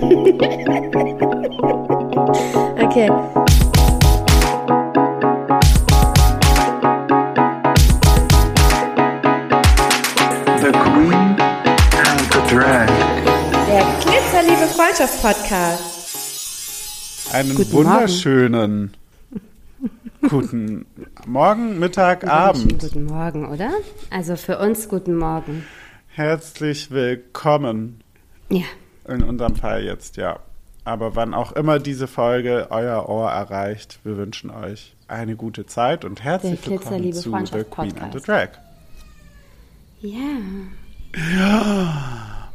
Okay. 0.00 0.08
The 10.56 10.72
Queen 10.72 11.36
and 11.92 12.20
the 12.32 12.40
Drag. 12.48 12.88
Der 13.66 13.84
Glitzerliebe 14.00 14.66
Freundschaft 14.74 15.20
Podcast. 15.20 15.84
Einen 17.34 17.54
Guten 17.54 17.72
wunderschönen 17.72 18.96
guten 20.30 20.86
Morgen, 21.26 21.78
Mittag, 21.78 22.26
Abend. 22.26 22.80
Guten 22.80 23.04
Morgen, 23.04 23.46
oder? 23.50 23.70
Also 24.08 24.36
für 24.36 24.58
uns 24.58 24.88
guten 24.88 25.18
Morgen. 25.18 25.66
Herzlich 26.08 26.90
willkommen. 26.90 28.00
Ja. 28.48 28.64
In 29.08 29.22
unserem 29.22 29.56
Fall 29.56 29.84
jetzt, 29.84 30.16
ja. 30.16 30.38
Aber 30.84 31.14
wann 31.16 31.34
auch 31.34 31.52
immer 31.52 31.78
diese 31.78 32.06
Folge 32.06 32.68
euer 32.70 33.08
Ohr 33.08 33.30
erreicht, 33.30 34.00
wir 34.04 34.16
wünschen 34.16 34.50
euch 34.50 34.94
eine 35.08 35.36
gute 35.36 35.66
Zeit 35.66 36.04
und 36.04 36.22
herzlich 36.22 36.60
Der 36.60 36.70
willkommen 36.70 37.02
Glitzerliebe 37.02 37.50
zu 37.50 37.58
The 37.58 37.64
Queen 37.64 37.98
and 37.98 38.12
the. 38.14 38.20
Drag. 38.20 38.48
Ja. 40.00 40.20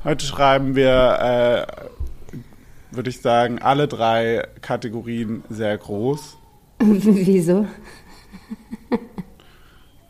Heute 0.04 0.26
schreiben 0.26 0.76
wir, 0.76 1.68
äh, 1.72 2.96
würde 2.96 3.10
ich 3.10 3.22
sagen, 3.22 3.60
alle 3.60 3.88
drei 3.88 4.48
Kategorien 4.62 5.44
sehr 5.50 5.78
groß. 5.78 6.38
Wieso? 6.80 7.68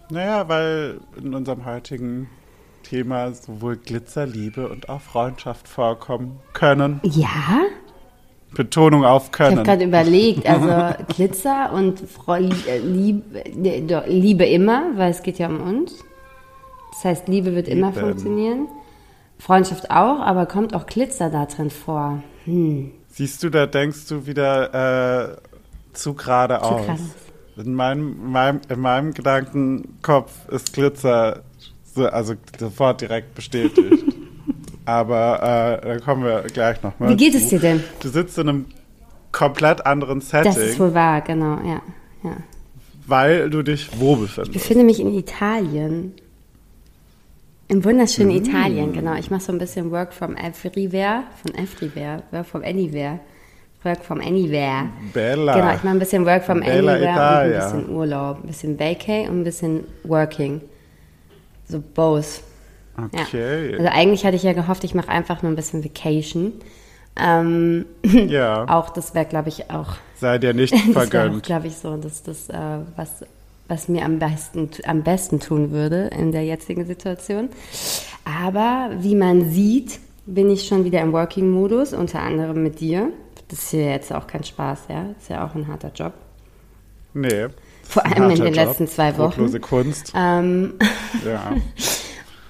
Naja, 0.10 0.48
weil 0.48 1.00
in 1.18 1.34
unserem 1.34 1.66
heutigen 1.66 2.30
Thema 2.86 3.34
sowohl 3.34 3.78
Glitzer, 3.78 4.26
Liebe 4.26 4.70
und 4.70 4.90
auch 4.90 5.02
Freundschaft 5.02 5.68
vorkommen 5.68 6.40
können. 6.54 7.00
Ja? 7.04 7.62
Betonung 8.54 9.04
auf 9.04 9.30
Ich 9.34 9.40
habe 9.40 9.54
können. 9.54 9.64
gerade 9.64 9.84
überlegt, 9.84 10.46
also 10.50 11.04
Glitzer 11.10 11.74
und 11.74 12.00
Frau, 12.00 12.36
äh, 12.36 12.78
Liebe, 12.78 13.44
äh, 13.44 14.10
Liebe 14.10 14.46
immer, 14.46 14.92
weil 14.96 15.12
es 15.12 15.24
geht 15.24 15.40
ja 15.40 15.48
um 15.48 15.62
uns. 15.62 16.04
Das 16.92 17.06
heißt, 17.06 17.28
Liebe 17.28 17.56
wird 17.56 17.68
immer 17.68 17.90
Lieben. 17.90 18.00
funktionieren. 18.00 18.68
Freundschaft 19.40 19.92
auch, 19.92 20.20
aber 20.22 20.46
kommt 20.46 20.74
auch 20.74 20.86
Glitzer 20.86 21.30
da 21.30 21.46
drin 21.46 21.70
vor. 21.70 22.24
Hm. 22.46 22.92
Siehst 23.10 23.44
du, 23.44 23.50
da 23.50 23.66
denkst 23.66 24.08
du 24.08 24.28
wieder 24.28 25.34
äh, 25.34 25.38
zu 25.94 26.14
geradeaus. 26.14 26.82
geradeaus. 26.82 27.00
In 27.58 27.74
meinem, 27.74 28.32
meinem, 28.32 28.62
in 28.70 28.80
meinem 28.80 29.14
Gedankenkopf 29.14 30.50
ist 30.50 30.74
Glitzer 30.74 31.42
also 31.98 32.34
sofort 32.60 33.02
direkt 33.02 33.36
bestätigt. 33.36 34.04
Aber 34.86 35.82
äh, 35.82 35.88
da 35.88 36.00
kommen 36.00 36.24
wir 36.24 36.44
gleich 36.44 36.82
nochmal. 36.84 37.10
Wie 37.10 37.16
geht 37.16 37.34
es 37.34 37.48
dir 37.48 37.60
denn? 37.60 37.84
Du 38.02 38.10
sitzt 38.10 38.38
in 38.38 38.50
einem 38.50 38.66
komplett 39.32 39.86
anderen 39.86 40.22
Setting, 40.22 40.54
Das 40.54 40.58
ist 40.58 40.80
wohl 40.80 40.94
wahr, 40.94 41.22
genau, 41.22 41.58
ja. 41.66 41.82
ja. 42.24 42.38
weil 43.08 43.50
du 43.50 43.64
dich 43.64 43.90
wo 44.00 44.14
Ich 44.14 44.20
befindest. 44.22 44.54
befinde 44.54 44.84
mich 44.84 45.00
in 45.00 45.14
Italien. 45.14 46.14
Im 47.68 47.84
wunderschönen 47.84 48.30
Mm. 48.30 48.46
Italien, 48.46 48.94
genau. 48.94 49.16
Ich 49.16 49.32
mache 49.32 49.42
so 49.42 49.52
ein 49.52 49.58
bisschen 49.58 49.90
Work 49.90 50.14
from 50.14 50.36
Everywhere, 50.36 51.24
von 51.44 51.56
Everywhere, 51.56 52.22
Work 52.32 52.46
from 52.46 52.62
Anywhere. 52.64 53.20
Work 53.84 54.04
from 54.04 54.20
Anywhere. 54.22 54.90
Bella. 55.14 55.54
Genau, 55.56 55.74
ich 55.76 55.84
mache 55.84 55.96
ein 55.96 56.00
bisschen 56.00 56.26
Work 56.28 56.44
from 56.44 56.60
Bella 56.60 56.94
Anywhere 56.94 57.12
Italia. 57.12 57.66
und 57.68 57.74
ein 57.74 57.80
bisschen 57.82 57.96
Urlaub. 57.96 58.38
Ein 58.44 58.48
bisschen 58.48 58.80
Vacay 58.80 59.28
und 59.30 59.40
ein 59.42 59.44
bisschen 59.44 59.84
Working. 60.04 60.62
So 61.68 61.82
both. 61.94 62.42
Okay. 62.98 63.72
Ja. 63.72 63.78
Also 63.78 63.90
eigentlich 63.92 64.26
hatte 64.26 64.36
ich 64.36 64.44
ja 64.44 64.54
gehofft, 64.54 64.84
ich 64.84 64.96
mache 64.96 65.10
einfach 65.10 65.42
nur 65.42 65.52
ein 65.52 65.56
bisschen 65.56 65.84
Vacation. 65.84 66.54
Ähm, 67.18 67.86
Ja, 68.04 68.66
auch 68.70 68.90
das 68.90 69.14
wäre, 69.14 69.26
glaube 69.26 69.50
ich, 69.50 69.70
auch 69.72 69.96
sei 70.16 70.38
dir 70.38 70.54
nicht 70.54 70.76
vergönnt. 70.94 71.44
glaube 71.44 71.68
ich, 71.68 71.76
so, 71.78 71.98
dass 71.98 72.24
das, 72.24 72.50
äh, 72.50 72.80
was, 72.96 73.26
was 73.68 73.88
mir 73.90 74.06
am 74.06 74.20
besten, 74.20 74.70
am 74.86 75.04
besten 75.04 75.40
tun 75.40 75.72
würde 75.72 76.10
in 76.18 76.32
der 76.32 76.44
jetzigen 76.46 76.86
Situation. 76.86 77.50
Aber 78.24 78.92
wie 79.00 79.16
man 79.16 79.50
sieht, 79.52 80.00
bin 80.26 80.50
ich 80.50 80.68
schon 80.68 80.86
wieder 80.86 81.02
im 81.02 81.14
Working-Modus, 81.14 81.94
unter 81.94 82.22
anderem 82.22 82.64
mit 82.64 82.80
dir. 82.80 83.10
Das 83.50 83.60
ist 83.60 83.70
hier 83.72 83.90
jetzt 83.92 84.12
auch 84.14 84.26
kein 84.28 84.44
Spaß, 84.44 84.84
ja. 84.90 85.04
Das 85.14 85.24
ist 85.24 85.30
ja 85.30 85.46
auch 85.46 85.54
ein 85.56 85.68
harter 85.68 85.92
Job. 85.94 86.14
Nee. 87.14 87.48
Vor 87.88 88.06
allem 88.06 88.30
in 88.32 88.38
den 88.38 88.54
Job, 88.54 88.56
letzten 88.56 88.88
zwei 88.88 89.18
Wochen. 89.18 89.36
Brotlose 89.38 89.60
Kunst. 89.60 90.12
Ähm, 90.16 90.74
Ja. 91.26 91.54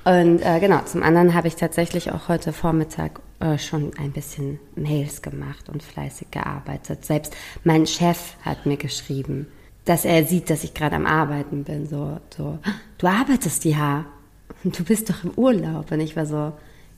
und 0.22 0.41
äh, 0.41 0.59
genau, 0.59 0.81
zum 0.85 1.03
anderen 1.03 1.34
habe 1.34 1.47
ich 1.47 1.56
tatsächlich 1.56 2.12
auch 2.12 2.28
heute 2.28 2.53
Vormittag 2.53 3.19
äh, 3.40 3.57
schon 3.57 3.91
ein 3.97 4.12
bisschen 4.12 4.59
Mails 4.75 5.22
gemacht 5.22 5.69
und 5.69 5.84
fleißig 5.84 6.31
gearbeitet. 6.31 7.06
Selbst 7.06 7.35
mein 7.63 7.85
Chef 7.85 8.35
hat 8.44 8.66
mir 8.66 8.78
geschrieben, 8.78 9.47
dass 9.84 10.06
er 10.06 10.25
sieht, 10.25 10.50
dass 10.50 10.63
ich 10.63 10.74
gerade 10.74 10.95
am 10.95 11.06
Arbeiten 11.06 11.63
bin. 11.63 11.88
So, 11.88 12.19
so, 12.35 12.57
du 12.97 13.07
arbeitest 13.07 13.66
ja 13.66 14.06
und 14.63 14.78
du 14.78 14.84
bist 14.84 15.09
doch 15.09 15.24
im 15.24 15.31
Urlaub. 15.35 15.91
Und 15.91 16.00
ich 16.00 16.16
war 16.16 16.25
so, 16.25 16.53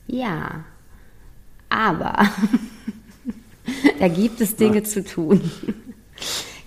ja, 0.06 0.64
aber 1.68 2.26
da 3.98 4.08
gibt 4.08 4.40
es 4.40 4.56
Dinge 4.56 4.82
zu 4.82 5.04
tun. 5.04 5.50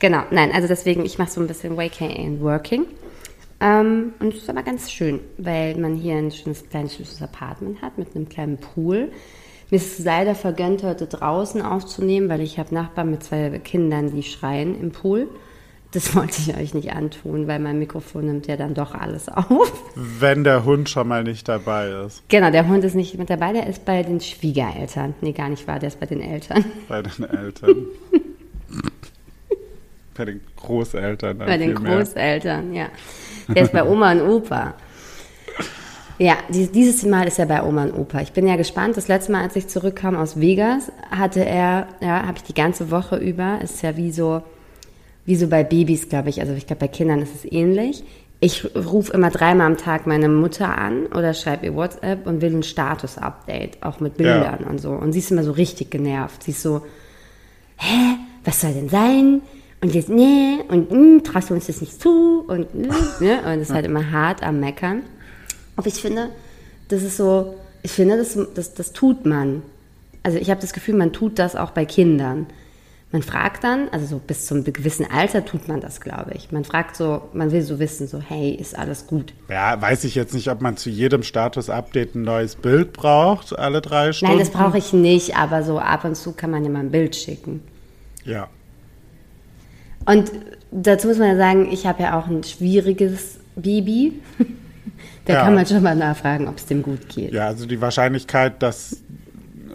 Genau, 0.01 0.23
nein, 0.31 0.51
also 0.51 0.67
deswegen, 0.67 1.05
ich 1.05 1.17
mache 1.17 1.31
so 1.31 1.39
ein 1.39 1.47
bisschen 1.47 1.77
Waking 1.77 2.11
and 2.17 2.41
Working. 2.41 2.85
Ähm, 3.61 4.13
und 4.19 4.33
es 4.33 4.41
ist 4.41 4.49
aber 4.49 4.63
ganz 4.63 4.91
schön, 4.91 5.21
weil 5.37 5.77
man 5.77 5.95
hier 5.95 6.15
ein 6.15 6.31
schönes 6.31 6.67
kleines 6.67 6.95
schönes 6.95 7.21
Apartment 7.21 7.81
hat 7.81 7.97
mit 7.97 8.15
einem 8.15 8.27
kleinen 8.27 8.57
Pool. 8.57 9.11
Mir 9.69 9.77
ist 9.77 9.99
es 9.99 10.03
leider 10.03 10.35
vergönnt, 10.35 10.83
heute 10.83 11.05
draußen 11.07 11.61
aufzunehmen, 11.61 12.27
weil 12.27 12.41
ich 12.41 12.59
habe 12.59 12.73
Nachbarn 12.73 13.11
mit 13.11 13.23
zwei 13.23 13.49
Kindern, 13.59 14.13
die 14.13 14.23
schreien 14.23 14.77
im 14.77 14.91
Pool. 14.91 15.29
Das 15.91 16.15
wollte 16.15 16.37
ich 16.39 16.57
euch 16.57 16.73
nicht 16.73 16.91
antun, 16.93 17.47
weil 17.47 17.59
mein 17.59 17.77
Mikrofon 17.77 18.25
nimmt 18.25 18.47
ja 18.47 18.57
dann 18.57 18.73
doch 18.73 18.95
alles 18.95 19.29
auf. 19.29 19.71
Wenn 19.95 20.43
der 20.43 20.65
Hund 20.65 20.89
schon 20.89 21.07
mal 21.07 21.23
nicht 21.23 21.47
dabei 21.47 21.89
ist. 22.05 22.23
Genau, 22.29 22.49
der 22.49 22.67
Hund 22.67 22.83
ist 22.83 22.95
nicht 22.95 23.17
mit 23.17 23.29
dabei, 23.29 23.53
der 23.53 23.67
ist 23.67 23.85
bei 23.85 24.01
den 24.01 24.19
Schwiegereltern. 24.19 25.13
Nee, 25.21 25.33
gar 25.33 25.49
nicht 25.49 25.67
wahr, 25.67 25.79
der 25.79 25.87
ist 25.87 25.99
bei 25.99 26.07
den 26.07 26.21
Eltern. 26.21 26.65
Bei 26.87 27.01
den 27.03 27.29
Eltern. 27.29 27.85
bei 30.15 30.25
den 30.25 30.41
Großeltern. 30.57 31.37
Bei 31.37 31.57
den. 31.57 31.75
Großeltern, 31.75 32.73
ja. 32.73 32.87
Der 33.47 33.63
ist 33.63 33.71
bei 33.73 33.83
Oma 33.83 34.11
und 34.11 34.21
Opa. 34.21 34.73
Ja, 36.17 36.35
die- 36.49 36.67
dieses 36.67 37.03
Mal 37.03 37.27
ist 37.27 37.39
er 37.39 37.47
bei 37.47 37.63
Oma 37.63 37.83
und 37.85 37.93
Opa. 37.93 38.21
Ich 38.21 38.31
bin 38.31 38.45
ja 38.47 38.55
gespannt. 38.55 38.95
Das 38.97 39.07
letzte 39.07 39.31
Mal, 39.31 39.41
als 39.41 39.55
ich 39.55 39.67
zurückkam 39.67 40.15
aus 40.15 40.39
Vegas, 40.39 40.91
hatte 41.09 41.43
er, 41.43 41.87
ja, 41.99 42.25
habe 42.27 42.37
ich 42.37 42.43
die 42.43 42.53
ganze 42.53 42.91
Woche 42.91 43.17
über, 43.17 43.59
ist 43.63 43.81
ja 43.81 43.97
wie 43.97 44.11
so, 44.11 44.43
wie 45.25 45.35
so 45.35 45.47
bei 45.47 45.63
Babys, 45.63 46.09
glaube 46.09 46.29
ich. 46.29 46.39
Also 46.41 46.53
ich 46.53 46.67
glaube, 46.67 46.81
bei 46.81 46.87
Kindern 46.87 47.21
ist 47.21 47.33
es 47.33 47.51
ähnlich. 47.51 48.03
Ich 48.39 48.67
rufe 48.75 49.13
immer 49.13 49.29
dreimal 49.29 49.67
am 49.67 49.77
Tag 49.77 50.05
meine 50.07 50.27
Mutter 50.29 50.75
an 50.77 51.07
oder 51.07 51.33
schreibe 51.33 51.65
ihr 51.67 51.75
WhatsApp 51.75 52.25
und 52.27 52.41
will 52.41 52.55
ein 52.55 52.63
Status-Update, 52.63 53.81
auch 53.83 53.99
mit 53.99 54.17
Bildern 54.17 54.59
Ja. 54.63 54.67
und 54.69 54.79
so. 54.79 54.91
Und 54.91 55.13
sie 55.13 55.19
ist 55.19 55.31
immer 55.31 55.43
so 55.43 55.51
richtig 55.51 55.89
genervt. 55.91 56.43
Sie 56.43 56.51
ist 56.51 56.61
so, 56.61 56.81
hä, 57.77 58.17
was 58.43 58.61
soll 58.61 58.73
denn 58.73 58.89
sein? 58.89 59.41
Und 59.81 59.95
jetzt, 59.95 60.09
nee, 60.09 60.59
und 60.67 60.91
mm, 60.91 61.23
traust 61.23 61.49
du 61.49 61.55
uns 61.55 61.65
das 61.65 61.81
nicht 61.81 61.99
zu? 61.99 62.45
Und, 62.47 62.73
mm, 62.75 62.89
ne? 63.19 63.39
und 63.45 63.59
es 63.59 63.69
ist 63.69 63.73
halt 63.73 63.85
immer 63.85 64.11
hart 64.11 64.43
am 64.43 64.59
Meckern. 64.59 65.01
Aber 65.75 65.87
ich 65.87 65.95
finde, 65.95 66.29
das 66.89 67.01
ist 67.01 67.17
so, 67.17 67.55
ich 67.81 67.91
finde, 67.91 68.17
das, 68.17 68.37
das, 68.53 68.73
das 68.75 68.93
tut 68.93 69.25
man. 69.25 69.63
Also 70.23 70.37
ich 70.37 70.51
habe 70.51 70.61
das 70.61 70.73
Gefühl, 70.73 70.95
man 70.95 71.13
tut 71.13 71.39
das 71.39 71.55
auch 71.55 71.71
bei 71.71 71.85
Kindern. 71.85 72.45
Man 73.11 73.23
fragt 73.23 73.65
dann, 73.65 73.89
also 73.91 74.05
so 74.05 74.19
bis 74.19 74.45
zum 74.45 74.63
gewissen 74.63 75.05
Alter 75.11 75.43
tut 75.43 75.67
man 75.67 75.81
das, 75.81 75.99
glaube 75.99 76.31
ich. 76.33 76.51
Man 76.51 76.63
fragt 76.63 76.95
so, 76.95 77.23
man 77.33 77.51
will 77.51 77.61
so 77.61 77.77
wissen, 77.77 78.07
so, 78.07 78.21
hey, 78.21 78.51
ist 78.51 78.77
alles 78.77 79.07
gut? 79.07 79.33
Ja, 79.49 79.81
weiß 79.81 80.05
ich 80.05 80.15
jetzt 80.15 80.33
nicht, 80.33 80.49
ob 80.49 80.61
man 80.61 80.77
zu 80.77 80.89
jedem 80.89 81.23
Status-Update 81.23 82.15
ein 82.15 82.21
neues 82.21 82.55
Bild 82.55 82.93
braucht, 82.93 83.57
alle 83.57 83.81
drei 83.81 84.13
Stunden. 84.13 84.37
Nein, 84.37 84.45
das 84.45 84.53
brauche 84.53 84.77
ich 84.77 84.93
nicht, 84.93 85.35
aber 85.35 85.63
so 85.63 85.79
ab 85.79 86.05
und 86.05 86.15
zu 86.15 86.31
kann 86.31 86.51
man 86.51 86.63
ja 86.63 86.69
mal 86.69 86.79
ein 86.79 86.91
Bild 86.91 87.15
schicken. 87.15 87.61
Ja. 88.23 88.47
Und 90.05 90.31
dazu 90.71 91.07
muss 91.07 91.17
man 91.17 91.29
ja 91.29 91.37
sagen, 91.37 91.69
ich 91.71 91.85
habe 91.85 92.03
ja 92.03 92.19
auch 92.19 92.27
ein 92.27 92.43
schwieriges 92.43 93.39
Baby. 93.55 94.19
da 95.25 95.33
Ja. 95.33 95.43
kann 95.43 95.55
man 95.55 95.65
schon 95.65 95.83
mal 95.83 95.95
nachfragen, 95.95 96.47
ob 96.47 96.57
es 96.57 96.65
dem 96.65 96.81
gut 96.81 97.09
geht. 97.09 97.33
Ja, 97.33 97.47
also 97.47 97.65
die 97.65 97.81
Wahrscheinlichkeit, 97.81 98.61
dass 98.63 98.97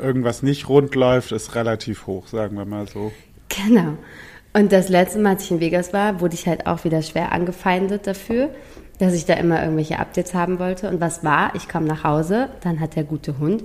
irgendwas 0.02 0.43
nicht 0.43 0.69
rund 0.69 0.94
läuft, 0.94 1.32
ist 1.32 1.55
relativ 1.55 2.06
hoch, 2.06 2.26
sagen 2.28 2.56
wir 2.56 2.64
mal 2.64 2.88
so. 2.88 3.12
Genau. 3.49 3.94
Und 4.52 4.73
das 4.73 4.88
letzte 4.88 5.19
Mal, 5.19 5.31
als 5.34 5.44
ich 5.44 5.50
in 5.50 5.61
Vegas 5.61 5.93
war, 5.93 6.20
wurde 6.20 6.34
ich 6.34 6.46
halt 6.46 6.67
auch 6.67 6.84
wieder 6.84 7.02
schwer 7.02 7.32
angefeindet 7.32 8.06
dafür, 8.06 8.50
dass 8.99 9.12
ich 9.14 9.26
da 9.26 9.34
immer 9.34 9.62
irgendwelche 9.62 9.99
Updates 9.99 10.32
haben 10.34 10.58
wollte. 10.58 10.88
Und 10.88 11.00
was 11.00 11.23
war? 11.25 11.55
Ich 11.55 11.69
komme 11.69 11.87
nach 11.87 12.05
Hause, 12.05 12.49
dann 12.62 12.81
hat 12.81 12.96
der 12.96 13.05
gute 13.05 13.38
Hund 13.38 13.62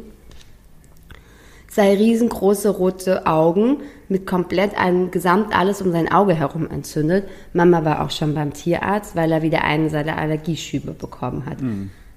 sei 1.72 1.94
riesengroße 1.96 2.70
rote 2.70 3.26
Augen 3.26 3.78
mit 4.10 4.28
komplett 4.28 4.78
einem 4.78 5.10
Gesamt 5.10 5.58
alles 5.58 5.82
um 5.82 5.92
sein 5.92 6.12
Auge 6.12 6.34
herum 6.34 6.70
entzündet. 6.70 7.30
Mama 7.54 7.86
war 7.86 8.04
auch 8.04 8.12
schon 8.12 8.36
beim 8.36 8.52
Tierarzt, 8.54 9.16
weil 9.16 9.32
er 9.32 9.42
wieder 9.42 9.64
einen 9.64 9.90
seiner 9.90 10.18
Allergieschübe 10.18 10.92
bekommen 10.92 11.46
hat. 11.46 11.60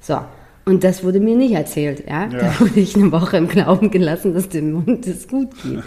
So. 0.01 0.19
Und 0.67 0.83
das 0.83 1.05
wurde 1.05 1.21
mir 1.21 1.37
nicht 1.37 1.53
erzählt, 1.53 2.05
ja. 2.09 2.25
Ja. 2.25 2.29
Da 2.29 2.61
wurde 2.61 2.81
ich 2.81 2.97
eine 2.97 3.12
Woche 3.12 3.37
im 3.37 3.49
Glauben 3.49 3.91
gelassen, 3.91 4.35
dass 4.35 4.49
dem 4.49 4.85
Hund 4.85 5.06
es 5.06 5.29
gut 5.29 5.51
geht. 5.62 5.83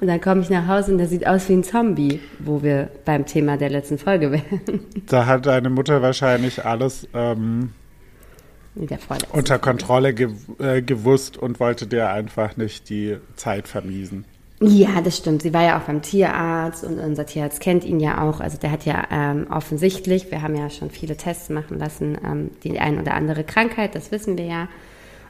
Und 0.00 0.08
dann 0.08 0.20
komme 0.20 0.42
ich 0.42 0.50
nach 0.50 0.66
Hause 0.66 0.92
und 0.92 0.98
der 0.98 1.06
sieht 1.06 1.26
aus 1.26 1.48
wie 1.48 1.54
ein 1.54 1.64
Zombie, 1.64 2.20
wo 2.40 2.62
wir 2.62 2.90
beim 3.04 3.24
Thema 3.24 3.56
der 3.56 3.70
letzten 3.70 3.98
Folge 3.98 4.32
wären. 4.32 4.80
Da 5.08 5.26
hat 5.26 5.46
deine 5.46 5.70
Mutter 5.70 6.02
wahrscheinlich 6.02 6.64
alles 6.64 7.08
ähm, 7.14 7.70
der 8.76 8.98
vorletzten. 8.98 9.36
unter 9.36 9.58
Kontrolle 9.58 10.12
gew 10.12 10.32
äh, 10.58 10.82
gewusst 10.82 11.38
und 11.38 11.58
wollte 11.60 11.86
dir 11.86 12.10
einfach 12.10 12.56
nicht 12.56 12.90
die 12.90 13.16
Zeit 13.36 13.68
vermiesen. 13.68 14.26
Ja, 14.60 15.02
das 15.02 15.18
stimmt. 15.18 15.42
Sie 15.42 15.52
war 15.52 15.64
ja 15.64 15.78
auch 15.78 15.84
beim 15.84 16.00
Tierarzt 16.00 16.82
und 16.84 16.98
unser 16.98 17.26
Tierarzt 17.26 17.60
kennt 17.60 17.84
ihn 17.84 18.00
ja 18.00 18.22
auch. 18.22 18.40
Also 18.40 18.56
der 18.56 18.70
hat 18.70 18.86
ja 18.86 19.04
ähm, 19.10 19.46
offensichtlich, 19.50 20.30
wir 20.30 20.40
haben 20.40 20.56
ja 20.56 20.70
schon 20.70 20.90
viele 20.90 21.16
Tests 21.16 21.50
machen 21.50 21.78
lassen, 21.78 22.16
ähm, 22.24 22.50
die 22.64 22.78
ein 22.78 22.98
oder 22.98 23.14
andere 23.14 23.44
Krankheit, 23.44 23.94
das 23.94 24.10
wissen 24.12 24.38
wir 24.38 24.46
ja. 24.46 24.68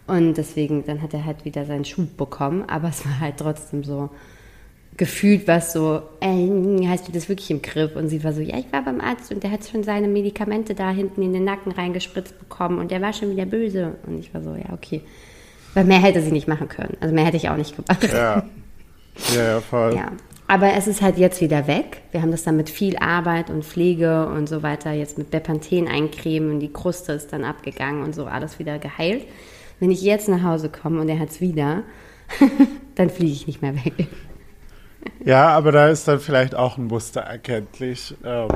Und 0.06 0.34
deswegen, 0.34 0.84
dann 0.86 1.02
hat 1.02 1.12
er 1.14 1.24
halt 1.24 1.44
wieder 1.44 1.64
seinen 1.64 1.84
Schub 1.84 2.16
bekommen. 2.16 2.64
Aber 2.68 2.88
es 2.88 3.04
war 3.04 3.18
halt 3.18 3.38
trotzdem 3.38 3.82
so 3.82 4.10
gefühlt 4.96 5.46
was 5.46 5.72
so, 5.72 6.02
ey, 6.20 6.86
hast 6.88 7.08
du 7.08 7.12
das 7.12 7.28
wirklich 7.28 7.50
im 7.50 7.62
Griff? 7.62 7.96
Und 7.96 8.08
sie 8.08 8.22
war 8.24 8.32
so, 8.32 8.40
ja, 8.40 8.58
ich 8.58 8.72
war 8.72 8.82
beim 8.82 9.00
Arzt 9.00 9.32
und 9.32 9.42
der 9.42 9.50
hat 9.50 9.66
schon 9.66 9.82
seine 9.82 10.08
Medikamente 10.08 10.74
da 10.74 10.90
hinten 10.90 11.22
in 11.22 11.32
den 11.32 11.44
Nacken 11.44 11.72
reingespritzt 11.72 12.38
bekommen 12.38 12.78
und 12.78 12.90
der 12.90 13.02
war 13.02 13.12
schon 13.12 13.30
wieder 13.30 13.46
böse. 13.46 13.96
Und 14.06 14.18
ich 14.18 14.32
war 14.32 14.42
so, 14.42 14.54
ja, 14.54 14.72
okay. 14.72 15.02
Weil 15.74 15.84
mehr 15.84 16.00
hätte 16.00 16.22
sie 16.22 16.32
nicht 16.32 16.48
machen 16.48 16.68
können. 16.68 16.96
Also 17.00 17.14
mehr 17.14 17.24
hätte 17.24 17.36
ich 17.36 17.48
auch 17.48 17.56
nicht 17.56 17.76
gemacht. 17.76 18.02
Ja. 18.12 18.44
Ja, 19.34 19.42
ja, 19.42 19.60
voll. 19.60 19.94
Ja, 19.94 20.12
aber 20.48 20.74
es 20.74 20.86
ist 20.86 21.02
halt 21.02 21.18
jetzt 21.18 21.40
wieder 21.40 21.66
weg. 21.66 22.02
Wir 22.12 22.22
haben 22.22 22.30
das 22.30 22.44
dann 22.44 22.56
mit 22.56 22.70
viel 22.70 22.96
Arbeit 22.98 23.50
und 23.50 23.64
Pflege 23.64 24.28
und 24.28 24.48
so 24.48 24.62
weiter 24.62 24.92
jetzt 24.92 25.18
mit 25.18 25.30
Bepanthen 25.30 25.88
eincremen 25.88 26.50
und 26.52 26.60
die 26.60 26.72
Kruste 26.72 27.12
ist 27.12 27.32
dann 27.32 27.44
abgegangen 27.44 28.02
und 28.04 28.14
so 28.14 28.26
alles 28.26 28.58
wieder 28.58 28.78
geheilt. 28.78 29.24
Wenn 29.80 29.90
ich 29.90 30.02
jetzt 30.02 30.28
nach 30.28 30.42
Hause 30.42 30.68
komme 30.68 31.00
und 31.00 31.08
er 31.08 31.18
hat 31.18 31.30
es 31.30 31.40
wieder, 31.40 31.82
dann 32.94 33.10
fliege 33.10 33.32
ich 33.32 33.46
nicht 33.46 33.60
mehr 33.60 33.74
weg. 33.74 34.06
Ja, 35.24 35.48
aber 35.48 35.72
da 35.72 35.88
ist 35.88 36.06
dann 36.08 36.20
vielleicht 36.20 36.54
auch 36.54 36.78
ein 36.78 36.86
Muster 36.86 37.20
erkenntlich, 37.20 38.14
ähm, 38.24 38.48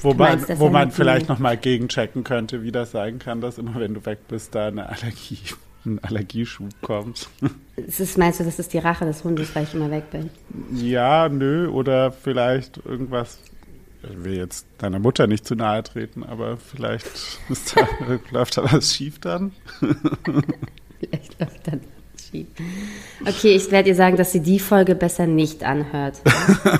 wo 0.00 0.14
man, 0.14 0.38
meinst, 0.38 0.58
wo 0.58 0.68
man 0.68 0.90
vielleicht 0.90 1.28
nochmal 1.28 1.56
gegenchecken 1.56 2.24
könnte, 2.24 2.62
wie 2.62 2.72
das 2.72 2.92
sein 2.92 3.18
kann, 3.18 3.40
dass 3.40 3.58
immer 3.58 3.74
wenn 3.76 3.94
du 3.94 4.06
weg 4.06 4.20
bist, 4.28 4.54
da 4.54 4.68
eine 4.68 4.88
Allergie, 4.88 5.38
ein 5.84 5.98
Allergieschub 6.02 6.70
kommt. 6.80 7.28
Es 7.76 8.00
ist, 8.00 8.16
meinst 8.16 8.40
du, 8.40 8.44
das 8.44 8.58
ist 8.58 8.72
die 8.72 8.78
Rache 8.78 9.04
des 9.04 9.24
Hundes, 9.24 9.54
weil 9.54 9.64
ich 9.64 9.74
immer 9.74 9.90
weg 9.90 10.10
bin? 10.10 10.30
ja, 10.72 11.28
nö, 11.28 11.68
oder 11.68 12.12
vielleicht 12.12 12.78
irgendwas. 12.84 13.40
Ich 14.02 14.24
will 14.24 14.34
jetzt 14.34 14.66
deiner 14.78 15.00
Mutter 15.00 15.26
nicht 15.26 15.44
zu 15.44 15.56
nahe 15.56 15.82
treten, 15.82 16.22
aber 16.22 16.56
vielleicht 16.56 17.06
ist 17.48 17.76
da, 17.76 17.86
läuft 18.30 18.56
da 18.56 18.72
was 18.72 18.94
schief 18.94 19.18
dann. 19.18 19.52
Vielleicht 21.00 21.38
läuft 21.38 21.68
dann 21.68 21.80
schief. 22.30 22.46
Okay, 23.26 23.54
ich 23.56 23.70
werde 23.70 23.88
ihr 23.90 23.94
sagen, 23.94 24.16
dass 24.16 24.32
sie 24.32 24.40
die 24.40 24.58
Folge 24.58 24.94
besser 24.94 25.26
nicht 25.26 25.64
anhört. 25.64 26.20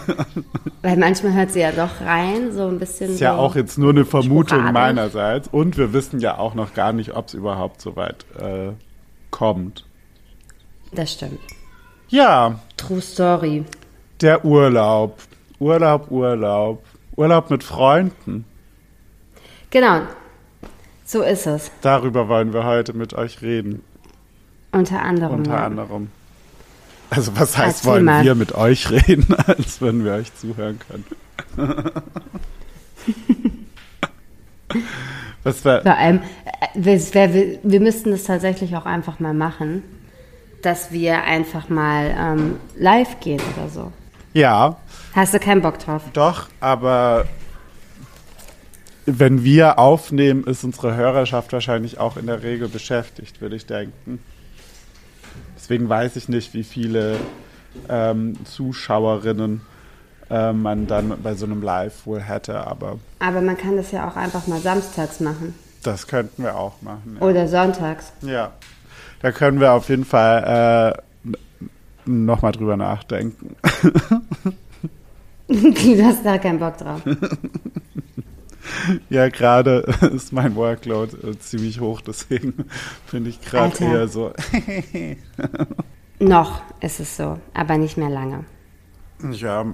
Weil 0.83 0.97
manchmal 0.97 1.35
hört 1.35 1.51
sie 1.53 1.61
ja 1.61 1.73
doch 1.73 2.01
rein, 2.01 2.53
so 2.53 2.67
ein 2.67 2.79
bisschen. 2.79 3.15
Ist 3.15 3.21
ja 3.21 3.35
so 3.35 3.41
auch 3.41 3.57
jetzt 3.57 3.79
nur 3.79 3.91
eine 3.91 4.05
Vermutung 4.05 4.59
sporadisch. 4.59 4.73
meinerseits. 4.73 5.49
Und 5.49 5.77
wir 5.77 5.93
wissen 5.93 6.21
ja 6.21 6.39
auch 6.39 6.55
noch 6.55 6.75
gar 6.75 6.93
nicht, 6.93 7.15
ob 7.17 7.29
es 7.29 7.35
überhaupt 7.35 7.81
so 7.81 7.97
weit 7.97 8.25
äh, 8.39 8.71
kommt. 9.31 9.85
Das 10.93 11.13
stimmt. 11.13 11.41
Ja, 12.09 12.61
True 12.77 13.01
Story. 13.03 13.65
der 14.21 14.45
Urlaub. 14.45 15.19
Urlaub, 15.59 16.11
Urlaub. 16.11 16.83
Urlaub 17.17 17.51
mit 17.51 17.65
Freunden. 17.65 18.45
Genau. 19.71 20.03
So 21.05 21.23
ist 21.23 21.47
es. 21.47 21.71
Darüber 21.83 22.29
wollen 22.29 22.53
wir 22.53 22.65
heute 22.65 22.93
mit 22.93 23.15
euch 23.15 23.43
reden. 23.43 23.83
Unter 24.73 25.03
anderem. 25.03 25.39
Unter 25.39 25.53
ja. 25.53 25.67
anderem. 25.67 26.11
Also 27.11 27.37
was 27.37 27.57
heißt, 27.57 27.79
Erzähl 27.79 27.91
wollen 27.91 28.05
mal. 28.05 28.25
wir 28.25 28.35
mit 28.35 28.55
euch 28.55 28.91
reden, 28.91 29.35
als 29.47 29.81
wenn 29.81 30.05
wir 30.05 30.13
euch 30.13 30.35
zuhören 30.35 30.79
können. 30.79 31.05
was 35.43 35.65
war, 35.65 35.83
Vor 35.83 35.97
allem, 35.97 36.21
äh, 36.45 36.67
wir, 36.75 37.15
wir, 37.15 37.59
wir 37.63 37.81
müssten 37.81 38.11
das 38.11 38.25
tatsächlich 38.25 38.77
auch 38.77 38.85
einfach 38.85 39.21
mal 39.21 39.33
machen, 39.33 39.83
dass 40.63 40.93
wir 40.93 41.23
einfach 41.23 41.69
mal 41.69 42.15
ähm, 42.19 42.57
live 42.77 43.21
gehen 43.21 43.41
oder 43.57 43.69
so. 43.69 43.93
ja, 44.35 44.77
Hast 45.15 45.33
du 45.33 45.39
keinen 45.39 45.63
Bock 45.63 45.79
drauf? 45.79 46.03
Doch, 46.13 46.49
aber 46.61 47.27
wenn 49.07 49.43
wir 49.43 49.79
aufnehmen, 49.79 50.45
ist 50.45 50.65
unsere 50.65 50.95
Hörerschaft 50.95 51.53
wahrscheinlich 51.53 51.99
auch 51.99 52.19
in 52.19 52.27
der 52.27 52.43
Regel 52.43 52.69
beschäftigt, 52.69 53.41
würde 53.41 53.57
ich 53.57 53.65
denken. 53.65 54.19
Deswegen 55.69 55.89
weiß 55.91 56.17
ich 56.17 56.31
nicht, 56.31 56.55
wie 56.55 56.63
viele 56.65 57.19
ähm, 57.91 58.43
Zuschauerinnen 58.47 59.61
äh, 60.31 60.51
man 60.55 60.87
dann 60.87 61.13
bei 61.23 61.35
so 61.35 61.45
einem 61.45 61.61
Live 61.61 62.07
wohl 62.07 62.21
hätte, 62.23 62.67
aber 62.67 62.99
Aber 63.19 63.43
man 63.43 63.55
kann 63.59 63.77
das 63.77 63.91
ja 63.93 64.09
auch 64.09 64.17
einfach 64.17 64.47
mal 64.47 64.61
samstags 64.61 65.21
machen. 65.21 65.55
das 65.83 66.07
könnten 66.07 66.43
wir 66.43 66.57
auch 66.57 66.81
machen. 66.81 67.19
Ja, 67.21 67.27
Oder 67.27 67.49
sonntags. 67.49 68.13
ja. 68.23 68.53
da 69.21 69.31
können 69.31 69.61
wir 69.61 69.75
auf 69.75 69.91
jeden 69.91 70.07
Fall 70.07 70.95
äh, 71.29 71.37
nochmal 72.07 72.53
drüber 72.53 72.79
nachdenken. 72.79 73.55
du 75.49 76.03
hast 76.03 76.25
da 76.25 76.39
keinen 76.39 76.61
Bock 76.61 76.79
drauf. 76.79 77.03
Ja, 79.11 79.29
gerade 79.29 79.81
ist 80.15 80.33
mein 80.33 80.55
Workload 80.57 81.17
äh, 81.27 81.39
ziemlich 81.39 81.81
hoch, 81.81 82.01
deswegen 82.01 82.67
finde 83.07 83.31
ich 83.31 83.41
gerade 83.41 83.77
eher 83.83 84.09
so. 84.09 84.33
Noch 86.19 86.63
ist 86.81 87.01
es 87.01 87.17
so, 87.17 87.39
aber 87.55 87.79
nicht 87.79 87.97
mehr 87.97 88.11
lange. 88.11 88.45
Ja, 89.33 89.65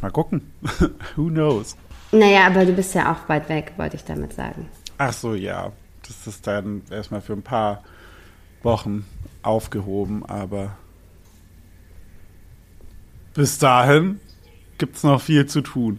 mal 0.00 0.10
gucken. 0.10 0.52
Who 1.16 1.28
knows? 1.28 1.76
Naja, 2.12 2.46
aber 2.46 2.64
du 2.64 2.72
bist 2.72 2.94
ja 2.94 3.12
auch 3.12 3.28
weit 3.28 3.48
weg, 3.48 3.72
wollte 3.76 3.96
ich 3.96 4.04
damit 4.04 4.32
sagen. 4.32 4.68
Ach 4.98 5.12
so, 5.12 5.34
ja. 5.34 5.72
Das 6.06 6.26
ist 6.26 6.46
dann 6.46 6.82
erstmal 6.90 7.20
für 7.20 7.32
ein 7.32 7.42
paar 7.42 7.82
Wochen 8.62 9.04
aufgehoben, 9.42 10.24
aber 10.24 10.76
bis 13.34 13.58
dahin 13.58 14.20
gibt 14.78 14.96
es 14.96 15.02
noch 15.02 15.20
viel 15.20 15.46
zu 15.46 15.62
tun. 15.62 15.98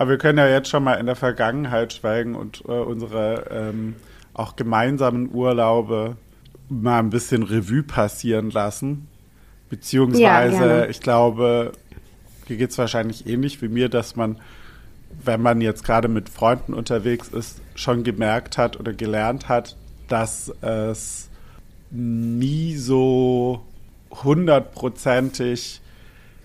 Aber 0.00 0.12
wir 0.12 0.16
können 0.16 0.38
ja 0.38 0.48
jetzt 0.48 0.70
schon 0.70 0.82
mal 0.82 0.94
in 0.94 1.04
der 1.04 1.14
Vergangenheit 1.14 1.92
schwelgen 1.92 2.34
und 2.34 2.62
äh, 2.66 2.72
unsere 2.72 3.44
ähm, 3.50 3.96
auch 4.32 4.56
gemeinsamen 4.56 5.30
Urlaube 5.30 6.16
mal 6.70 7.00
ein 7.00 7.10
bisschen 7.10 7.42
Revue 7.42 7.82
passieren 7.82 8.50
lassen. 8.50 9.08
Beziehungsweise, 9.68 10.56
gerne. 10.56 10.86
ich 10.86 11.02
glaube, 11.02 11.72
hier 12.46 12.56
geht 12.56 12.70
es 12.70 12.78
wahrscheinlich 12.78 13.26
ähnlich 13.26 13.60
wie 13.60 13.68
mir, 13.68 13.90
dass 13.90 14.16
man, 14.16 14.38
wenn 15.22 15.42
man 15.42 15.60
jetzt 15.60 15.84
gerade 15.84 16.08
mit 16.08 16.30
Freunden 16.30 16.72
unterwegs 16.72 17.28
ist, 17.28 17.60
schon 17.74 18.02
gemerkt 18.02 18.56
hat 18.56 18.80
oder 18.80 18.94
gelernt 18.94 19.50
hat, 19.50 19.76
dass 20.08 20.50
es 20.62 21.28
nie 21.90 22.74
so 22.76 23.60
hundertprozentig 24.10 25.82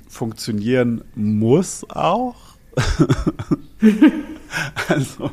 funktionieren 0.10 1.06
muss 1.16 1.90
auch. 1.90 2.45
also 4.88 5.32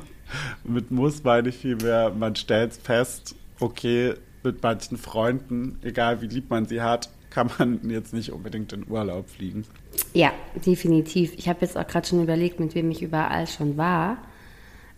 mit 0.64 0.90
muss 0.90 1.24
meine 1.24 1.50
ich 1.50 1.56
vielmehr, 1.56 2.10
man 2.10 2.36
stellt 2.36 2.74
fest, 2.74 3.34
okay, 3.60 4.14
mit 4.42 4.62
manchen 4.62 4.96
Freunden, 4.96 5.78
egal 5.82 6.20
wie 6.20 6.26
lieb 6.26 6.50
man 6.50 6.66
sie 6.66 6.82
hat, 6.82 7.10
kann 7.30 7.50
man 7.58 7.88
jetzt 7.88 8.12
nicht 8.12 8.32
unbedingt 8.32 8.72
in 8.72 8.88
Urlaub 8.88 9.30
fliegen. 9.30 9.64
Ja, 10.12 10.32
definitiv. 10.66 11.32
Ich 11.36 11.48
habe 11.48 11.60
jetzt 11.62 11.78
auch 11.78 11.86
gerade 11.86 12.06
schon 12.06 12.22
überlegt, 12.22 12.60
mit 12.60 12.74
wem 12.74 12.90
ich 12.90 13.02
überall 13.02 13.46
schon 13.46 13.76
war. 13.76 14.18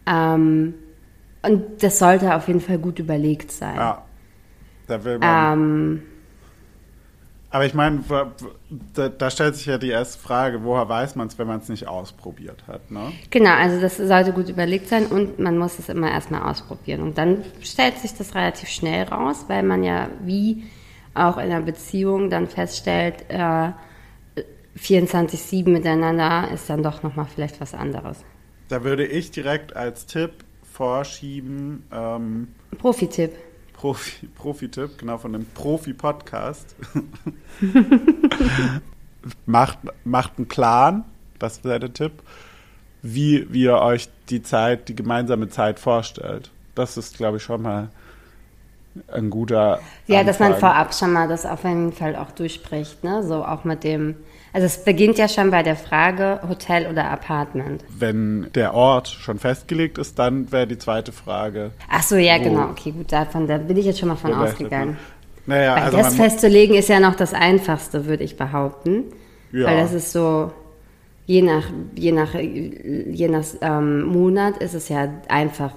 Ähm, 0.06 0.74
und 1.42 1.82
das 1.82 1.98
sollte 1.98 2.34
auf 2.34 2.48
jeden 2.48 2.60
Fall 2.60 2.78
gut 2.78 2.98
überlegt 2.98 3.52
sein. 3.52 3.76
Ja. 3.76 4.04
Da 4.86 5.04
will 5.04 5.18
man. 5.18 5.58
Ähm, 5.58 6.02
Aber 7.54 7.66
ich 7.66 7.74
meine, 7.74 8.02
da, 8.94 9.08
da 9.08 9.30
stellt 9.30 9.54
sich 9.54 9.66
ja 9.66 9.78
die 9.78 9.90
erste 9.90 10.18
Frage, 10.18 10.64
woher 10.64 10.88
weiß 10.88 11.14
man 11.14 11.28
es, 11.28 11.38
wenn 11.38 11.46
man 11.46 11.60
es 11.60 11.68
nicht 11.68 11.86
ausprobiert 11.86 12.64
hat, 12.66 12.90
ne? 12.90 13.12
genau, 13.30 13.52
also 13.52 13.80
das 13.80 13.96
sollte 13.96 14.32
gut 14.32 14.48
überlegt 14.48 14.88
sein 14.88 15.06
und 15.06 15.38
man 15.38 15.56
muss 15.56 15.78
es 15.78 15.88
immer 15.88 16.10
erstmal 16.10 16.50
ausprobieren. 16.50 17.00
Und 17.00 17.16
dann 17.16 17.44
stellt 17.62 17.98
sich 17.98 18.12
das 18.12 18.34
relativ 18.34 18.70
schnell 18.70 19.04
raus, 19.04 19.44
weil 19.46 19.62
man 19.62 19.84
ja 19.84 20.08
wie 20.24 20.64
auch 21.14 21.36
in 21.36 21.44
einer 21.44 21.60
Beziehung 21.60 22.28
dann 22.28 22.48
feststellt, 22.48 23.24
äh, 23.28 23.70
24-7 24.76 25.70
miteinander 25.70 26.50
ist 26.52 26.68
dann 26.68 26.82
doch 26.82 27.04
nochmal 27.04 27.26
vielleicht 27.32 27.60
was 27.60 27.72
anderes. 27.72 28.18
Da 28.66 28.82
würde 28.82 29.06
ich 29.06 29.30
direkt 29.30 29.76
als 29.76 30.06
Tipp 30.06 30.32
vorschieben, 30.64 31.84
ähm, 31.92 32.48
Profi-Tipp. 32.78 33.30
Profi, 33.84 34.28
Profi-Tipp, 34.28 34.96
genau 34.96 35.18
von 35.18 35.34
dem 35.34 35.44
Profi-Podcast. 35.44 36.74
macht, 39.46 39.78
macht 40.04 40.38
einen 40.38 40.48
Plan, 40.48 41.04
das 41.38 41.64
wäre 41.64 41.80
der 41.80 41.92
Tipp, 41.92 42.12
wie, 43.02 43.46
wie 43.52 43.64
ihr 43.64 43.76
euch 43.76 44.08
die 44.30 44.42
Zeit, 44.42 44.88
die 44.88 44.96
gemeinsame 44.96 45.50
Zeit 45.50 45.78
vorstellt. 45.78 46.50
Das 46.74 46.96
ist, 46.96 47.18
glaube 47.18 47.36
ich, 47.36 47.42
schon 47.42 47.60
mal 47.60 47.90
ein 49.12 49.28
guter. 49.28 49.80
Ja, 50.06 50.24
dass 50.24 50.38
man 50.38 50.54
Anfang. 50.54 50.70
vorab 50.70 50.94
schon 50.94 51.12
mal 51.12 51.28
das 51.28 51.44
auf 51.44 51.64
jeden 51.64 51.92
Fall 51.92 52.16
auch 52.16 52.30
durchspricht, 52.30 53.04
ne? 53.04 53.22
So 53.22 53.44
auch 53.44 53.64
mit 53.64 53.84
dem. 53.84 54.16
Also 54.54 54.66
es 54.66 54.84
beginnt 54.84 55.18
ja 55.18 55.28
schon 55.28 55.50
bei 55.50 55.64
der 55.64 55.74
Frage 55.74 56.38
Hotel 56.48 56.86
oder 56.86 57.10
Apartment. 57.10 57.84
Wenn 57.88 58.52
der 58.54 58.72
Ort 58.72 59.08
schon 59.08 59.40
festgelegt 59.40 59.98
ist, 59.98 60.16
dann 60.20 60.52
wäre 60.52 60.68
die 60.68 60.78
zweite 60.78 61.10
Frage. 61.10 61.72
Ach 61.90 62.04
so, 62.04 62.14
ja, 62.14 62.38
genau. 62.38 62.68
Okay, 62.70 62.92
gut, 62.92 63.10
davon 63.10 63.48
da 63.48 63.58
bin 63.58 63.76
ich 63.76 63.84
jetzt 63.84 63.98
schon 63.98 64.10
mal 64.10 64.14
von 64.14 64.32
ausgegangen. 64.32 64.96
Naja, 65.46 65.74
Weil 65.74 65.82
also 65.82 65.96
das 65.98 66.14
festzulegen 66.14 66.76
ist 66.76 66.88
ja 66.88 67.00
noch 67.00 67.16
das 67.16 67.34
Einfachste, 67.34 68.06
würde 68.06 68.22
ich 68.22 68.36
behaupten. 68.36 69.06
Ja. 69.50 69.66
Weil 69.66 69.78
das 69.78 69.92
ist 69.92 70.12
so, 70.12 70.52
je 71.26 71.42
nach, 71.42 71.64
je 71.96 72.12
nach, 72.12 72.34
je 72.34 73.28
nach 73.28 73.44
ähm, 73.60 74.02
Monat 74.04 74.58
ist 74.58 74.74
es 74.74 74.88
ja 74.88 75.08
einfach. 75.28 75.72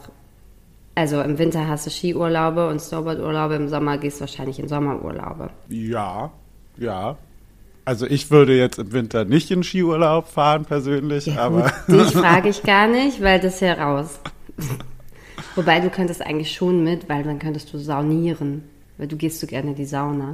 Also 0.94 1.20
im 1.22 1.40
Winter 1.40 1.68
hast 1.68 1.88
du 1.88 1.90
Skiurlaube 1.90 2.70
und 2.70 2.80
Snowboardurlaube, 2.80 3.56
im 3.56 3.70
Sommer 3.70 3.98
gehst 3.98 4.18
du 4.18 4.22
wahrscheinlich 4.22 4.60
in 4.60 4.68
Sommerurlaube. 4.68 5.50
ja, 5.68 6.30
ja. 6.78 7.18
Also 7.88 8.06
ich 8.06 8.30
würde 8.32 8.54
jetzt 8.54 8.80
im 8.80 8.92
Winter 8.92 9.24
nicht 9.24 9.50
in 9.50 9.64
Skiurlaub 9.64 10.28
fahren 10.28 10.66
persönlich, 10.66 11.28
Ja, 11.28 11.38
aber 11.38 11.72
gut, 11.88 12.02
dich 12.02 12.12
frage 12.12 12.50
ich 12.50 12.62
gar 12.64 12.86
nicht, 12.86 13.22
weil 13.22 13.40
das 13.40 13.62
ja 13.62 13.76
raus. 13.76 14.20
Wobei 15.56 15.80
du 15.80 15.90
könntest 15.90 16.22
eigentlich 16.22 16.52
schon 16.52 16.84
mit, 16.84 17.08
weil 17.08 17.24
dann 17.24 17.40
könntest 17.40 17.72
du 17.72 17.78
saunieren. 17.78 18.64
Weil 18.98 19.08
du 19.08 19.16
gehst 19.16 19.40
so 19.40 19.48
gerne 19.48 19.70
in 19.70 19.76
die 19.76 19.86
Sauna, 19.86 20.34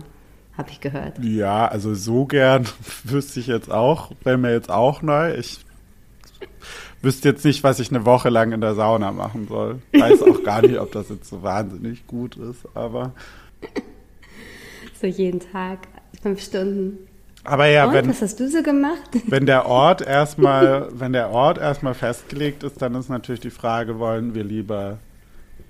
habe 0.57 0.71
ich 0.71 0.81
gehört. 0.81 1.19
ja, 1.23 1.67
also 1.67 1.93
so 1.93 2.25
gern 2.25 2.65
wüsste 3.03 3.39
ich 3.39 3.45
jetzt 3.45 3.71
auch, 3.71 4.09
wäre 4.23 4.39
mir 4.39 4.51
jetzt 4.51 4.71
auch 4.71 5.03
neu. 5.03 5.35
Ich 5.35 5.59
wüsste 7.03 7.29
jetzt 7.29 7.45
nicht, 7.45 7.63
was 7.63 7.79
ich 7.79 7.91
eine 7.91 8.03
Woche 8.03 8.29
lang 8.29 8.51
in 8.51 8.61
der 8.61 8.73
Sauna 8.73 9.11
machen 9.11 9.47
soll. 9.47 9.79
Weiß 9.91 10.23
auch 10.23 10.41
gar 10.41 10.63
nicht, 10.63 10.79
ob 10.79 10.91
das 10.91 11.09
jetzt 11.09 11.29
so 11.29 11.43
wahnsinnig 11.43 12.07
gut 12.07 12.35
ist, 12.35 12.65
aber 12.73 13.11
So 14.99 15.05
jeden 15.05 15.39
Tag, 15.39 15.81
fünf 16.23 16.41
Stunden. 16.41 16.97
Aber 17.43 17.67
ja, 17.67 17.85
Und, 17.87 17.93
wenn 17.93 18.09
was 18.09 18.21
hast 18.21 18.39
du 18.39 18.49
so 18.49 18.63
gemacht? 18.63 19.09
wenn 19.27 19.45
der 19.45 19.65
Ort 19.65 20.01
erstmal, 20.01 20.87
wenn 20.93 21.13
der 21.13 21.29
Ort 21.29 21.57
erstmal 21.57 21.93
festgelegt 21.93 22.63
ist, 22.63 22.81
dann 22.81 22.95
ist 22.95 23.09
natürlich 23.09 23.41
die 23.41 23.49
Frage, 23.49 23.99
wollen 23.99 24.33
wir 24.33 24.43
lieber 24.43 24.99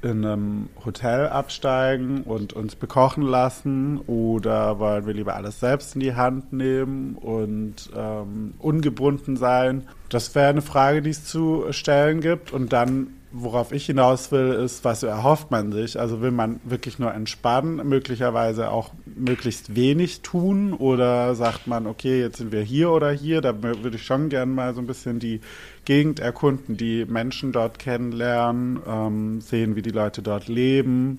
in 0.03 0.25
einem 0.25 0.69
Hotel 0.85 1.29
absteigen 1.29 2.23
und 2.23 2.53
uns 2.53 2.75
bekochen 2.75 3.23
lassen 3.23 3.99
oder 3.99 4.77
wollen 4.77 5.05
wir 5.05 5.13
lieber 5.13 5.35
alles 5.35 5.61
selbst 5.61 5.95
in 5.95 6.01
die 6.01 6.13
Hand 6.13 6.51
nehmen 6.51 7.15
und 7.15 7.89
ähm, 7.95 8.53
ungebunden 8.59 9.37
sein? 9.37 9.87
Das 10.09 10.35
wäre 10.35 10.49
eine 10.49 10.61
Frage, 10.61 11.01
die 11.01 11.11
es 11.11 11.25
zu 11.25 11.65
stellen 11.71 12.19
gibt. 12.19 12.51
Und 12.51 12.73
dann, 12.73 13.13
worauf 13.33 13.71
ich 13.71 13.87
hinaus 13.87 14.31
will, 14.31 14.53
ist, 14.53 14.85
was 14.85 15.01
erhofft 15.01 15.49
man 15.49 15.71
sich? 15.71 15.99
Also 15.99 16.21
will 16.21 16.31
man 16.31 16.59
wirklich 16.63 16.99
nur 16.99 17.13
entspannen, 17.13 17.87
möglicherweise 17.89 18.69
auch 18.69 18.91
möglichst 19.05 19.75
wenig 19.75 20.21
tun 20.21 20.73
oder 20.73 21.33
sagt 21.33 21.65
man, 21.65 21.87
okay, 21.87 22.21
jetzt 22.21 22.37
sind 22.37 22.51
wir 22.51 22.61
hier 22.61 22.91
oder 22.91 23.11
hier, 23.11 23.41
da 23.41 23.61
würde 23.63 23.95
ich 23.95 24.03
schon 24.03 24.29
gerne 24.29 24.51
mal 24.51 24.75
so 24.75 24.81
ein 24.81 24.87
bisschen 24.87 25.17
die 25.17 25.41
Gegend 25.83 26.19
erkunden, 26.19 26.77
die 26.77 27.05
Menschen 27.05 27.51
dort 27.51 27.79
kennenlernen, 27.79 28.79
ähm, 28.87 29.41
sehen, 29.41 29.75
wie 29.75 29.81
die 29.81 29.89
Leute 29.89 30.21
dort 30.21 30.47
leben. 30.47 31.17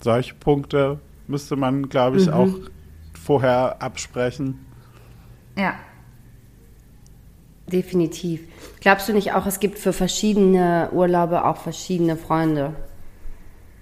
Solche 0.00 0.34
Punkte 0.34 0.98
müsste 1.28 1.54
man, 1.54 1.88
glaube 1.88 2.16
ich, 2.16 2.28
auch 2.28 2.58
vorher 3.14 3.80
absprechen. 3.80 4.66
Ja. 5.56 5.74
Definitiv. 7.66 8.40
Glaubst 8.80 9.08
du 9.08 9.12
nicht 9.12 9.32
auch, 9.32 9.46
es 9.46 9.60
gibt 9.60 9.78
für 9.78 9.92
verschiedene 9.92 10.90
Urlaube 10.92 11.44
auch 11.44 11.56
verschiedene 11.56 12.16
Freunde? 12.16 12.74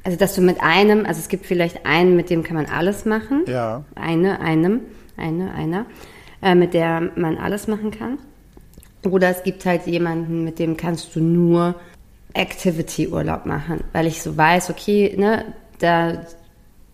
Also, 0.04 0.18
dass 0.18 0.34
du 0.34 0.40
mit 0.40 0.60
einem, 0.60 1.06
also 1.06 1.20
es 1.20 1.28
gibt 1.28 1.46
vielleicht 1.46 1.86
einen, 1.86 2.16
mit 2.16 2.30
dem 2.30 2.42
kann 2.42 2.56
man 2.56 2.66
alles 2.66 3.04
machen. 3.04 3.44
Ja. 3.46 3.84
Eine, 3.94 4.40
einem, 4.40 4.80
eine, 5.16 5.52
einer, 5.54 5.86
äh, 6.42 6.54
mit 6.54 6.74
der 6.74 7.10
man 7.16 7.38
alles 7.38 7.68
machen 7.68 7.90
kann. 7.90 8.18
Oder 9.04 9.30
es 9.30 9.42
gibt 9.42 9.64
halt 9.64 9.86
jemanden, 9.86 10.44
mit 10.44 10.58
dem 10.58 10.76
kannst 10.76 11.14
du 11.14 11.20
nur 11.20 11.74
Activity-Urlaub 12.34 13.46
machen, 13.46 13.82
weil 13.92 14.06
ich 14.06 14.22
so 14.22 14.36
weiß, 14.36 14.70
okay, 14.70 15.14
ne, 15.16 15.54
da 15.78 16.24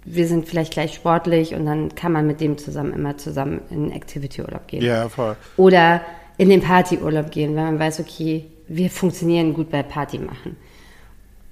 wir 0.04 0.26
sind 0.26 0.49
vielleicht 0.49 0.73
gleich 0.73 0.95
sportlich 0.95 1.54
und 1.54 1.66
dann 1.66 1.95
kann 1.95 2.12
man 2.12 2.26
mit 2.26 2.40
dem 2.40 2.57
zusammen 2.57 2.95
immer 2.95 3.18
zusammen 3.18 3.61
in 3.71 3.92
Activity-Urlaub 3.92 4.66
gehen. 4.66 4.83
Ja, 4.83 5.09
voll. 5.09 5.37
Oder 5.57 6.00
in 6.38 6.49
den 6.49 6.62
Partyurlaub 6.62 7.30
gehen, 7.30 7.54
weil 7.54 7.64
man 7.64 7.78
weiß, 7.78 8.00
okay, 8.00 8.47
wir 8.68 8.90
funktionieren 8.90 9.52
gut 9.54 9.71
bei 9.71 9.83
Party 9.83 10.18
machen. 10.18 10.57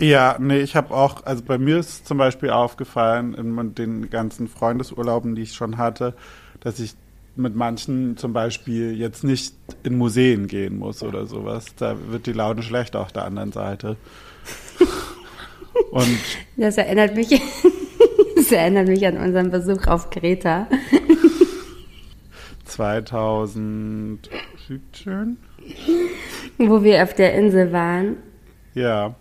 Ja, 0.01 0.37
nee, 0.39 0.61
ich 0.61 0.77
habe 0.77 0.95
auch, 0.95 1.25
also 1.25 1.43
bei 1.43 1.59
mir 1.59 1.79
ist 1.79 2.07
zum 2.07 2.19
Beispiel 2.19 2.51
aufgefallen 2.51 3.35
in 3.35 3.75
den 3.75 4.11
ganzen 4.11 4.47
Freundesurlauben, 4.47 5.35
die 5.35 5.43
ich 5.43 5.55
schon 5.55 5.79
hatte, 5.79 6.15
dass 6.61 6.79
ich 6.79 6.95
mit 7.35 7.55
manchen 7.55 8.17
zum 8.17 8.33
Beispiel 8.33 8.97
jetzt 8.97 9.25
nicht 9.25 9.55
in 9.83 9.99
Museen 9.99 10.47
gehen 10.47 10.79
muss 10.79 11.03
oder 11.03 11.27
sowas. 11.27 11.67
Da 11.77 11.97
wird 12.09 12.27
die 12.27 12.33
Laune 12.33 12.63
schlecht 12.63 12.97
auf 12.97 13.13
der 13.13 13.25
anderen 13.25 13.53
Seite. 13.53 13.97
Und 15.91 16.19
Das 16.57 16.79
erinnert 16.79 17.15
mich, 17.15 17.29
das 18.37 18.53
erinnert 18.53 18.89
mich 18.89 19.07
an 19.07 19.19
unseren 19.19 19.51
Besuch 19.51 19.87
auf 19.87 20.11
Kreta. 20.11 20.67
2017? 24.67 25.37
Wo 26.59 26.83
wir 26.83 27.03
auf 27.03 27.15
der 27.15 27.35
Insel 27.35 27.73
waren. 27.73 28.17
Ja, 28.75 29.15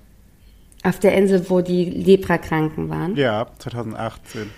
Auf 0.83 0.99
der 0.99 1.15
Insel, 1.17 1.49
wo 1.49 1.61
die 1.61 1.85
Leprakranken 1.85 2.89
waren. 2.89 3.15
ja, 3.15 3.47
2018. 3.59 4.49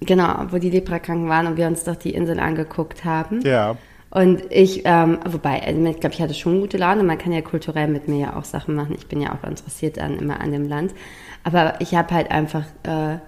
Genau, 0.00 0.46
wo 0.50 0.58
die 0.58 0.70
Leprakranken 0.70 1.28
waren 1.28 1.46
und 1.46 1.56
wir 1.56 1.66
uns 1.66 1.84
doch 1.84 1.96
die 1.96 2.12
Insel 2.14 2.38
angeguckt 2.40 3.04
haben. 3.04 3.40
Ja, 3.42 3.76
Und 4.10 4.42
ich, 4.50 4.82
ähm, 4.84 5.18
wobei, 5.28 5.62
also 5.62 5.82
ich 5.86 6.00
glaube, 6.00 6.14
ich 6.14 6.20
hatte 6.20 6.34
schon 6.34 6.60
gute 6.60 6.76
Laune. 6.76 7.02
Man 7.04 7.16
kann 7.18 7.32
ja 7.32 7.40
kulturell 7.40 7.88
mit 7.88 8.08
mir 8.08 8.18
ja 8.18 8.36
auch 8.36 8.44
Sachen 8.44 8.74
machen. 8.74 8.94
Ich 8.98 9.06
bin 9.06 9.20
ja 9.20 9.32
auch 9.34 9.48
interessiert 9.48 9.98
an 9.98 10.18
immer 10.18 10.40
an 10.40 10.52
dem 10.52 10.68
Land. 10.68 10.92
Aber 11.44 11.80
ich 11.80 11.94
habe 11.94 12.12
halt 12.14 12.30
einfach 12.30 12.64
äh, 12.82 13.18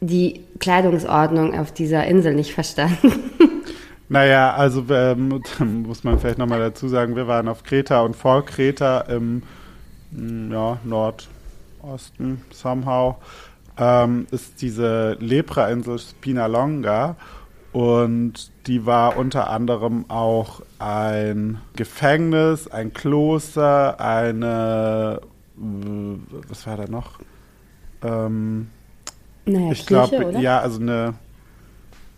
die 0.00 0.40
Kleidungsordnung 0.58 1.58
auf 1.58 1.72
dieser 1.72 2.04
Insel 2.06 2.34
nicht 2.34 2.52
verstanden. 2.52 3.12
Naja, 4.12 4.52
also 4.52 4.84
ähm, 4.90 5.40
muss 5.86 6.04
man 6.04 6.18
vielleicht 6.18 6.36
nochmal 6.36 6.58
dazu 6.58 6.86
sagen, 6.86 7.16
wir 7.16 7.26
waren 7.26 7.48
auf 7.48 7.64
Kreta 7.64 8.02
und 8.02 8.14
vor 8.14 8.44
Kreta 8.44 9.00
im 9.00 9.42
mm, 10.10 10.52
ja, 10.52 10.78
Nordosten 10.84 12.42
somehow 12.50 13.16
ähm, 13.78 14.26
ist 14.30 14.60
diese 14.60 15.16
Lepra-Insel 15.18 15.98
Spinalonga 15.98 17.16
und 17.72 18.50
die 18.66 18.84
war 18.84 19.16
unter 19.16 19.48
anderem 19.48 20.04
auch 20.10 20.60
ein 20.78 21.62
Gefängnis, 21.74 22.68
ein 22.68 22.92
Kloster, 22.92 23.98
eine 23.98 25.22
was 25.56 26.66
war 26.66 26.76
da 26.76 26.86
noch? 26.86 27.18
Ähm, 28.02 28.68
Naja, 29.46 29.72
ich 29.72 29.86
glaube, 29.86 30.38
ja, 30.38 30.60
also 30.60 30.80
eine, 30.80 31.14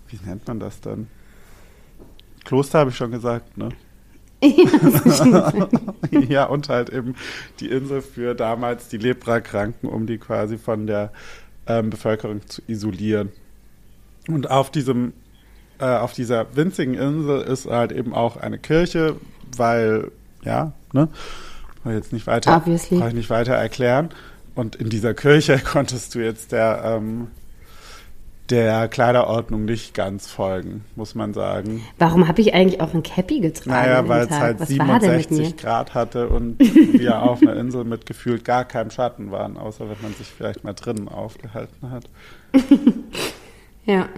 wie 0.08 0.18
nennt 0.26 0.48
man 0.48 0.58
das 0.58 0.80
dann? 0.80 1.06
Kloster 2.44 2.80
habe 2.80 2.90
ich 2.90 2.96
schon 2.96 3.10
gesagt, 3.10 3.56
ne? 3.56 3.70
ja, 6.28 6.44
und 6.44 6.68
halt 6.68 6.90
eben 6.90 7.14
die 7.60 7.68
Insel 7.68 8.02
für 8.02 8.34
damals 8.34 8.88
die 8.88 8.98
Leprakranken, 8.98 9.88
um 9.88 10.06
die 10.06 10.18
quasi 10.18 10.58
von 10.58 10.86
der 10.86 11.12
ähm, 11.66 11.90
Bevölkerung 11.90 12.46
zu 12.46 12.60
isolieren. 12.66 13.30
Und 14.28 14.50
auf 14.50 14.70
diesem, 14.70 15.12
äh, 15.78 15.86
auf 15.86 16.12
dieser 16.12 16.54
winzigen 16.56 16.94
Insel 16.94 17.40
ist 17.40 17.66
halt 17.66 17.92
eben 17.92 18.14
auch 18.14 18.36
eine 18.36 18.58
Kirche, 18.58 19.16
weil, 19.56 20.10
ja, 20.42 20.72
ne? 20.92 21.08
Jetzt 21.86 22.14
nicht 22.14 22.26
weiter, 22.26 22.56
Obviously. 22.56 22.98
brauche 22.98 23.08
ich 23.08 23.14
nicht 23.14 23.30
weiter 23.30 23.54
erklären. 23.54 24.08
Und 24.54 24.76
in 24.76 24.88
dieser 24.88 25.12
Kirche 25.14 25.58
konntest 25.64 26.14
du 26.14 26.20
jetzt 26.20 26.52
der, 26.52 26.82
ähm, 26.84 27.28
der 28.50 28.88
Kleiderordnung 28.88 29.64
nicht 29.64 29.94
ganz 29.94 30.28
folgen, 30.28 30.84
muss 30.96 31.14
man 31.14 31.32
sagen. 31.32 31.82
Warum 31.98 32.28
habe 32.28 32.40
ich 32.42 32.52
eigentlich 32.52 32.80
auch 32.80 32.92
ein 32.92 33.02
Cappy 33.02 33.40
getragen? 33.40 33.70
Naja, 33.70 34.06
weil 34.06 34.26
es 34.26 34.30
halt 34.30 34.60
Was 34.60 34.78
war 34.78 34.98
denn 34.98 35.16
mit 35.16 35.30
mir? 35.30 35.36
67 35.36 35.56
Grad 35.56 35.94
hatte 35.94 36.28
und 36.28 36.58
wir 36.92 37.22
auf 37.22 37.40
einer 37.40 37.56
Insel 37.56 37.84
mit 37.84 38.04
gefühlt 38.04 38.44
gar 38.44 38.64
keinem 38.64 38.90
Schatten 38.90 39.30
waren, 39.30 39.56
außer 39.56 39.88
wenn 39.88 39.96
man 40.02 40.12
sich 40.14 40.26
vielleicht 40.26 40.62
mal 40.62 40.74
drinnen 40.74 41.08
aufgehalten 41.08 41.90
hat. 41.90 42.04
Ja. 43.86 44.08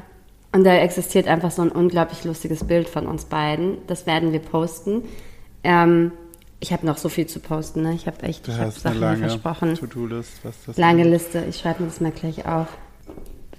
Und 0.53 0.65
da 0.65 0.75
existiert 0.77 1.27
einfach 1.27 1.51
so 1.51 1.63
ein 1.63 1.71
unglaublich 1.71 2.25
lustiges 2.25 2.65
Bild 2.65 2.89
von 2.89 3.07
uns 3.07 3.25
beiden. 3.27 3.79
Das 3.89 4.07
werden 4.07 4.33
wir 4.33 4.39
posten. 4.39 5.03
Ähm, 5.65 6.13
ich 6.61 6.73
habe 6.73 6.87
noch 6.87 6.97
so 6.97 7.09
viel 7.09 7.27
zu 7.27 7.41
posten. 7.41 7.83
Ne? 7.83 7.95
Ich 7.95 8.07
habe 8.07 8.23
echt 8.23 8.49
ich 8.49 8.59
hab 8.59 8.73
Sachen 8.73 9.17
versprochen. 9.19 9.75
To-Do-List, 9.75 10.41
was 10.45 10.55
das 10.67 10.77
Lange. 10.79 11.05
Liste. 11.05 11.45
Ich 11.49 11.59
schreibe 11.59 11.83
mir 11.83 11.89
das 11.89 12.01
mal 12.01 12.13
gleich 12.13 12.47
auf. 12.47 12.69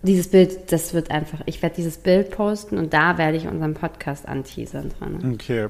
Dieses 0.04 0.30
Bild, 0.30 0.72
das 0.72 0.94
wird 0.94 1.12
einfach. 1.12 1.42
Ich 1.46 1.62
werde 1.62 1.75
dieses 1.75 1.98
Bild 1.98 2.32
posten 2.32 2.77
und 2.77 2.94
da 2.94 3.18
werde 3.18 3.38
ich 3.38 3.48
unseren 3.48 3.74
Podcast 3.74 4.27
anteasern 4.27 4.92
dran. 4.98 5.34
Okay. 5.34 5.68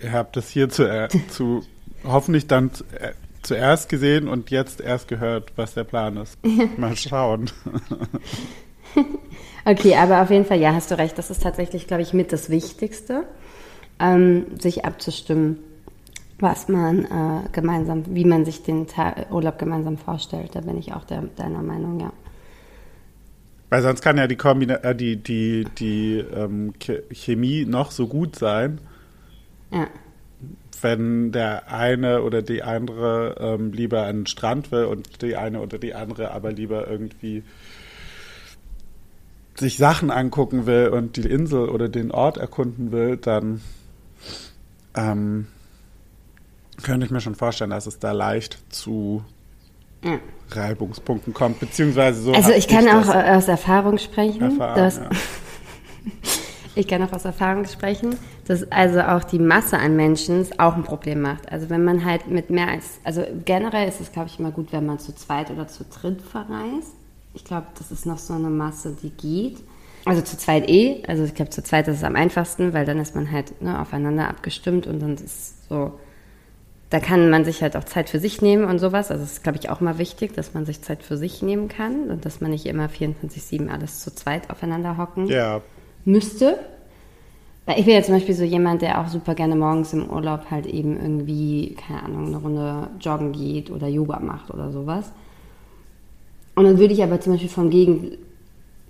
Ihr 0.00 0.12
habt 0.12 0.36
das 0.36 0.48
hier 0.50 0.68
zu, 0.68 0.84
äh, 0.84 1.08
zu 1.30 1.62
hoffentlich 2.04 2.46
dann 2.46 2.72
zu, 2.72 2.84
äh, 2.98 3.12
zuerst 3.42 3.88
gesehen 3.88 4.28
und 4.28 4.50
jetzt 4.50 4.80
erst 4.80 5.08
gehört, 5.08 5.52
was 5.56 5.74
der 5.74 5.84
Plan 5.84 6.16
ist. 6.16 6.38
Mal 6.76 6.96
schauen. 6.96 7.50
Okay, 9.68 9.96
aber 9.96 10.22
auf 10.22 10.30
jeden 10.30 10.44
Fall, 10.44 10.60
ja, 10.60 10.72
hast 10.72 10.92
du 10.92 10.96
recht. 10.96 11.18
Das 11.18 11.28
ist 11.28 11.42
tatsächlich, 11.42 11.88
glaube 11.88 12.00
ich, 12.00 12.12
mit 12.12 12.32
das 12.32 12.50
Wichtigste, 12.50 13.24
ähm, 13.98 14.46
sich 14.60 14.84
abzustimmen, 14.84 15.58
was 16.38 16.68
man 16.68 17.04
äh, 17.04 17.48
gemeinsam, 17.50 18.04
wie 18.14 18.24
man 18.24 18.44
sich 18.44 18.62
den 18.62 18.86
Ta 18.86 19.26
Urlaub 19.28 19.58
gemeinsam 19.58 19.98
vorstellt. 19.98 20.54
Da 20.54 20.60
bin 20.60 20.78
ich 20.78 20.94
auch 20.94 21.02
der, 21.02 21.22
deiner 21.34 21.62
Meinung, 21.62 21.98
ja. 21.98 22.12
Weil 23.68 23.82
sonst 23.82 24.00
kann 24.02 24.16
ja 24.18 24.26
die, 24.26 24.36
Kombina 24.36 24.76
äh, 24.76 24.94
die, 24.94 25.16
die, 25.16 25.64
die 25.78 26.18
ähm, 26.18 26.74
Ch- 26.80 27.02
Chemie 27.12 27.64
noch 27.64 27.90
so 27.90 28.06
gut 28.06 28.36
sein, 28.36 28.80
Ja, 29.70 29.88
wenn 30.82 31.32
der 31.32 31.72
eine 31.72 32.22
oder 32.22 32.42
die 32.42 32.62
andere 32.62 33.36
ähm, 33.40 33.72
lieber 33.72 34.02
an 34.06 34.20
den 34.20 34.26
Strand 34.26 34.70
will 34.72 34.84
und 34.84 35.22
die 35.22 35.36
eine 35.36 35.60
oder 35.60 35.78
die 35.78 35.94
andere 35.94 36.30
aber 36.32 36.52
lieber 36.52 36.86
irgendwie 36.86 37.42
sich 39.58 39.78
Sachen 39.78 40.10
angucken 40.10 40.66
will 40.66 40.88
und 40.88 41.16
die 41.16 41.22
Insel 41.28 41.68
oder 41.70 41.88
den 41.88 42.10
Ort 42.10 42.36
erkunden 42.36 42.92
will, 42.92 43.16
dann 43.16 43.62
ähm, 44.94 45.46
könnte 46.82 47.06
ich 47.06 47.12
mir 47.12 47.20
schon 47.20 47.34
vorstellen, 47.34 47.70
dass 47.70 47.86
es 47.86 47.98
da 47.98 48.12
leicht 48.12 48.58
zu 48.68 49.24
ja. 50.04 50.18
Reibungspunkten 50.50 51.34
kommt, 51.34 51.60
beziehungsweise 51.60 52.22
so. 52.22 52.32
Also 52.32 52.52
ich 52.52 52.68
kann 52.68 52.88
auch 52.88 53.08
aus 53.08 53.48
Erfahrung 53.48 53.98
sprechen, 53.98 54.42
erfahren, 54.42 54.76
dass, 54.76 54.96
ja. 54.98 55.10
ich 56.76 56.86
kann 56.86 57.02
auch 57.02 57.12
aus 57.12 57.24
Erfahrung 57.24 57.64
sprechen, 57.66 58.16
dass 58.46 58.70
also 58.70 59.00
auch 59.00 59.24
die 59.24 59.38
Masse 59.38 59.78
an 59.78 59.96
Menschen 59.96 60.40
es 60.40 60.58
auch 60.58 60.76
ein 60.76 60.84
Problem 60.84 61.22
macht. 61.22 61.50
Also 61.50 61.68
wenn 61.68 61.84
man 61.84 62.04
halt 62.04 62.28
mit 62.28 62.50
mehr 62.50 62.68
als, 62.68 63.00
also 63.02 63.24
generell 63.44 63.88
ist 63.88 64.00
es, 64.00 64.12
glaube 64.12 64.28
ich, 64.28 64.38
immer 64.38 64.52
gut, 64.52 64.72
wenn 64.72 64.86
man 64.86 64.98
zu 64.98 65.14
zweit 65.14 65.50
oder 65.50 65.66
zu 65.66 65.84
dritt 65.84 66.22
verreist. 66.22 66.94
Ich 67.34 67.44
glaube, 67.44 67.66
das 67.76 67.90
ist 67.90 68.06
noch 68.06 68.18
so 68.18 68.34
eine 68.34 68.48
Masse, 68.48 68.96
die 69.02 69.10
geht. 69.10 69.58
Also 70.06 70.22
zu 70.22 70.38
zweit 70.38 70.70
eh, 70.70 71.02
also 71.08 71.24
ich 71.24 71.34
glaube, 71.34 71.50
zu 71.50 71.62
zweit 71.64 71.88
ist 71.88 71.96
es 71.96 72.04
am 72.04 72.14
einfachsten, 72.14 72.72
weil 72.72 72.86
dann 72.86 73.00
ist 73.00 73.16
man 73.16 73.30
halt 73.32 73.60
ne, 73.60 73.80
aufeinander 73.80 74.28
abgestimmt 74.28 74.86
und 74.86 75.00
dann 75.00 75.14
ist 75.14 75.68
so, 75.68 75.98
da 76.96 77.00
kann 77.00 77.28
man 77.28 77.44
sich 77.44 77.62
halt 77.62 77.76
auch 77.76 77.84
Zeit 77.84 78.08
für 78.08 78.18
sich 78.18 78.40
nehmen 78.40 78.64
und 78.64 78.78
sowas. 78.78 79.10
Also 79.10 79.22
es 79.22 79.32
ist, 79.32 79.42
glaube 79.42 79.58
ich, 79.58 79.68
auch 79.68 79.82
mal 79.82 79.98
wichtig, 79.98 80.32
dass 80.32 80.54
man 80.54 80.64
sich 80.64 80.80
Zeit 80.80 81.02
für 81.02 81.18
sich 81.18 81.42
nehmen 81.42 81.68
kann 81.68 82.08
und 82.08 82.24
dass 82.24 82.40
man 82.40 82.52
nicht 82.52 82.64
immer 82.64 82.86
24-7 82.86 83.68
alles 83.68 84.00
zu 84.00 84.14
zweit 84.14 84.48
aufeinander 84.48 84.96
hocken 84.96 85.26
Ja, 85.26 85.60
müsste. 86.06 86.58
Weil 87.66 87.80
ich 87.80 87.84
bin 87.84 87.92
ja 87.92 88.02
zum 88.02 88.14
Beispiel 88.14 88.34
so 88.34 88.44
jemand, 88.44 88.80
der 88.80 88.98
auch 88.98 89.08
super 89.08 89.34
gerne 89.34 89.56
morgens 89.56 89.92
im 89.92 90.08
Urlaub 90.08 90.50
halt 90.50 90.64
eben 90.64 90.98
irgendwie, 90.98 91.76
keine 91.86 92.02
Ahnung, 92.04 92.28
eine 92.28 92.36
Runde 92.38 92.88
joggen 92.98 93.32
geht 93.32 93.70
oder 93.70 93.88
Yoga 93.88 94.18
macht 94.20 94.50
oder 94.50 94.70
sowas. 94.70 95.12
Und 96.54 96.64
dann 96.64 96.78
würde 96.78 96.94
ich 96.94 97.02
aber 97.02 97.20
zum 97.20 97.34
Beispiel 97.34 97.50
vom, 97.50 97.68
Gegen, 97.68 98.12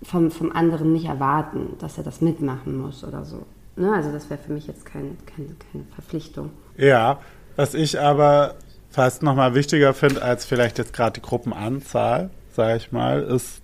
vom, 0.04 0.30
vom 0.30 0.52
anderen 0.52 0.92
nicht 0.92 1.06
erwarten, 1.06 1.70
dass 1.80 1.98
er 1.98 2.04
das 2.04 2.20
mitmachen 2.20 2.80
muss 2.80 3.02
oder 3.02 3.24
so. 3.24 3.38
Ne? 3.74 3.92
Also 3.92 4.12
das 4.12 4.30
wäre 4.30 4.40
für 4.40 4.52
mich 4.52 4.68
jetzt 4.68 4.86
kein, 4.86 5.16
keine, 5.26 5.48
keine 5.72 5.82
Verpflichtung. 5.92 6.50
Ja, 6.76 7.18
was 7.56 7.74
ich 7.74 7.98
aber 8.00 8.54
fast 8.90 9.22
nochmal 9.22 9.54
wichtiger 9.54 9.92
finde 9.94 10.22
als 10.22 10.44
vielleicht 10.44 10.78
jetzt 10.78 10.92
gerade 10.92 11.20
die 11.20 11.26
Gruppenanzahl, 11.26 12.30
sage 12.52 12.76
ich 12.76 12.92
mal, 12.92 13.22
ist 13.22 13.60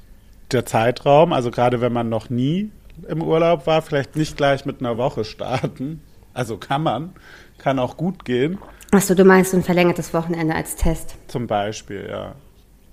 der 0.50 0.66
Zeitraum. 0.66 1.32
Also 1.32 1.50
gerade 1.50 1.80
wenn 1.80 1.92
man 1.92 2.08
noch 2.08 2.28
nie 2.30 2.70
im 3.08 3.22
Urlaub 3.22 3.66
war, 3.66 3.82
vielleicht 3.82 4.16
nicht 4.16 4.36
gleich 4.36 4.66
mit 4.66 4.80
einer 4.80 4.98
Woche 4.98 5.24
starten. 5.24 6.02
Also 6.34 6.56
kann 6.56 6.82
man, 6.82 7.12
kann 7.58 7.78
auch 7.78 7.96
gut 7.96 8.24
gehen, 8.24 8.58
Achso, 8.94 9.14
du 9.14 9.24
meinst 9.24 9.54
ein 9.54 9.62
verlängertes 9.62 10.12
Wochenende 10.12 10.54
als 10.54 10.76
Test. 10.76 11.16
zum 11.26 11.46
Beispiel, 11.46 12.06
ja. 12.10 12.34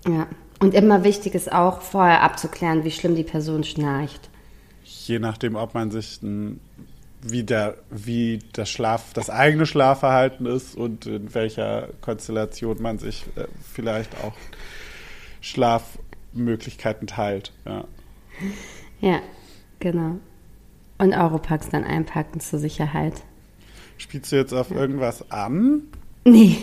Ja. 0.07 0.27
Und 0.61 0.73
immer 0.73 1.03
wichtig 1.03 1.35
ist 1.35 1.51
auch, 1.51 1.81
vorher 1.81 2.23
abzuklären, 2.23 2.85
wie 2.85 2.91
schlimm 2.91 3.15
die 3.15 3.23
Person 3.25 3.65
schnarcht. 3.65 4.29
Je 4.83 5.19
nachdem, 5.19 5.55
ob 5.55 5.73
man 5.73 5.91
sich 5.91 6.21
ein, 6.23 6.61
wie 7.21 7.43
der, 7.43 7.75
wie 7.89 8.39
das 8.53 8.69
Schlaf, 8.69 9.13
das 9.13 9.29
eigene 9.29 9.65
Schlafverhalten 9.65 10.45
ist 10.45 10.75
und 10.75 11.05
in 11.05 11.33
welcher 11.33 11.89
Konstellation 12.01 12.81
man 12.81 12.97
sich 12.97 13.25
äh, 13.35 13.45
vielleicht 13.73 14.15
auch 14.23 14.33
Schlafmöglichkeiten 15.41 17.07
teilt. 17.07 17.53
Ja. 17.65 17.85
Ja, 19.01 19.19
genau. 19.79 20.17
Und 20.97 21.13
Europacks 21.13 21.69
dann 21.69 21.83
einpacken 21.83 22.39
zur 22.39 22.59
Sicherheit. 22.59 23.13
Spielst 23.97 24.31
du 24.31 24.37
jetzt 24.37 24.53
auf 24.53 24.71
irgendwas 24.71 25.29
an? 25.31 25.83
Nee, 26.25 26.57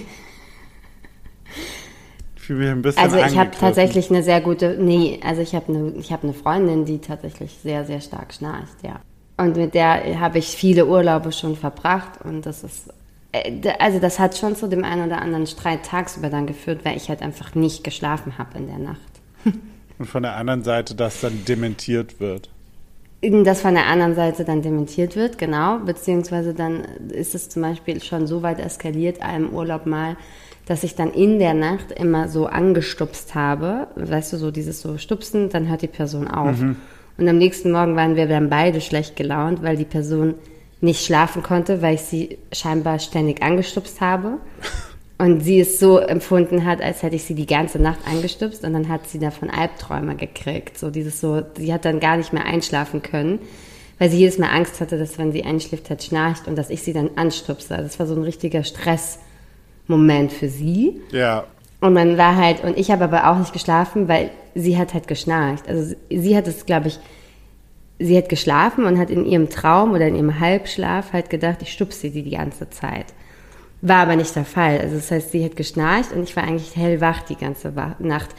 Ich 2.37 2.43
fühle 2.43 2.61
mich 2.61 2.69
ein 2.71 2.83
bisschen 2.83 3.03
also 3.03 3.17
ich 3.17 3.37
habe 3.37 3.51
tatsächlich 3.51 4.11
eine 4.11 4.23
sehr 4.23 4.41
gute, 4.41 4.77
nee, 4.81 5.19
also 5.25 5.43
ich 5.43 5.55
habe 5.55 5.69
eine, 5.69 5.91
ich 5.99 6.13
habe 6.13 6.25
eine 6.25 6.33
Freundin, 6.33 6.85
die 6.85 6.99
tatsächlich 6.99 7.59
sehr, 7.63 7.85
sehr 7.85 8.01
stark 8.01 8.33
schnarcht, 8.33 8.83
ja. 8.83 9.01
Und 9.37 9.57
mit 9.57 9.75
der 9.75 10.19
habe 10.19 10.39
ich 10.39 10.49
viele 10.49 10.87
Urlaube 10.87 11.31
schon 11.33 11.57
verbracht 11.57 12.21
und 12.25 12.47
das 12.47 12.65
ist, 12.65 12.89
äh, 13.33 13.71
also 13.79 13.99
das 13.99 14.19
hat 14.19 14.37
schon 14.37 14.57
zu 14.57 14.67
dem 14.67 14.83
einen 14.83 15.07
oder 15.07 15.21
anderen 15.21 15.47
Streit 15.47 15.85
tagsüber 15.85 16.31
dann 16.31 16.47
geführt, 16.47 16.85
weil 16.85 16.97
ich 16.97 17.09
halt 17.09 17.21
einfach 17.23 17.55
nicht 17.55 17.85
geschlafen 17.85 18.39
habe 18.39 18.59
in 18.59 18.67
der 18.67 18.79
Nacht. 18.79 19.01
Und 19.99 20.07
von 20.07 20.23
der 20.23 20.37
anderen 20.37 20.63
Seite, 20.63 20.95
dass 20.95 21.23
dann 21.23 21.45
dementiert 21.47 22.21
wird. 22.21 22.51
Das 23.23 23.63
von 23.63 23.75
der 23.75 23.87
anderen 23.87 24.15
Seite 24.15 24.45
dann 24.45 24.61
dementiert 24.61 25.17
wird, 25.17 25.39
genau. 25.39 25.79
Beziehungsweise 25.79 26.53
dann 26.53 26.85
ist 27.09 27.35
es 27.35 27.49
zum 27.49 27.63
Beispiel 27.63 28.03
schon 28.03 28.27
so 28.27 28.43
weit 28.43 28.61
eskaliert, 28.61 29.23
einem 29.23 29.49
Urlaub 29.49 29.87
mal, 29.87 30.17
dass 30.67 30.85
ich 30.85 30.97
dann 30.97 31.13
in 31.13 31.39
der 31.39 31.55
Nacht 31.55 31.93
immer 31.93 32.29
so 32.29 32.47
angestupst 32.47 33.35
habe. 33.35 33.89
Weißt 33.97 34.35
du, 34.35 34.37
so 34.37 34.51
dieses 34.51 34.83
so 34.83 34.99
Stupsen, 34.99 35.49
dann 35.49 35.69
hört 35.69 35.81
die 35.81 35.87
Person 35.87 36.29
auf. 36.29 36.59
Und 37.19 37.29
am 37.29 37.39
nächsten 37.39 37.73
Morgen 37.73 37.97
waren 37.97 38.17
wir 38.17 38.27
dann 38.27 38.51
beide 38.51 38.81
schlecht 38.81 39.17
gelaunt, 39.17 39.63
weil 39.63 39.77
die 39.77 39.85
Person 39.85 40.35
nicht 40.81 41.05
schlafen 41.05 41.43
konnte, 41.43 41.81
weil 41.83 41.95
ich 41.95 42.03
sie 42.03 42.39
scheinbar 42.53 42.99
ständig 42.99 43.43
angestupst 43.43 44.01
habe. 44.01 44.39
Und 45.19 45.41
sie 45.41 45.61
es 45.61 45.81
so 45.81 45.99
empfunden 45.99 46.67
hat, 46.67 46.83
als 46.83 47.03
hätte 47.03 47.17
ich 47.17 47.25
sie 47.25 47.35
die 47.35 47.47
ganze 47.47 47.79
Nacht 47.81 48.01
angestupst 48.07 48.63
und 48.65 48.75
dann 48.75 48.91
hat 48.91 49.09
sie 49.09 49.19
davon 49.19 49.49
Albträume 49.49 50.15
gekriegt. 50.15 50.77
So 50.77 50.91
dieses 50.91 51.23
so, 51.23 51.41
sie 51.57 51.73
hat 51.73 51.87
dann 51.87 52.01
gar 52.01 52.19
nicht 52.19 52.35
mehr 52.35 52.45
einschlafen 52.45 53.01
können, 53.01 53.39
weil 53.99 54.11
sie 54.11 54.19
jedes 54.19 54.37
Mal 54.37 54.51
Angst 54.51 54.79
hatte, 54.79 54.99
dass 54.99 55.17
wenn 55.17 55.33
sie 55.33 55.43
einschläft, 55.43 55.89
halt 55.89 56.03
schnarcht 56.03 56.47
und 56.47 56.57
dass 56.59 56.69
ich 56.69 56.83
sie 56.83 56.93
dann 56.93 57.09
anstupse. 57.17 57.79
Das 57.79 57.99
war 57.99 58.07
so 58.07 58.15
ein 58.15 58.25
richtiger 58.25 58.63
Stressmoment 58.63 60.35
für 60.35 60.51
sie. 60.51 61.01
Ja, 61.13 61.47
Und 61.81 61.93
man 61.93 62.17
war 62.17 62.37
halt, 62.37 62.65
und 62.65 62.79
ich 62.79 62.91
habe 62.91 63.05
aber 63.05 63.31
auch 63.31 63.39
nicht 63.39 63.53
geschlafen, 63.53 64.09
weil 64.09 64.31
sie 64.55 64.79
hat 64.79 64.95
halt 64.95 65.09
geschnarcht. 65.09 65.69
Also 65.69 65.95
sie- 66.09 66.19
sie 66.19 66.37
hat 66.37 66.49
es, 66.49 66.65
glaube 66.67 66.89
ich, 66.89 66.99
sie 67.99 68.17
hat 68.17 68.29
geschlafen 68.29 68.85
und 68.85 68.99
hat 68.99 69.11
in 69.11 69.27
ihrem 69.27 69.49
Traum 69.51 69.93
oder 69.93 70.07
in 70.09 70.15
ihrem 70.17 70.41
Halbschlaf 70.41 71.13
halt 71.13 71.31
gedacht, 71.31 71.59
ich 71.63 71.73
stupse 71.73 72.11
sie 72.11 72.23
die 72.23 72.31
ganze 72.31 72.71
Zeit. 72.71 73.07
War 73.83 73.99
aber 73.99 74.17
nicht 74.17 74.35
der 74.35 74.45
Fall. 74.47 74.79
Also 74.81 74.97
das 74.97 75.11
heißt, 75.11 75.33
sie 75.33 75.45
hat 75.45 75.57
geschnarcht 75.57 76.13
und 76.13 76.23
ich 76.23 76.35
war 76.35 76.45
eigentlich 76.45 76.75
hellwach 76.77 77.23
die 77.23 77.37
ganze 77.37 77.73
Nacht. 77.99 78.31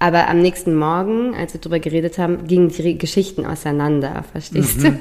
Aber 0.00 0.28
am 0.28 0.40
nächsten 0.40 0.74
Morgen, 0.76 1.34
als 1.34 1.52
wir 1.54 1.60
darüber 1.60 1.78
geredet 1.78 2.18
haben, 2.18 2.46
gingen 2.46 2.68
die 2.70 2.98
Geschichten 2.98 3.46
auseinander, 3.46 4.24
verstehst 4.32 4.82
du? 4.82 4.98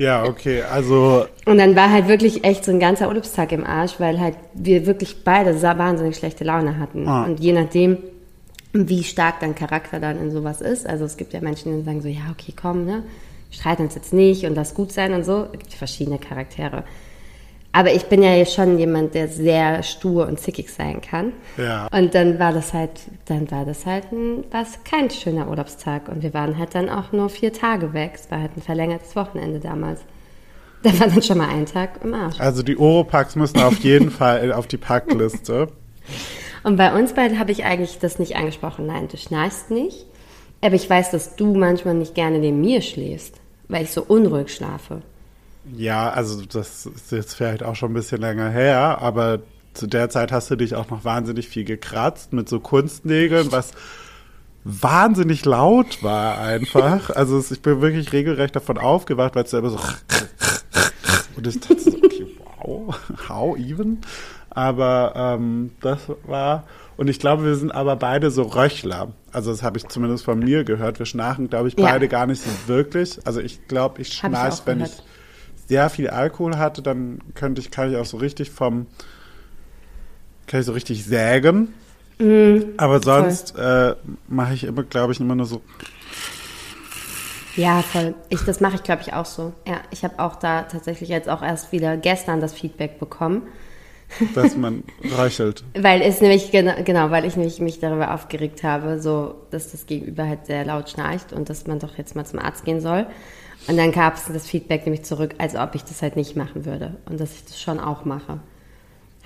Ja, 0.00 0.24
okay. 0.24 0.62
Also 0.62 1.26
Und 1.44 1.58
dann 1.58 1.76
war 1.76 1.90
halt 1.90 2.08
wirklich 2.08 2.42
echt 2.42 2.64
so 2.64 2.70
ein 2.70 2.80
ganzer 2.80 3.08
Urlaubstag 3.08 3.52
im 3.52 3.64
Arsch, 3.64 4.00
weil 4.00 4.18
halt 4.18 4.36
wir 4.54 4.86
wirklich 4.86 5.24
beide 5.24 5.60
wahnsinnig 5.60 6.16
schlechte 6.16 6.42
Laune 6.42 6.78
hatten. 6.78 7.06
Ah. 7.06 7.24
Und 7.24 7.38
je 7.38 7.52
nachdem, 7.52 7.98
wie 8.72 9.04
stark 9.04 9.40
dein 9.40 9.54
Charakter 9.54 10.00
dann 10.00 10.18
in 10.18 10.30
sowas 10.30 10.62
ist, 10.62 10.86
also 10.86 11.04
es 11.04 11.18
gibt 11.18 11.34
ja 11.34 11.40
Menschen, 11.40 11.76
die 11.76 11.84
sagen 11.84 12.00
so, 12.00 12.08
ja, 12.08 12.30
okay, 12.32 12.54
komm, 12.58 12.86
ne, 12.86 13.04
streiten 13.50 13.82
uns 13.82 13.94
jetzt 13.94 14.14
nicht 14.14 14.46
und 14.46 14.54
lass 14.54 14.74
gut 14.74 14.90
sein 14.90 15.12
und 15.12 15.24
so. 15.24 15.48
Es 15.52 15.58
gibt 15.58 15.74
verschiedene 15.74 16.18
Charaktere. 16.18 16.84
Aber 17.72 17.92
ich 17.92 18.06
bin 18.06 18.22
ja 18.22 18.44
schon 18.46 18.78
jemand, 18.78 19.14
der 19.14 19.28
sehr 19.28 19.82
stur 19.84 20.26
und 20.26 20.40
zickig 20.40 20.72
sein 20.72 21.00
kann. 21.00 21.32
Ja. 21.56 21.86
Und 21.92 22.14
dann 22.16 22.40
war 22.40 22.52
das 22.52 22.74
halt, 22.74 22.90
dann 23.26 23.48
war 23.50 23.64
das 23.64 23.86
halt 23.86 24.10
ein, 24.10 24.44
war's 24.50 24.80
kein 24.84 25.08
schöner 25.08 25.48
Urlaubstag. 25.48 26.08
Und 26.08 26.22
wir 26.22 26.34
waren 26.34 26.58
halt 26.58 26.74
dann 26.74 26.88
auch 26.88 27.12
nur 27.12 27.28
vier 27.28 27.52
Tage 27.52 27.92
weg. 27.92 28.12
Es 28.14 28.30
war 28.30 28.40
halt 28.40 28.56
ein 28.56 28.62
verlängertes 28.62 29.14
Wochenende 29.14 29.60
damals. 29.60 30.00
Da 30.82 30.98
war 30.98 31.06
dann 31.06 31.22
schon 31.22 31.38
mal 31.38 31.48
ein 31.48 31.66
Tag 31.66 32.00
im 32.02 32.12
Arsch. 32.12 32.40
Also 32.40 32.62
die 32.62 32.76
Oropax 32.76 33.36
müssen 33.36 33.60
auf 33.60 33.78
jeden 33.80 34.10
Fall 34.10 34.52
auf 34.52 34.66
die 34.66 34.78
Packliste. 34.78 35.68
Und 36.64 36.76
bei 36.76 36.92
uns 36.98 37.12
beiden 37.12 37.38
habe 37.38 37.52
ich 37.52 37.64
eigentlich 37.64 37.98
das 37.98 38.18
nicht 38.18 38.34
angesprochen. 38.36 38.86
Nein, 38.86 39.06
du 39.08 39.16
schnarchst 39.16 39.70
nicht. 39.70 40.06
Aber 40.60 40.74
ich 40.74 40.90
weiß, 40.90 41.10
dass 41.10 41.36
du 41.36 41.54
manchmal 41.54 41.94
nicht 41.94 42.14
gerne 42.14 42.38
neben 42.38 42.60
mir 42.60 42.82
schläfst, 42.82 43.36
weil 43.68 43.84
ich 43.84 43.92
so 43.92 44.02
unruhig 44.02 44.54
schlafe. 44.54 45.02
Ja, 45.76 46.10
also 46.10 46.42
das 46.44 46.86
ist 46.86 47.12
jetzt 47.12 47.34
vielleicht 47.34 47.62
auch 47.62 47.76
schon 47.76 47.90
ein 47.92 47.94
bisschen 47.94 48.20
länger 48.20 48.48
her, 48.50 48.98
aber 49.00 49.40
zu 49.74 49.86
der 49.86 50.10
Zeit 50.10 50.32
hast 50.32 50.50
du 50.50 50.56
dich 50.56 50.74
auch 50.74 50.90
noch 50.90 51.04
wahnsinnig 51.04 51.48
viel 51.48 51.64
gekratzt 51.64 52.32
mit 52.32 52.48
so 52.48 52.58
Kunstnägeln, 52.60 53.52
was 53.52 53.70
wahnsinnig 54.64 55.44
laut 55.44 56.02
war 56.02 56.38
einfach. 56.38 57.10
Also 57.16 57.42
ich 57.50 57.62
bin 57.62 57.80
wirklich 57.80 58.12
regelrecht 58.12 58.56
davon 58.56 58.78
aufgewacht, 58.78 59.34
weil 59.34 59.44
es 59.44 59.50
selber 59.50 59.70
so 59.70 59.78
und 61.36 61.46
ich 61.46 61.60
dachte 61.60 61.78
so, 61.80 61.96
okay, 61.96 62.26
wow, 62.62 62.94
how 63.28 63.56
even? 63.58 63.98
Aber 64.50 65.12
ähm, 65.14 65.70
das 65.80 66.00
war, 66.26 66.64
und 66.96 67.08
ich 67.08 67.20
glaube, 67.20 67.44
wir 67.44 67.54
sind 67.54 67.70
aber 67.70 67.94
beide 67.96 68.30
so 68.32 68.42
Röchler. 68.42 69.12
Also 69.32 69.52
das 69.52 69.62
habe 69.62 69.78
ich 69.78 69.86
zumindest 69.88 70.24
von 70.24 70.40
mir 70.40 70.64
gehört. 70.64 70.98
Wir 70.98 71.06
schnarchen, 71.06 71.48
glaube 71.48 71.68
ich, 71.68 71.78
Ja. 71.78 71.86
beide 71.86 72.08
gar 72.08 72.26
nicht 72.26 72.42
so 72.42 72.50
wirklich. 72.66 73.24
Also 73.24 73.40
ich 73.40 73.68
glaube, 73.68 74.02
ich 74.02 74.08
Hab 74.08 74.32
ich 74.32 74.36
schnarch, 74.36 74.54
auch 74.60 74.66
wenn 74.66 74.78
gehört. 74.78 74.94
ich 75.06 75.09
sehr 75.70 75.88
viel 75.88 76.10
Alkohol 76.10 76.58
hatte, 76.58 76.82
dann 76.82 77.20
könnte 77.34 77.60
ich, 77.60 77.70
kann 77.70 77.92
ich 77.92 77.96
auch 77.96 78.04
so 78.04 78.16
richtig 78.16 78.50
vom, 78.50 78.88
kann 80.48 80.60
ich 80.60 80.66
so 80.66 80.72
richtig 80.72 81.04
sägen. 81.04 81.72
Mhm. 82.18 82.74
aber 82.76 83.00
sonst 83.00 83.56
äh, 83.56 83.94
mache 84.28 84.52
ich 84.52 84.64
immer, 84.64 84.82
glaube 84.82 85.14
ich, 85.14 85.20
immer 85.20 85.34
nur 85.34 85.46
so. 85.46 85.62
Ja, 87.56 87.80
voll. 87.80 88.14
Ich, 88.28 88.42
das 88.42 88.60
mache 88.60 88.74
ich, 88.74 88.82
glaube 88.82 89.00
ich, 89.00 89.14
auch 89.14 89.24
so. 89.24 89.54
Ja, 89.66 89.80
ich 89.90 90.04
habe 90.04 90.18
auch 90.18 90.36
da 90.36 90.64
tatsächlich 90.64 91.08
jetzt 91.08 91.30
auch 91.30 91.40
erst 91.40 91.72
wieder 91.72 91.96
gestern 91.96 92.40
das 92.40 92.52
Feedback 92.52 92.98
bekommen. 92.98 93.42
dass 94.34 94.56
man 94.56 94.82
röchelt. 95.16 95.62
Weil 95.74 96.02
es 96.02 96.20
nämlich, 96.20 96.50
genau, 96.50 96.72
genau, 96.84 97.12
weil 97.12 97.24
ich 97.24 97.36
nämlich 97.36 97.60
mich 97.60 97.78
darüber 97.78 98.12
aufgeregt 98.12 98.64
habe, 98.64 99.00
so, 99.00 99.36
dass 99.50 99.70
das 99.70 99.86
Gegenüber 99.86 100.26
halt 100.26 100.46
sehr 100.46 100.64
laut 100.64 100.90
schnarcht 100.90 101.32
und 101.32 101.48
dass 101.48 101.68
man 101.68 101.78
doch 101.78 101.96
jetzt 101.96 102.16
mal 102.16 102.26
zum 102.26 102.40
Arzt 102.40 102.64
gehen 102.64 102.80
soll. 102.80 103.06
Und 103.68 103.76
dann 103.76 103.92
gab 103.92 104.16
es 104.16 104.24
das 104.26 104.46
Feedback 104.46 104.86
nämlich 104.86 105.04
zurück, 105.04 105.34
als 105.38 105.54
ob 105.54 105.74
ich 105.74 105.84
das 105.84 106.02
halt 106.02 106.16
nicht 106.16 106.36
machen 106.36 106.64
würde. 106.64 106.96
Und 107.06 107.20
dass 107.20 107.32
ich 107.34 107.44
das 107.44 107.60
schon 107.60 107.78
auch 107.78 108.04
mache. 108.04 108.40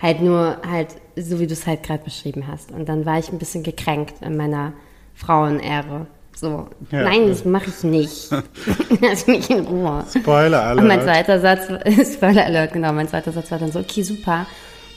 Halt 0.01 0.21
nur 0.21 0.59
halt, 0.69 0.89
so 1.17 1.39
wie 1.39 1.47
du 1.47 1.53
es 1.53 1.67
halt 1.67 1.83
gerade 1.83 2.03
beschrieben 2.03 2.47
hast. 2.47 2.73
Und 2.73 2.89
dann 2.89 3.07
war 3.07 3.19
ich 3.19 3.33
ein 3.33 3.39
bisschen 3.39 3.63
gekränkt 3.63 4.15
in 4.23 4.37
meiner 4.37 4.73
Frauenehre. 5.15 6.07
So, 6.35 6.69
Ja. 6.91 7.05
nein, 7.05 7.29
das 7.29 7.45
mache 7.45 7.71
ich 7.71 7.85
nicht. 7.85 8.31
Lass 9.01 9.27
mich 9.27 9.49
in 9.51 9.65
Ruhe. 9.67 10.05
Spoiler 10.15 10.63
alle. 10.65 10.81
Und 10.81 10.89
mein 10.89 11.03
zweiter 11.03 11.41
Satz, 11.41 11.67
Spoiler 12.15 12.45
Alert, 12.45 12.73
genau, 12.73 12.93
mein 12.93 13.09
zweiter 13.09 13.31
Satz 13.33 13.51
war 13.53 13.59
dann 13.59 13.71
so, 13.73 13.79
okay, 13.79 14.03
super. 14.03 14.47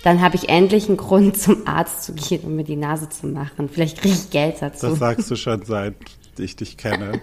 Dann 0.03 0.21
habe 0.21 0.35
ich 0.35 0.49
endlich 0.49 0.87
einen 0.87 0.97
Grund, 0.97 1.37
zum 1.37 1.67
Arzt 1.67 2.03
zu 2.03 2.13
gehen, 2.13 2.41
um 2.43 2.55
mir 2.55 2.63
die 2.63 2.75
Nase 2.75 3.09
zu 3.09 3.27
machen. 3.27 3.69
Vielleicht 3.69 4.01
kriege 4.01 4.15
ich 4.15 4.29
Geld 4.29 4.55
dazu. 4.61 4.87
Das 4.87 4.99
sagst 4.99 5.29
du 5.29 5.35
schon 5.35 5.63
seit 5.63 5.95
ich 6.37 6.55
dich 6.55 6.77
kenne. 6.77 7.19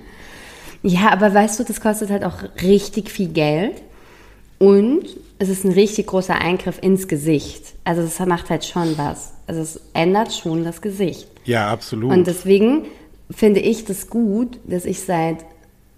Ja, 0.84 1.10
aber 1.12 1.32
weißt 1.32 1.58
du, 1.58 1.64
das 1.64 1.80
kostet 1.80 2.10
halt 2.10 2.24
auch 2.24 2.42
richtig 2.62 3.10
viel 3.10 3.28
Geld. 3.28 3.82
Und 4.58 5.04
es 5.38 5.48
ist 5.48 5.64
ein 5.64 5.72
richtig 5.72 6.06
großer 6.06 6.34
Eingriff 6.34 6.78
ins 6.80 7.08
Gesicht. 7.08 7.72
Also 7.84 8.02
es 8.02 8.18
macht 8.20 8.50
halt 8.50 8.64
schon 8.64 8.96
was. 8.98 9.32
Also 9.46 9.62
es 9.62 9.80
ändert 9.94 10.32
schon 10.32 10.62
das 10.62 10.82
Gesicht. 10.82 11.26
Ja, 11.44 11.70
absolut. 11.70 12.12
Und 12.12 12.26
deswegen 12.26 12.84
finde 13.30 13.60
ich 13.60 13.86
das 13.86 14.08
gut, 14.10 14.58
dass 14.64 14.84
ich 14.84 15.00
seit 15.00 15.38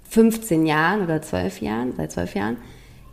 15 0.09 0.67
Jahren 0.67 1.03
oder 1.03 1.21
12 1.21 1.61
Jahren, 1.61 1.93
seit 1.97 2.13
12 2.13 2.35
Jahren, 2.37 2.57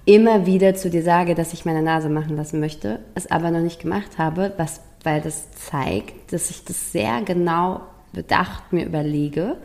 immer 0.05 0.45
wieder 0.45 0.75
zu 0.75 0.91
dir 0.91 1.01
sage, 1.01 1.33
dass 1.33 1.53
ich 1.53 1.65
meine 1.65 1.81
Nase 1.81 2.09
machen 2.09 2.36
lassen 2.36 2.59
möchte, 2.59 2.99
es 3.15 3.29
aber 3.31 3.49
noch 3.49 3.62
nicht 3.62 3.81
gemacht 3.81 4.17
habe, 4.17 4.53
was, 4.57 4.79
weil 5.03 5.21
das 5.21 5.51
zeigt, 5.51 6.31
dass 6.33 6.51
ich 6.51 6.65
das 6.65 6.91
sehr 6.91 7.21
genau 7.23 7.81
bedacht 8.12 8.71
mir 8.71 8.86
überlege, 8.86 9.57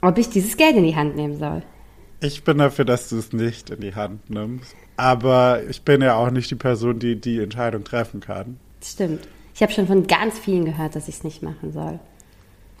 ob 0.00 0.18
ich 0.18 0.28
dieses 0.28 0.56
Geld 0.56 0.76
in 0.76 0.84
die 0.84 0.96
Hand 0.96 1.16
nehmen 1.16 1.38
soll. 1.38 1.62
Ich 2.20 2.44
bin 2.44 2.58
dafür, 2.58 2.84
dass 2.84 3.08
du 3.08 3.18
es 3.18 3.32
nicht 3.32 3.70
in 3.70 3.80
die 3.80 3.94
Hand 3.94 4.30
nimmst. 4.30 4.74
Aber 4.96 5.62
ich 5.68 5.82
bin 5.82 6.00
ja 6.00 6.16
auch 6.16 6.30
nicht 6.30 6.50
die 6.50 6.56
Person, 6.56 6.98
die 6.98 7.20
die 7.20 7.40
Entscheidung 7.40 7.84
treffen 7.84 8.20
kann. 8.20 8.58
Stimmt. 8.82 9.28
Ich 9.54 9.62
habe 9.62 9.72
schon 9.72 9.86
von 9.86 10.06
ganz 10.06 10.38
vielen 10.38 10.64
gehört, 10.64 10.96
dass 10.96 11.08
ich 11.08 11.16
es 11.16 11.24
nicht 11.24 11.42
machen 11.42 11.72
soll. 11.72 11.98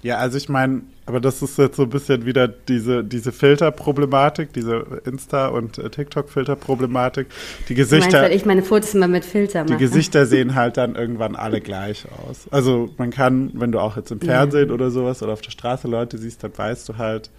Ja, 0.02 0.18
also 0.18 0.36
ich 0.36 0.48
meine, 0.48 0.82
aber 1.06 1.20
das 1.20 1.42
ist 1.42 1.58
jetzt 1.58 1.76
so 1.76 1.84
ein 1.84 1.88
bisschen 1.90 2.26
wieder 2.26 2.46
diese, 2.46 3.02
diese 3.02 3.32
Filterproblematik, 3.32 4.52
diese 4.52 5.00
Insta- 5.04 5.48
und 5.48 5.78
äh, 5.78 5.88
TikTok-Filterproblematik. 5.90 7.26
Die 7.68 7.74
Du 7.74 7.80
meinst, 7.80 7.90
Gesichter, 7.90 8.22
weil 8.22 8.32
ich 8.32 8.44
meine 8.44 8.62
Fotos 8.62 8.94
immer 8.94 9.08
mit 9.08 9.24
Filter 9.24 9.64
mache? 9.64 9.72
die 9.74 9.78
Gesichter 9.84 10.26
sehen 10.26 10.54
halt 10.54 10.76
dann 10.76 10.94
irgendwann 10.94 11.34
alle 11.34 11.60
gleich 11.60 12.06
aus. 12.28 12.46
Also 12.50 12.90
man 12.98 13.10
kann, 13.10 13.50
wenn 13.54 13.72
du 13.72 13.80
auch 13.80 13.96
jetzt 13.96 14.10
im 14.12 14.20
Fernsehen 14.20 14.70
oder 14.70 14.90
sowas 14.90 15.22
oder 15.22 15.32
auf 15.32 15.40
der 15.40 15.50
Straße 15.50 15.88
Leute 15.88 16.18
siehst, 16.18 16.44
dann 16.44 16.56
weißt 16.56 16.88
du 16.88 16.98
halt, 16.98 17.30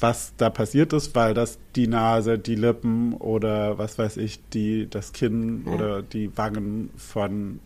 was 0.00 0.32
da 0.38 0.48
passiert 0.48 0.92
ist, 0.94 1.14
weil 1.14 1.34
das 1.34 1.58
die 1.76 1.88
Nase, 1.88 2.38
die 2.38 2.54
Lippen 2.54 3.12
oder 3.14 3.76
was 3.76 3.98
weiß 3.98 4.16
ich, 4.16 4.40
die, 4.50 4.86
das 4.88 5.12
Kinn 5.12 5.64
Ja. 5.66 5.72
oder 5.72 6.02
die 6.02 6.34
Wangen 6.38 6.90
von 6.96 7.58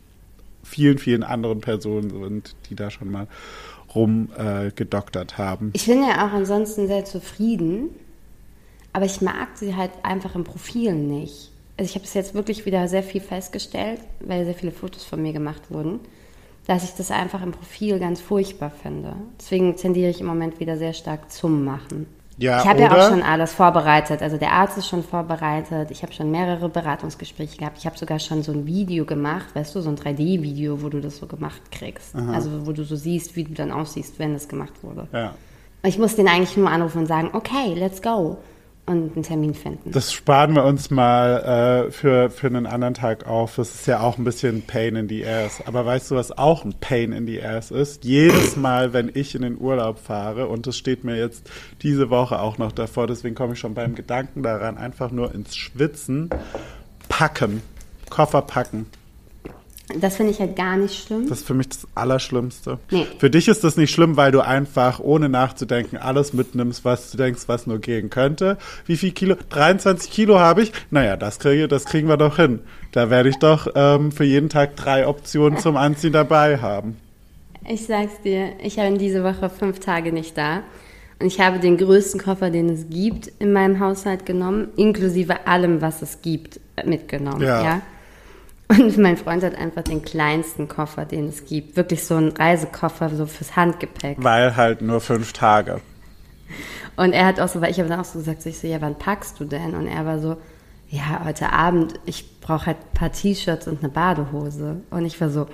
vielen, 0.65 0.99
vielen 0.99 1.23
anderen 1.23 1.61
Personen 1.61 2.11
sind, 2.11 2.57
die 2.69 2.75
da 2.75 2.91
schon 2.91 3.11
mal 3.11 3.29
rumgedoktert 3.95 5.33
äh, 5.33 5.37
haben. 5.37 5.71
Ich 5.75 5.87
bin 5.87 6.03
ja 6.03 6.27
auch 6.27 6.33
ansonsten 6.33 6.87
sehr 6.87 7.05
zufrieden, 7.05 7.91
aber 8.93 9.07
ich 9.07 9.21
mag 9.21 9.49
sie 9.57 9.77
halt 9.77 9.93
einfach 10.03 10.35
im 10.35 10.45
Profil 10.45 10.95
nicht. 10.95 11.51
Also 11.77 11.91
ich 11.91 11.95
habe 11.95 12.05
es 12.05 12.15
jetzt 12.15 12.35
wirklich 12.35 12.67
wieder 12.67 12.89
sehr 12.89 13.03
viel 13.03 13.21
festgestellt, 13.21 14.01
weil 14.21 14.45
sehr 14.45 14.55
viele 14.55 14.73
Fotos 14.73 15.05
von 15.05 15.23
mir 15.23 15.33
gemacht 15.33 15.71
wurden, 15.71 16.01
dass 16.67 16.85
ich 16.85 16.95
das 16.95 17.11
einfach 17.11 17.43
im 17.43 17.53
Profil 17.53 17.99
ganz 17.99 18.21
furchtbar 18.21 18.71
finde. 18.71 19.15
Deswegen 19.39 19.77
tendiere 19.77 20.11
ich 20.11 20.21
im 20.21 20.27
Moment 20.27 20.59
wieder 20.61 20.77
sehr 20.77 20.93
stark 20.93 21.31
zum 21.31 21.65
Machen. 21.65 22.07
Ja, 22.39 22.61
ich 22.61 22.67
habe 22.69 22.81
ja 22.81 22.93
auch 22.93 23.11
schon 23.11 23.23
alles 23.23 23.53
vorbereitet. 23.53 24.23
Also 24.23 24.37
der 24.37 24.53
Arzt 24.53 24.79
ist 24.79 24.87
schon 24.87 25.03
vorbereitet. 25.03 25.91
Ich 25.91 26.03
habe 26.03 26.13
schon 26.13 26.31
mehrere 26.31 26.69
Beratungsgespräche 26.69 27.59
gehabt. 27.59 27.79
Ich 27.79 27.87
habe 27.87 27.99
sogar 27.99 28.21
schon 28.21 28.43
so 28.43 28.53
ein 28.53 28.65
Video 28.65 29.05
gemacht, 29.05 29.55
weißt 29.55 29.75
du, 29.75 29.81
so 29.81 29.91
ein 29.91 29.97
3D-Video, 29.97 30.83
wo 30.83 30.89
du 30.89 31.01
das 31.01 31.17
so 31.19 31.27
gemacht 31.27 31.61
kriegst. 31.73 32.15
Also 32.15 32.67
wo 32.67 32.73
du 32.73 32.85
so 32.85 32.95
siehst, 32.97 33.35
wie 33.35 33.45
du 33.45 33.55
dann 33.55 33.73
aussiehst, 33.73 34.19
wenn 34.19 34.35
das 34.35 34.49
gemacht 34.49 34.75
wurde. 34.83 35.09
Ja. 35.13 35.35
Ich 35.83 35.99
muss 35.99 36.17
den 36.17 36.29
eigentlich 36.29 36.57
nur 36.57 36.71
anrufen 36.71 36.99
und 36.99 37.07
sagen, 37.07 37.31
okay, 37.33 37.75
let's 37.75 38.03
go. 38.03 38.39
Und 38.89 39.15
einen 39.15 39.23
Termin 39.23 39.53
finden. 39.53 39.93
Das 39.93 40.15
sparen 40.15 40.55
wir 40.55 40.65
uns 40.65 40.91
mal 40.91 41.87
äh, 41.89 41.91
für, 41.91 42.31
für 42.31 42.47
einen 42.47 42.67
anderen 42.67 42.95
Tag 42.95 43.27
auf. 43.27 43.57
Das 43.57 43.75
ist 43.75 43.87
ja 43.87 44.01
auch 44.01 44.17
ein 44.17 44.25
bisschen 44.25 44.63
Pain 44.63 44.97
in 44.97 45.11
the 45.11 45.27
Ass. 45.27 45.63
Aber 45.67 45.85
weißt 45.85 46.11
du, 46.11 46.15
was 46.15 46.37
auch 46.37 46.65
ein 46.65 46.73
Pain 46.81 47.13
in 47.13 47.27
the 47.27 47.43
Ass 47.43 47.71
ist? 47.71 48.05
Jedes 48.05 48.57
Mal, 48.57 48.95
wenn 48.95 49.11
ich 49.13 49.35
in 49.35 49.43
den 49.43 49.61
Urlaub 49.61 49.99
fahre, 49.99 50.49
und 50.49 50.67
das 50.67 50.79
steht 50.79 51.05
mir 51.05 51.19
jetzt 51.19 51.51
diese 51.83 52.09
Woche 52.09 52.41
auch 52.41 52.57
noch 52.57 52.73
davor, 52.73 53.07
deswegen 53.07 53.35
komme 53.35 53.53
ich 53.53 53.59
schon 53.59 53.75
beim 53.75 53.95
Gedanken 53.95 54.43
daran, 54.43 54.79
einfach 54.79 55.11
nur 55.11 55.35
ins 55.35 55.55
Schwitzen, 55.55 56.31
packen, 57.11 57.63
Koffer 58.09 58.41
packen. 58.41 58.87
Das 59.97 60.17
finde 60.17 60.33
ich 60.33 60.39
halt 60.39 60.55
gar 60.55 60.77
nicht 60.77 61.07
schlimm. 61.07 61.29
Das 61.29 61.39
ist 61.39 61.47
für 61.47 61.55
mich 61.55 61.71
das 61.71 61.87
Allerschlimmste. 61.95 62.79
Nee. 62.91 63.07
Für 63.19 63.31
dich 63.31 63.49
ist 63.49 63.65
das 63.65 63.79
nicht 63.79 63.91
schlimm, 63.91 64.19
weil 64.19 64.33
du 64.33 64.41
einfach 64.41 65.01
ohne 65.01 65.31
nachzudenken 65.31 65.97
alles 65.97 66.35
mitnimmst, 66.35 66.85
was 66.85 67.11
du 67.11 67.17
denkst, 67.17 67.45
was 67.47 67.67
nur 67.67 67.79
gehen 67.79 68.11
könnte. 68.11 68.59
Wie 68.85 68.99
viel 68.99 69.13
Kilo? 69.13 69.37
23 69.49 70.11
Kilo 70.11 70.39
habe 70.39 70.63
ich? 70.63 70.73
Naja, 70.91 71.17
das, 71.17 71.39
kriege, 71.39 71.69
das 71.69 71.87
kriegen 71.87 72.07
wir 72.07 72.19
doch 72.19 72.37
hin. 72.37 72.61
Da 72.93 73.09
werde 73.09 73.31
ich 73.31 73.37
doch 73.37 73.67
ähm, 73.75 74.13
für 74.13 74.25
jeden 74.25 74.51
Tag 74.51 74.77
drei 74.77 75.07
Optionen 75.07 75.59
zum 75.59 75.77
Anziehen 75.79 76.13
dabei 76.13 76.59
haben. 76.59 76.99
Ich 77.67 77.87
sag's 77.87 78.21
dir, 78.23 78.53
ich 78.63 78.77
bin 78.77 78.99
diese 78.99 79.25
Woche 79.25 79.49
fünf 79.49 79.81
Tage 79.81 80.13
nicht 80.13 80.37
da. 80.37 80.63
Und 81.21 81.27
ich 81.27 81.41
habe 81.41 81.59
den 81.59 81.79
größten 81.79 82.21
Koffer, 82.21 82.51
den 82.51 82.69
es 82.69 82.89
gibt, 82.91 83.27
in 83.39 83.53
meinem 83.53 83.81
Haushalt 83.81 84.25
genommen, 84.25 84.69
inklusive 84.77 85.47
allem, 85.47 85.81
was 85.81 86.01
es 86.03 86.23
gibt, 86.23 86.61
mitgenommen. 86.85 87.43
Ja. 87.43 87.63
Ja. 87.63 87.83
Und 88.69 88.99
mein 88.99 89.17
Freund 89.17 89.43
hat 89.43 89.55
einfach 89.55 89.83
den 89.83 90.03
kleinsten 90.03 90.69
Koffer, 90.69 91.05
den 91.07 91.29
es 91.29 91.47
gibt. 91.47 91.77
Wirklich 91.77 92.05
so 92.05 92.17
ein 92.17 92.29
Reisekoffer, 92.29 93.09
so 93.11 93.27
fürs 93.27 93.57
Handgepäck. 93.57 94.19
Weil 94.21 94.57
halt 94.57 94.83
nur 94.83 95.01
fünf 95.01 95.33
Tage. 95.33 95.81
Und 96.97 97.13
er 97.13 97.27
hat 97.27 97.41
auch 97.41 97.49
so, 97.49 97.61
weil 97.61 97.71
ich 97.71 97.79
habe 97.79 97.89
dann 97.89 98.01
auch 98.01 98.05
so 98.05 98.19
gesagt, 98.19 98.43
so 98.43 98.51
ich 98.51 98.59
so, 98.59 98.67
ja, 98.67 98.81
wann 98.81 98.99
packst 98.99 99.41
du 99.41 99.45
denn? 99.45 99.75
Und 99.75 99.87
er 99.87 100.05
war 100.05 100.19
so, 100.19 100.37
ja, 100.91 101.25
heute 101.25 101.53
Abend, 101.53 101.95
ich 102.07 102.41
brauche 102.41 102.67
halt 102.67 102.77
ein 102.79 102.95
paar 102.95 103.13
T-Shirts 103.13 103.69
und 103.69 103.83
eine 103.83 103.91
Badehose. 103.91 104.81
Und 104.91 105.05
ich 105.05 105.21
war 105.21 105.31
so, 105.31 105.47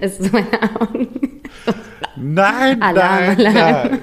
es 0.00 0.18
ist 0.20 0.32
meine 0.32 0.80
Augen. 0.80 1.08
Nein, 2.16 2.82
Alarm, 2.82 3.36
nein, 3.36 3.46
Alarm. 3.56 3.90
nein. 3.90 3.98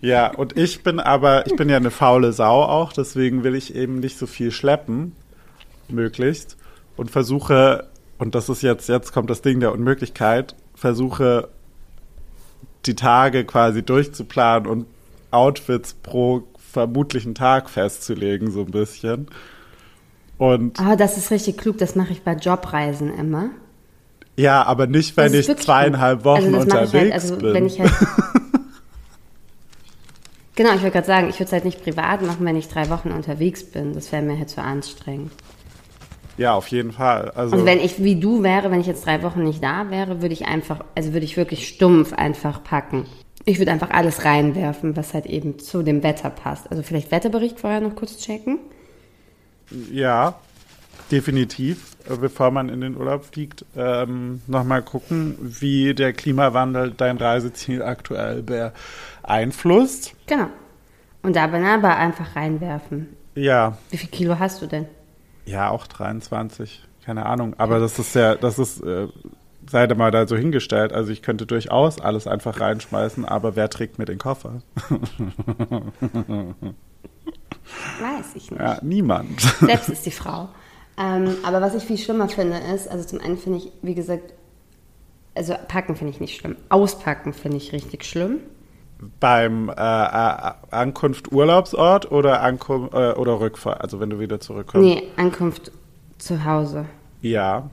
Ja, 0.00 0.28
und 0.34 0.56
ich 0.56 0.82
bin 0.82 1.00
aber, 1.00 1.46
ich 1.46 1.56
bin 1.56 1.68
ja 1.68 1.76
eine 1.76 1.90
faule 1.90 2.32
Sau 2.32 2.62
auch, 2.62 2.92
deswegen 2.92 3.44
will 3.44 3.54
ich 3.54 3.74
eben 3.74 3.98
nicht 3.98 4.18
so 4.18 4.26
viel 4.26 4.52
schleppen, 4.52 5.12
möglichst, 5.90 6.56
und 6.96 7.10
versuche, 7.10 7.86
und 8.18 8.34
das 8.34 8.48
ist 8.48 8.62
jetzt, 8.62 8.88
jetzt 8.88 9.12
kommt 9.12 9.28
das 9.30 9.42
Ding 9.42 9.60
der 9.60 9.72
Unmöglichkeit, 9.72 10.54
versuche 10.74 11.48
die 12.86 12.94
Tage 12.94 13.44
quasi 13.44 13.82
durchzuplanen 13.82 14.68
und 14.68 14.86
Outfits 15.30 15.94
pro 15.94 16.44
vermutlichen 16.72 17.34
Tag 17.34 17.68
festzulegen, 17.68 18.50
so 18.50 18.60
ein 18.60 18.70
bisschen. 18.70 19.26
Und 20.38 20.78
Oh, 20.80 20.94
das 20.96 21.16
ist 21.16 21.30
richtig 21.30 21.56
klug, 21.58 21.78
das 21.78 21.94
mache 21.96 22.12
ich 22.12 22.22
bei 22.22 22.34
Jobreisen 22.34 23.12
immer. 23.16 23.50
ja, 24.36 24.62
aber 24.62 24.86
nicht, 24.86 25.16
wenn 25.16 25.34
ich 25.34 25.54
zweieinhalb 25.56 26.18
gut. 26.18 26.24
Wochen 26.26 26.54
also 26.54 26.60
unterwegs 26.60 26.94
halt, 26.94 27.12
also 27.12 27.36
bin. 27.36 27.54
wenn 27.54 27.66
ich 27.66 27.80
halt 27.80 27.90
Genau, 30.54 30.70
ich 30.70 30.80
wollte 30.80 30.92
gerade 30.92 31.06
sagen, 31.06 31.28
ich 31.28 31.34
würde 31.36 31.44
es 31.44 31.52
halt 31.52 31.64
nicht 31.66 31.82
privat 31.82 32.22
machen, 32.22 32.46
wenn 32.46 32.56
ich 32.56 32.68
drei 32.68 32.88
Wochen 32.88 33.10
unterwegs 33.10 33.62
bin. 33.62 33.92
Das 33.92 34.10
wäre 34.10 34.22
mir 34.22 34.38
halt 34.38 34.48
zu 34.48 34.62
anstrengend. 34.62 35.30
Ja, 36.36 36.54
auf 36.54 36.68
jeden 36.68 36.92
Fall. 36.92 37.30
Also, 37.34 37.56
Und 37.56 37.66
wenn 37.66 37.80
ich 37.80 38.02
wie 38.02 38.18
du 38.20 38.42
wäre, 38.42 38.70
wenn 38.70 38.80
ich 38.80 38.86
jetzt 38.86 39.06
drei 39.06 39.22
Wochen 39.22 39.42
nicht 39.42 39.62
da 39.62 39.90
wäre, 39.90 40.22
würde 40.22 40.32
ich 40.32 40.46
einfach, 40.46 40.84
also 40.94 41.12
würde 41.12 41.24
ich 41.24 41.36
wirklich 41.36 41.68
stumpf 41.68 42.12
einfach 42.12 42.62
packen. 42.62 43.06
Ich 43.44 43.58
würde 43.58 43.70
einfach 43.70 43.90
alles 43.90 44.24
reinwerfen, 44.24 44.96
was 44.96 45.14
halt 45.14 45.26
eben 45.26 45.58
zu 45.58 45.82
dem 45.82 46.02
Wetter 46.02 46.30
passt. 46.30 46.70
Also 46.70 46.82
vielleicht 46.82 47.10
Wetterbericht 47.10 47.60
vorher 47.60 47.80
noch 47.80 47.94
kurz 47.94 48.18
checken. 48.18 48.58
Ja, 49.92 50.34
definitiv, 51.10 51.96
bevor 52.20 52.50
man 52.50 52.68
in 52.68 52.80
den 52.80 52.96
Urlaub 52.96 53.24
fliegt, 53.24 53.64
ähm, 53.76 54.42
nochmal 54.46 54.82
gucken, 54.82 55.36
wie 55.40 55.94
der 55.94 56.12
Klimawandel 56.12 56.92
dein 56.96 57.16
Reiseziel 57.16 57.82
aktuell 57.82 58.42
beeinflusst. 58.42 60.14
Genau. 60.26 60.48
Und 61.22 61.36
da 61.36 61.44
aber 61.44 61.96
einfach 61.96 62.36
reinwerfen. 62.36 63.08
Ja, 63.34 63.76
Wie 63.90 63.96
viel 63.96 64.08
Kilo 64.08 64.38
hast 64.38 64.62
du 64.62 64.66
denn? 64.66 64.86
Ja, 65.46 65.70
auch 65.70 65.86
23, 65.86 66.82
keine 67.04 67.24
Ahnung. 67.26 67.54
Aber 67.58 67.78
das 67.78 67.98
ist 67.98 68.14
ja, 68.14 68.34
das 68.34 68.58
ist, 68.58 68.82
äh, 68.82 69.08
sei 69.68 69.86
da 69.86 69.94
mal 69.94 70.10
da 70.10 70.26
so 70.26 70.36
hingestellt. 70.36 70.92
Also 70.92 71.12
ich 71.12 71.22
könnte 71.22 71.46
durchaus 71.46 72.00
alles 72.00 72.26
einfach 72.26 72.60
reinschmeißen, 72.60 73.24
aber 73.24 73.56
wer 73.56 73.70
trägt 73.70 73.98
mir 73.98 74.04
den 74.04 74.18
Koffer? 74.18 74.60
Weiß 78.00 78.34
ich 78.34 78.50
nicht. 78.50 78.60
Ja, 78.60 78.78
niemand. 78.82 79.40
Selbst 79.60 79.88
ist 79.88 80.04
die 80.06 80.10
Frau. 80.10 80.48
Ähm, 80.98 81.36
aber 81.44 81.60
was 81.60 81.74
ich 81.74 81.84
viel 81.84 81.98
schlimmer 81.98 82.28
finde, 82.28 82.58
ist, 82.74 82.88
also 82.88 83.06
zum 83.06 83.20
einen 83.20 83.36
finde 83.38 83.58
ich, 83.58 83.72
wie 83.82 83.94
gesagt, 83.94 84.32
also 85.34 85.54
packen 85.68 85.96
finde 85.96 86.12
ich 86.12 86.20
nicht 86.20 86.36
schlimm. 86.36 86.56
Auspacken 86.70 87.32
finde 87.32 87.58
ich 87.58 87.72
richtig 87.72 88.04
schlimm. 88.04 88.40
Beim 89.20 89.68
äh, 89.68 89.72
äh, 89.72 90.52
Ankunft 90.70 91.30
Urlaubsort 91.30 92.10
oder 92.10 92.40
Ankunft 92.42 92.94
äh, 92.94 93.12
oder 93.12 93.40
Rückfahrt, 93.40 93.80
also 93.82 94.00
wenn 94.00 94.08
du 94.10 94.18
wieder 94.18 94.40
zurückkommst. 94.40 94.86
Nee, 94.86 95.02
Ankunft 95.16 95.70
zu 96.18 96.44
Hause. 96.44 96.86
Ja. 97.20 97.68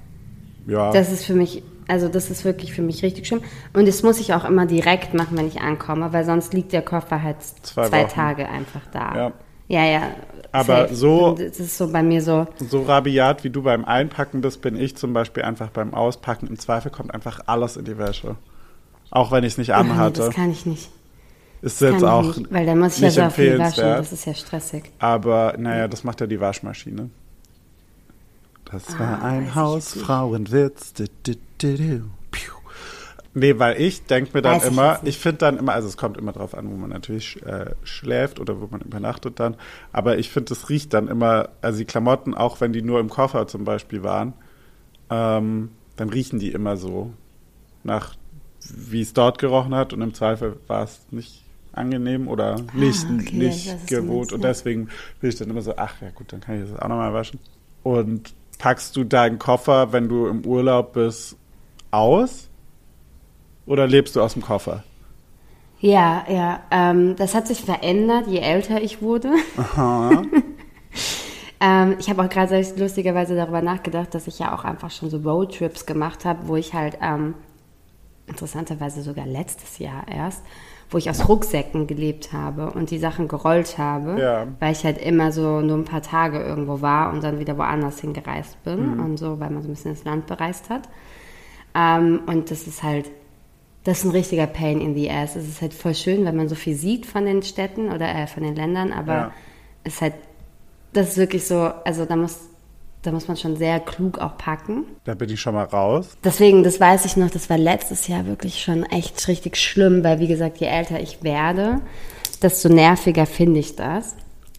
Ja. 0.67 0.91
Das 0.91 1.11
ist 1.11 1.25
für 1.25 1.33
mich, 1.33 1.63
also 1.87 2.09
das 2.09 2.29
ist 2.29 2.43
wirklich 2.43 2.73
für 2.73 2.81
mich 2.81 3.03
richtig 3.03 3.25
schlimm. 3.27 3.41
Und 3.73 3.87
das 3.87 4.03
muss 4.03 4.19
ich 4.19 4.33
auch 4.33 4.43
immer 4.43 4.65
direkt 4.65 5.13
machen, 5.13 5.37
wenn 5.37 5.47
ich 5.47 5.61
ankomme, 5.61 6.11
weil 6.11 6.25
sonst 6.25 6.53
liegt 6.53 6.73
der 6.73 6.81
Koffer 6.81 7.21
halt 7.23 7.37
Zwei 7.61 7.87
zwei. 7.87 8.03
Tage 8.03 8.49
einfach 8.49 8.81
da. 8.91 9.15
Ja. 9.15 9.31
Ja, 9.69 9.85
ja. 9.85 10.01
Aber 10.51 10.81
safe. 10.83 10.95
so- 10.95 11.35
Das 11.39 11.59
ist 11.59 11.77
so 11.77 11.89
bei 11.91 12.03
mir 12.03 12.21
so. 12.21 12.47
so 12.69 12.81
rabiat 12.83 13.45
wie 13.45 13.49
du 13.49 13.63
beim 13.63 13.85
Einpacken 13.85 14.41
bist, 14.41 14.61
bin 14.61 14.75
ich 14.75 14.97
zum 14.97 15.13
Beispiel 15.13 15.43
einfach 15.43 15.69
beim 15.69 15.93
Auspacken. 15.93 16.47
Im 16.47 16.59
Zweifel 16.59 16.91
kommt 16.91 17.13
einfach 17.13 17.39
alles 17.47 17.77
in 17.77 17.85
die 17.85 17.97
Wäsche. 17.97 18.35
Auch 19.09 19.31
wenn 19.31 19.43
ich 19.45 19.53
es 19.53 19.57
nicht 19.57 19.73
anhatte. 19.73 20.19
das 20.21 20.35
kann 20.35 20.51
ich 20.51 20.65
nicht. 20.65 20.89
Ist 21.63 21.81
Das 21.81 21.91
jetzt 21.93 22.03
auch 22.03 22.29
ich 22.31 22.37
nicht, 22.37 22.53
weil 22.53 22.65
dann 22.65 22.79
muss 22.79 22.97
ich 22.97 23.01
ja 23.03 23.09
so 23.11 23.29
viel 23.29 23.57
waschen. 23.57 23.83
Das 23.83 24.11
ist 24.11 24.25
ja 24.25 24.33
stressig. 24.33 24.91
Aber 24.99 25.55
naja, 25.57 25.87
das 25.87 26.03
macht 26.03 26.21
ja 26.21 26.27
die 26.27 26.39
Waschmaschine. 26.39 27.09
Das 28.65 28.97
war 28.99 29.21
Ah, 29.21 29.23
weiß 29.23 29.23
ein 29.23 29.43
ich 29.47 29.55
Hausfrauenwitz. 29.55 30.93
Du, 30.93 31.05
du, 31.23 31.35
du, 31.59 31.77
du. 31.77 32.09
Piu. 32.31 32.53
Nee, 33.35 33.57
weil 33.59 33.81
ich 33.81 34.05
denke 34.05 34.31
mir 34.33 34.41
dann 34.41 34.55
Weiß 34.57 34.65
ich 34.65 34.71
immer, 34.71 34.93
nicht. 34.93 35.07
ich 35.07 35.17
finde 35.19 35.37
dann 35.39 35.57
immer, 35.57 35.73
also 35.73 35.87
es 35.87 35.97
kommt 35.97 36.17
immer 36.17 36.33
drauf 36.33 36.53
an, 36.55 36.69
wo 36.69 36.75
man 36.75 36.89
natürlich 36.91 37.41
äh, 37.45 37.73
schläft 37.83 38.39
oder 38.39 38.61
wo 38.61 38.67
man 38.67 38.81
übernachtet 38.81 39.39
dann, 39.39 39.55
aber 39.91 40.17
ich 40.19 40.29
finde, 40.29 40.53
es 40.53 40.69
riecht 40.69 40.93
dann 40.93 41.07
immer, 41.07 41.49
also 41.61 41.79
die 41.79 41.85
Klamotten, 41.85 42.35
auch 42.35 42.61
wenn 42.61 42.73
die 42.73 42.81
nur 42.83 42.99
im 42.99 43.09
Koffer 43.09 43.47
zum 43.47 43.63
Beispiel 43.63 44.03
waren, 44.03 44.33
ähm, 45.09 45.71
dann 45.95 46.09
riechen 46.09 46.39
die 46.39 46.51
immer 46.51 46.77
so 46.77 47.13
nach, 47.83 48.15
wie 48.69 49.01
es 49.01 49.13
dort 49.13 49.39
gerochen 49.39 49.73
hat 49.75 49.93
und 49.93 50.01
im 50.01 50.13
Zweifel 50.13 50.57
war 50.67 50.83
es 50.83 51.01
nicht 51.11 51.43
angenehm 51.73 52.27
oder 52.27 52.57
nicht, 52.73 53.05
Ah, 53.09 53.13
okay, 53.83 54.01
meinst, 54.01 54.33
und 54.33 54.43
deswegen 54.43 54.89
bin 55.19 55.29
ich 55.29 55.35
dann 55.35 55.49
immer 55.49 55.61
so, 55.61 55.73
ach 55.75 56.01
ja 56.01 56.09
gut, 56.11 56.31
dann 56.31 56.41
kann 56.41 56.61
ich 56.63 56.69
das 56.69 56.79
auch 56.79 56.87
nochmal 56.87 57.13
waschen. 57.13 57.39
Und 57.83 58.33
packst 58.59 58.95
du 58.95 59.03
deinen 59.03 59.39
Koffer, 59.39 59.91
wenn 59.91 60.07
du 60.07 60.27
im 60.27 60.45
Urlaub 60.45 60.93
bist, 60.93 61.35
aus? 61.91 62.49
Oder 63.65 63.87
lebst 63.87 64.15
du 64.15 64.21
aus 64.21 64.33
dem 64.33 64.41
Koffer? 64.41 64.83
Ja, 65.79 66.23
ja. 66.29 66.61
Ähm, 66.71 67.15
das 67.17 67.35
hat 67.35 67.47
sich 67.47 67.61
verändert, 67.61 68.27
je 68.27 68.39
älter 68.39 68.81
ich 68.81 69.01
wurde. 69.01 69.33
ähm, 71.59 71.95
ich 71.99 72.09
habe 72.09 72.23
auch 72.23 72.29
gerade 72.29 72.65
lustigerweise 72.77 73.35
darüber 73.35 73.61
nachgedacht, 73.61 74.15
dass 74.15 74.27
ich 74.27 74.39
ja 74.39 74.55
auch 74.55 74.63
einfach 74.63 74.91
schon 74.91 75.09
so 75.09 75.17
Roadtrips 75.17 75.85
gemacht 75.85 76.23
habe, 76.23 76.47
wo 76.47 76.55
ich 76.55 76.73
halt 76.73 76.97
ähm, 77.01 77.35
interessanterweise 78.27 79.01
sogar 79.01 79.25
letztes 79.25 79.79
Jahr 79.79 80.07
erst, 80.07 80.43
wo 80.93 80.97
ich 80.97 81.09
aus 81.09 81.27
Rucksäcken 81.27 81.87
gelebt 81.87 82.31
habe 82.31 82.71
und 82.71 82.91
die 82.91 82.99
Sachen 82.99 83.27
gerollt 83.27 83.77
habe, 83.77 84.19
Ja. 84.21 84.47
weil 84.59 84.71
ich 84.71 84.83
halt 84.85 84.97
immer 84.99 85.31
so 85.31 85.59
nur 85.61 85.75
ein 85.77 85.85
paar 85.85 86.01
Tage 86.03 86.39
irgendwo 86.41 86.81
war 86.81 87.11
und 87.11 87.23
dann 87.23 87.39
wieder 87.39 87.57
woanders 87.57 87.99
hingereist 87.99 88.63
bin 88.63 88.99
und 88.99 89.17
so, 89.17 89.39
weil 89.39 89.49
man 89.49 89.61
so 89.63 89.69
ein 89.69 89.73
bisschen 89.73 89.93
das 89.93 90.03
Land 90.05 90.27
bereist 90.27 90.69
hat. 90.69 90.83
Ähm, 91.75 92.21
und 92.27 92.51
das 92.51 92.67
ist 92.67 92.83
halt, 92.83 93.09
das 93.83 93.99
ist 93.99 94.05
ein 94.05 94.11
richtiger 94.11 94.47
Pain 94.47 94.79
in 94.79 94.93
the 94.95 95.09
ass. 95.09 95.35
Es 95.35 95.47
ist 95.47 95.61
halt 95.61 95.73
voll 95.73 95.95
schön, 95.95 96.23
wenn 96.25 96.35
man 96.37 96.47
so 96.47 96.55
viel 96.55 96.75
sieht 96.75 97.05
von 97.05 97.25
den 97.25 97.41
Städten 97.41 97.91
oder 97.91 98.07
äh, 98.13 98.27
von 98.27 98.43
den 98.43 98.55
Ländern, 98.55 98.93
aber 98.93 99.13
Ja. 99.13 99.31
es 99.83 99.95
ist 99.95 100.01
halt, 100.01 100.13
das 100.93 101.09
ist 101.09 101.17
wirklich 101.17 101.45
so, 101.47 101.71
also 101.83 102.05
da 102.05 102.15
muss, 102.15 102.49
da 103.03 103.11
muss 103.11 103.27
man 103.27 103.37
schon 103.37 103.55
sehr 103.57 103.79
klug 103.79 104.17
auch 104.19 104.37
packen. 104.37 104.85
Da 105.03 105.13
bin 105.13 105.29
ich 105.29 105.39
schon 105.39 105.53
mal 105.53 105.65
raus. 105.65 106.17
Deswegen, 106.23 106.63
das 106.63 106.79
weiß 106.79 107.05
ich 107.05 107.17
noch, 107.17 107.29
das 107.29 107.49
war 107.49 107.57
letztes 107.57 108.07
Jahr 108.07 108.25
wirklich 108.25 108.63
schon 108.63 108.83
echt 108.83 109.27
richtig 109.27 109.57
schlimm, 109.57 110.03
weil 110.03 110.19
wie 110.19 110.27
gesagt, 110.27 110.57
je 110.57 110.67
älter 110.67 110.99
ich 110.99 111.23
werde, 111.23 111.81
desto 112.41 112.69
nerviger 112.69 113.25
finde 113.25 113.59
ich 113.59 113.75
das. 113.75 114.15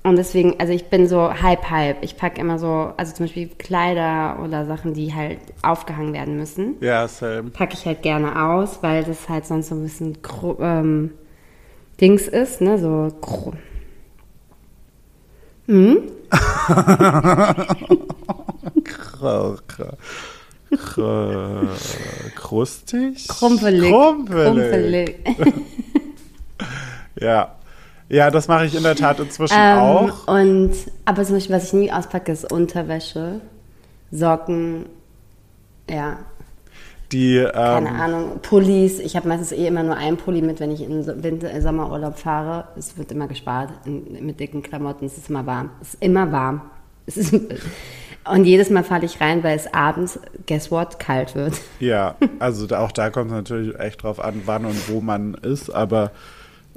Und 0.06 0.16
deswegen, 0.16 0.60
also 0.60 0.70
ich 0.74 0.90
bin 0.90 1.08
so 1.08 1.32
halb 1.32 1.70
halb. 1.70 1.96
Ich 2.02 2.18
packe 2.18 2.38
immer 2.38 2.58
so, 2.58 2.92
also 2.98 3.14
zum 3.14 3.24
Beispiel 3.24 3.48
Kleider 3.48 4.38
oder 4.44 4.66
Sachen, 4.66 4.92
die 4.92 5.14
halt 5.14 5.38
aufgehangen 5.62 6.12
werden 6.12 6.36
müssen, 6.36 6.74
Ja, 6.82 7.08
same. 7.08 7.44
packe 7.50 7.72
ich 7.72 7.86
halt 7.86 8.02
gerne 8.02 8.44
aus, 8.50 8.82
weil 8.82 9.02
das 9.04 9.30
halt 9.30 9.46
sonst 9.46 9.68
so 9.68 9.74
ein 9.74 9.82
bisschen 9.82 10.18
ähm, 10.60 11.12
Dings 12.02 12.28
ist, 12.28 12.60
ne, 12.60 12.78
so 12.78 13.08
kr- 20.74 21.68
Krustig? 22.34 23.28
krumpelig. 23.28 23.90
Krumpelig. 23.90 25.16
Krumpelig. 25.24 25.54
Ja. 27.20 27.54
Ja, 28.08 28.30
das 28.30 28.48
mache 28.48 28.66
ich 28.66 28.74
in 28.74 28.82
der 28.82 28.96
Tat 28.96 29.20
inzwischen 29.20 29.54
Ähm, 29.56 29.78
auch. 29.78 30.26
Und, 30.28 30.72
aber 31.04 31.24
zum 31.24 31.36
Beispiel, 31.36 31.54
was 31.56 31.66
ich 31.66 31.72
nie 31.72 31.92
auspacke, 31.92 32.32
ist 32.32 32.50
Unterwäsche, 32.52 33.40
Socken, 34.10 34.86
ja, 35.88 36.18
Die, 37.14 37.46
keine 37.52 37.88
ähm, 37.88 37.94
Ahnung, 37.94 38.40
Pullis. 38.42 38.98
Ich 38.98 39.14
habe 39.14 39.28
meistens 39.28 39.52
eh 39.52 39.68
immer 39.68 39.84
nur 39.84 39.96
einen 39.96 40.16
Pulli 40.16 40.42
mit, 40.42 40.58
wenn 40.58 40.72
ich 40.72 40.82
in 40.82 41.06
Winter, 41.22 41.48
äh, 41.48 41.60
Sommerurlaub 41.60 42.18
fahre. 42.18 42.64
Es 42.76 42.98
wird 42.98 43.12
immer 43.12 43.28
gespart 43.28 43.70
in, 43.84 44.26
mit 44.26 44.40
dicken 44.40 44.64
Klamotten. 44.64 45.06
Es 45.06 45.16
ist 45.16 45.30
immer 45.30 45.46
warm. 45.46 45.70
Es 45.80 45.94
ist 45.94 46.02
immer 46.02 46.32
warm. 46.32 46.62
Es 47.06 47.18
ist, 47.18 47.34
und 48.24 48.44
jedes 48.46 48.70
Mal 48.70 48.82
falle 48.82 49.04
ich 49.04 49.20
rein, 49.20 49.44
weil 49.44 49.56
es 49.56 49.72
abends, 49.74 50.18
guess 50.46 50.70
what, 50.70 50.98
kalt 50.98 51.34
wird. 51.34 51.60
ja, 51.80 52.14
also 52.38 52.66
auch 52.74 52.92
da 52.92 53.10
kommt 53.10 53.26
es 53.26 53.36
natürlich 53.36 53.78
echt 53.78 54.02
drauf 54.02 54.24
an, 54.24 54.40
wann 54.46 54.64
und 54.64 54.88
wo 54.88 55.02
man 55.02 55.34
ist, 55.34 55.68
aber 55.68 56.12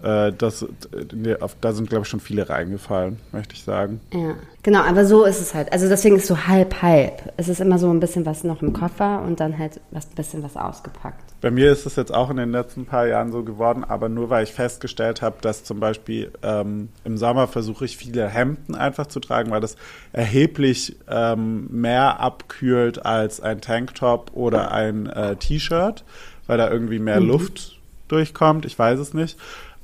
das, 0.01 0.65
nee, 1.13 1.35
auf, 1.35 1.55
da 1.59 1.73
sind, 1.73 1.89
glaube 1.89 2.03
ich, 2.03 2.09
schon 2.09 2.19
viele 2.19 2.49
reingefallen, 2.49 3.19
möchte 3.31 3.55
ich 3.55 3.63
sagen. 3.63 3.99
Ja, 4.13 4.35
genau, 4.61 4.81
aber 4.81 5.05
so 5.05 5.23
ist 5.23 5.41
es 5.41 5.53
halt. 5.53 5.71
Also 5.73 5.89
deswegen 5.89 6.17
ist 6.17 6.27
so 6.27 6.47
halb, 6.47 6.81
halb. 6.81 7.33
Es 7.37 7.49
ist 7.49 7.59
immer 7.59 7.79
so 7.79 7.89
ein 7.89 7.99
bisschen 7.99 8.25
was 8.25 8.43
noch 8.43 8.61
im 8.61 8.73
Koffer 8.73 9.23
und 9.23 9.39
dann 9.39 9.57
halt 9.57 9.79
was 9.91 10.05
bisschen 10.05 10.43
was 10.43 10.55
ausgepackt. 10.55 11.27
Bei 11.41 11.51
mir 11.51 11.71
ist 11.71 11.85
es 11.85 11.95
jetzt 11.95 12.13
auch 12.13 12.29
in 12.31 12.37
den 12.37 12.51
letzten 12.51 12.85
paar 12.85 13.07
Jahren 13.07 13.31
so 13.31 13.43
geworden, 13.43 13.83
aber 13.83 14.09
nur 14.09 14.29
weil 14.29 14.43
ich 14.43 14.53
festgestellt 14.53 15.21
habe, 15.21 15.37
dass 15.41 15.63
zum 15.63 15.79
Beispiel 15.79 16.31
ähm, 16.41 16.89
im 17.03 17.17
Sommer 17.17 17.47
versuche 17.47 17.85
ich 17.85 17.95
viele 17.95 18.27
Hemden 18.27 18.73
einfach 18.75 19.07
zu 19.07 19.19
tragen, 19.19 19.51
weil 19.51 19.61
das 19.61 19.75
erheblich 20.13 20.97
ähm, 21.07 21.67
mehr 21.69 22.19
abkühlt 22.19 23.05
als 23.05 23.39
ein 23.39 23.61
Tanktop 23.61 24.31
oder 24.33 24.71
ein 24.71 25.07
äh, 25.07 25.35
T-Shirt, 25.35 26.03
weil 26.47 26.57
da 26.57 26.69
irgendwie 26.71 26.99
mehr 26.99 27.19
Luft 27.19 27.79
durchkommt. 28.07 28.65
Ich 28.65 28.77
weiß 28.77 28.99
es 28.99 29.13
nicht. 29.13 29.37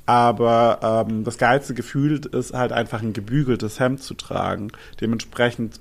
Aber 0.06 1.06
ähm, 1.08 1.24
das 1.24 1.38
geilste 1.38 1.74
Gefühl 1.74 2.20
ist 2.32 2.52
halt 2.52 2.72
einfach 2.72 3.02
ein 3.02 3.14
gebügeltes 3.14 3.80
Hemd 3.80 4.02
zu 4.02 4.14
tragen. 4.14 4.70
Dementsprechend 5.00 5.80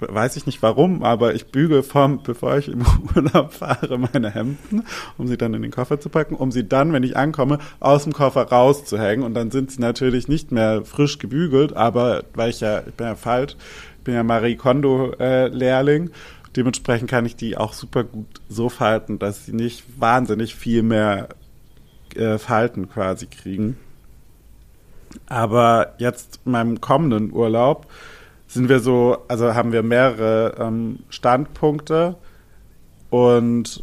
weiß 0.00 0.36
ich 0.36 0.46
nicht 0.46 0.62
warum, 0.62 1.02
aber 1.02 1.34
ich 1.34 1.46
bügel 1.46 1.82
vom, 1.82 2.22
bevor 2.22 2.58
ich 2.58 2.68
im 2.68 2.84
Urlaub 3.16 3.52
fahre, 3.52 3.98
meine 3.98 4.30
Hemden, 4.30 4.84
um 5.16 5.26
sie 5.26 5.36
dann 5.36 5.54
in 5.54 5.62
den 5.62 5.70
Koffer 5.70 6.00
zu 6.00 6.08
packen, 6.08 6.34
um 6.34 6.52
sie 6.52 6.66
dann, 6.66 6.92
wenn 6.92 7.02
ich 7.02 7.16
ankomme, 7.16 7.58
aus 7.80 8.04
dem 8.04 8.12
Koffer 8.12 8.42
rauszuhängen. 8.42 9.24
Und 9.24 9.34
dann 9.34 9.50
sind 9.50 9.70
sie 9.70 9.80
natürlich 9.80 10.28
nicht 10.28 10.52
mehr 10.52 10.84
frisch 10.84 11.18
gebügelt, 11.18 11.74
aber 11.74 12.24
weil 12.34 12.50
ich 12.50 12.60
ja, 12.60 12.80
ich 12.86 12.94
bin 12.94 13.06
ja 13.06 13.14
falsch, 13.14 13.56
ich 13.98 14.04
bin 14.04 14.14
ja 14.14 14.22
Marie 14.22 14.56
Kondo-Lehrling, 14.56 16.10
dementsprechend 16.56 17.08
kann 17.08 17.26
ich 17.26 17.36
die 17.36 17.56
auch 17.56 17.72
super 17.72 18.04
gut 18.04 18.26
so 18.48 18.68
falten, 18.68 19.18
dass 19.18 19.46
sie 19.46 19.52
nicht 19.52 19.84
wahnsinnig 19.98 20.54
viel 20.54 20.82
mehr 20.82 21.28
äh, 22.16 22.38
Falten 22.38 22.88
quasi 22.88 23.26
kriegen. 23.26 23.76
Aber 25.26 25.94
jetzt 25.98 26.40
in 26.44 26.52
meinem 26.52 26.80
kommenden 26.80 27.32
Urlaub 27.32 27.86
sind 28.48 28.68
wir 28.68 28.80
so, 28.80 29.18
also 29.28 29.54
haben 29.54 29.72
wir 29.72 29.82
mehrere 29.82 30.54
ähm, 30.58 31.00
Standpunkte 31.08 32.16
und 33.10 33.82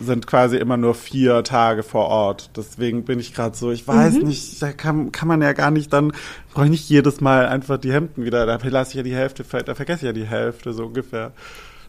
sind 0.00 0.26
quasi 0.26 0.56
immer 0.56 0.76
nur 0.76 0.94
vier 0.94 1.44
Tage 1.44 1.82
vor 1.82 2.06
Ort. 2.08 2.50
Deswegen 2.56 3.04
bin 3.04 3.20
ich 3.20 3.34
gerade 3.34 3.56
so, 3.56 3.70
ich 3.70 3.86
weiß 3.86 4.14
Mhm. 4.14 4.28
nicht, 4.28 4.60
da 4.60 4.72
kann, 4.72 5.12
kann 5.12 5.28
man 5.28 5.42
ja 5.42 5.52
gar 5.52 5.70
nicht 5.70 5.92
dann, 5.92 6.12
brauche 6.52 6.64
ich 6.66 6.70
nicht 6.70 6.88
jedes 6.88 7.20
Mal 7.20 7.46
einfach 7.46 7.78
die 7.78 7.92
Hemden 7.92 8.24
wieder, 8.24 8.46
da 8.46 8.58
lasse 8.62 8.90
ich 8.90 8.96
ja 8.96 9.02
die 9.02 9.14
Hälfte, 9.14 9.44
da 9.64 9.74
vergesse 9.74 10.00
ich 10.00 10.06
ja 10.06 10.12
die 10.12 10.26
Hälfte 10.26 10.72
so 10.72 10.86
ungefähr. 10.86 11.32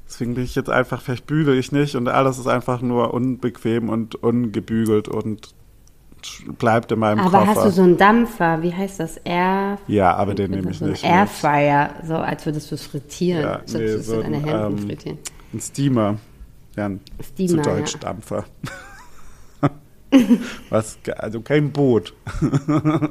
Deswegen 0.07 0.35
bin 0.35 0.43
ich 0.43 0.55
jetzt 0.55 0.69
einfach, 0.69 1.01
vielleicht 1.01 1.25
bügel 1.25 1.57
ich 1.57 1.71
nicht 1.71 1.95
und 1.95 2.07
alles 2.07 2.37
ist 2.37 2.47
einfach 2.47 2.81
nur 2.81 3.13
unbequem 3.13 3.89
und 3.89 4.15
ungebügelt 4.15 5.07
und 5.07 5.55
bleibt 6.57 6.91
in 6.91 6.99
meinem 6.99 7.19
Aber 7.19 7.39
Koffer. 7.39 7.55
hast 7.55 7.65
du 7.65 7.71
so 7.71 7.81
einen 7.81 7.97
Dampfer? 7.97 8.61
Wie 8.61 8.73
heißt 8.73 8.99
das? 8.99 9.17
Air. 9.17 9.77
ja, 9.87 10.15
aber 10.15 10.35
den 10.35 10.51
nehme 10.51 10.71
ich 10.71 10.77
so 10.77 10.85
nicht. 10.85 11.03
Airfryer, 11.03 11.95
so 12.05 12.15
als 12.15 12.45
würdest 12.45 12.71
du 12.71 12.75
es 12.75 12.85
frittieren. 12.85 13.41
Ja, 13.41 13.61
so, 13.65 13.77
nee, 13.77 13.97
so 13.97 14.21
deine 14.21 14.37
ein, 14.37 14.43
Hemden 14.43 14.77
ähm, 14.77 14.87
frittieren. 14.87 15.17
Ein 15.53 15.59
Steamer. 15.59 16.17
Ja, 16.75 16.85
ein 16.85 16.99
Steamer, 17.21 17.63
zu 17.63 17.69
Deutsch 17.69 17.93
ja. 17.93 17.99
Dampfer. 17.99 18.45
Was, 20.69 20.97
also 21.17 21.41
kein 21.41 21.71
Boot. 21.71 22.13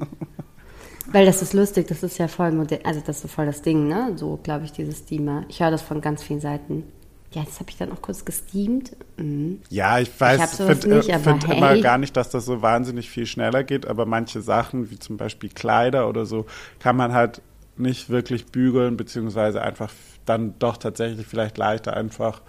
Weil 1.11 1.27
das 1.27 1.43
ist 1.43 1.53
lustig, 1.53 1.89
das 1.89 2.03
ist 2.03 2.19
ja 2.19 2.29
voll 2.29 2.53
modern, 2.53 2.81
also 2.85 3.01
das 3.05 3.25
ist 3.25 3.33
voll 3.33 3.47
das 3.47 3.63
Ding, 3.63 3.89
ne? 3.89 4.13
So, 4.17 4.39
glaube 4.43 4.65
ich, 4.65 4.73
dieses 4.73 5.01
Steamer. 5.01 5.45
Ich 5.49 5.61
höre 5.61 5.71
das 5.71 5.83
von 5.83 6.01
ganz 6.01 6.23
vielen 6.23 6.41
Seiten. 6.41 6.85
Ja, 7.33 7.43
das 7.45 7.61
habe 7.61 7.71
ich 7.71 7.79
dann 7.79 7.91
auch 7.93 8.03
kurz 8.03 8.25
gesteamt. 8.25 8.95
Mhm. 9.17 9.61
Ja, 9.71 9.99
ich 9.99 10.11
weiß, 10.21 10.61
ich 10.61 10.67
finde 10.67 11.03
find 11.03 11.49
hey. 11.49 11.57
immer 11.57 11.79
gar 11.79 11.99
nicht, 11.99 12.17
dass 12.17 12.29
das 12.31 12.45
so 12.45 12.61
wahnsinnig 12.63 13.09
viel 13.09 13.27
schneller 13.27 13.65
geht, 13.65 13.87
aber 13.87 14.05
manche 14.07 14.43
Sachen, 14.43 14.91
wie 14.91 14.99
zum 14.99 15.17
Beispiel 15.17 15.49
Kleider 15.49 16.09
oder 16.09 16.27
so, 16.27 16.47
kann 16.79 16.97
man 16.97 17.13
halt 17.13 17.41
nicht 17.77 18.11
wirklich 18.11 18.47
bügeln, 18.47 18.97
beziehungsweise 18.99 19.63
einfach 19.63 19.91
dann 20.27 20.55
doch 20.59 20.77
tatsächlich 20.77 21.27
vielleicht 21.27 21.57
leichter 21.57 21.97
einfach, 21.97 22.43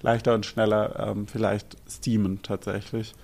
leichter 0.00 0.34
und 0.34 0.46
schneller 0.46 1.10
ähm, 1.10 1.26
vielleicht 1.26 1.76
steamen 1.88 2.40
tatsächlich. 2.42 3.14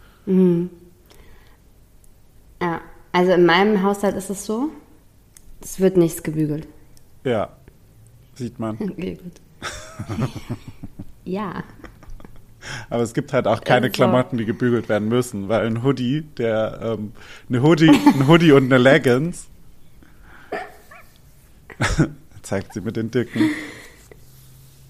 Ja, 2.61 2.81
also 3.16 3.33
in 3.33 3.46
meinem 3.46 3.83
Haushalt 3.83 4.14
ist 4.14 4.29
es 4.29 4.44
so, 4.44 4.68
es 5.62 5.81
wird 5.81 5.96
nichts 5.96 6.22
gebügelt. 6.22 6.68
Ja, 7.24 7.48
sieht 8.35 8.59
man. 8.59 8.76
Okay, 8.81 9.18
gut. 9.22 9.40
ja. 11.24 11.64
Aber 12.90 13.02
es 13.02 13.14
gibt 13.14 13.33
halt 13.33 13.46
auch 13.46 13.62
keine 13.62 13.87
so. 13.87 13.92
Klamotten, 13.92 14.37
die 14.37 14.44
gebügelt 14.44 14.90
werden 14.90 15.09
müssen, 15.09 15.48
weil 15.48 15.66
ein 15.66 15.83
Hoodie, 15.83 16.26
der 16.37 16.79
ähm, 16.83 17.12
eine 17.48 17.62
Hoodie, 17.62 17.88
ein 17.88 18.29
Hoodie 18.29 18.52
und 18.52 18.64
eine 18.64 18.76
Leggings 18.76 19.46
zeigt 22.42 22.74
sie 22.74 22.83
mit 22.83 22.96
den 22.96 23.11
Dicken. 23.11 23.48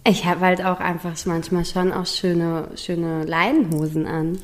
Ich 0.05 0.25
habe 0.25 0.41
halt 0.41 0.65
auch 0.65 0.81
einfach 0.81 1.15
manchmal 1.27 1.65
schon 1.65 1.93
auch 1.93 2.07
schöne, 2.07 2.71
schöne 2.75 3.25
Leinenhosen 3.25 4.07
an. 4.07 4.39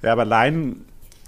Ja, 0.00 0.12
aber 0.12 0.24
Leinen, 0.24 0.86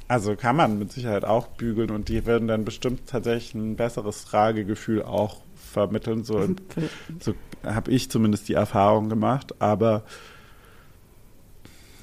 also 0.08 0.36
kann 0.36 0.56
man 0.56 0.78
mit 0.78 0.92
Sicherheit 0.92 1.24
auch 1.24 1.48
bügeln 1.48 1.90
und 1.90 2.08
die 2.08 2.26
würden 2.26 2.48
dann 2.48 2.64
bestimmt 2.64 3.08
tatsächlich 3.08 3.54
ein 3.54 3.76
besseres 3.76 4.24
Tragegefühl 4.24 5.02
auch 5.02 5.38
vermitteln. 5.54 6.24
So, 6.24 6.48
so 7.20 7.34
habe 7.62 7.90
ich 7.90 8.10
zumindest 8.10 8.48
die 8.48 8.54
Erfahrung 8.54 9.08
gemacht. 9.08 9.54
Aber 9.60 10.02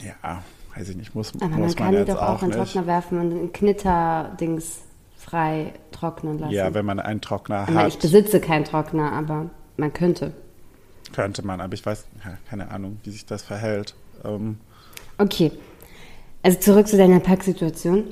ja, 0.03 0.43
weiß 0.75 0.89
ich 0.89 0.97
nicht, 0.97 1.15
muss, 1.15 1.33
muss 1.33 1.41
man 1.41 1.59
man, 1.59 1.75
kann 1.75 1.95
die 1.95 2.05
doch 2.05 2.17
auch 2.17 2.37
auch 2.37 2.43
in 2.43 2.49
den. 2.51 2.57
Trockner 2.57 2.87
werfen 2.87 3.19
und 3.19 3.31
in 3.31 3.53
Knitterdings 3.53 4.81
frei 5.17 5.73
trocknen 5.91 6.39
lassen. 6.39 6.53
Ja, 6.53 6.73
wenn 6.73 6.85
man 6.85 6.99
einen 6.99 7.21
Trockner 7.21 7.67
hat, 7.67 7.87
ich 7.87 7.99
besitze 7.99 8.41
keinen 8.41 8.65
Trockner, 8.65 9.11
aber 9.11 9.51
man 9.77 9.93
könnte. 9.93 10.33
könnte 11.13 11.45
man. 11.45 11.61
Aber 11.61 11.73
ich 11.75 11.85
weiß, 11.85 12.05
keine 12.49 12.71
Ahnung, 12.71 12.99
wie 13.03 13.11
sich 13.11 13.25
das 13.25 13.43
verhält. 13.43 13.95
Ähm, 14.25 14.57
Okay. 15.17 15.51
Also 16.43 16.59
zurück 16.59 16.87
zu 16.87 16.97
deiner 16.97 17.19
Packsituation. 17.19 18.05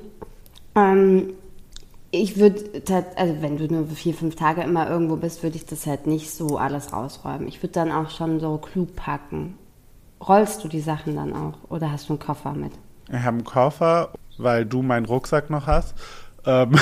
Ähm, 0.75 1.33
ich 2.11 2.37
würde, 2.37 2.63
also 3.15 3.41
wenn 3.41 3.57
du 3.57 3.67
nur 3.67 3.87
vier, 3.87 4.13
fünf 4.13 4.35
Tage 4.35 4.61
immer 4.61 4.89
irgendwo 4.89 5.15
bist, 5.15 5.43
würde 5.43 5.57
ich 5.57 5.65
das 5.65 5.85
halt 5.85 6.07
nicht 6.07 6.31
so 6.31 6.57
alles 6.57 6.91
rausräumen. 6.91 7.47
Ich 7.47 7.61
würde 7.61 7.73
dann 7.73 7.91
auch 7.91 8.09
schon 8.09 8.39
so 8.39 8.57
klug 8.57 8.95
packen. 8.95 9.55
Rollst 10.27 10.63
du 10.63 10.67
die 10.67 10.81
Sachen 10.81 11.15
dann 11.15 11.33
auch 11.33 11.53
oder 11.69 11.91
hast 11.91 12.09
du 12.09 12.13
einen 12.13 12.19
Koffer 12.19 12.53
mit? 12.53 12.71
Ich 13.07 13.15
habe 13.15 13.37
einen 13.37 13.43
Koffer, 13.43 14.11
weil 14.37 14.65
du 14.65 14.81
meinen 14.81 15.05
Rucksack 15.05 15.49
noch 15.49 15.67
hast. 15.67 15.95
Ähm 16.45 16.71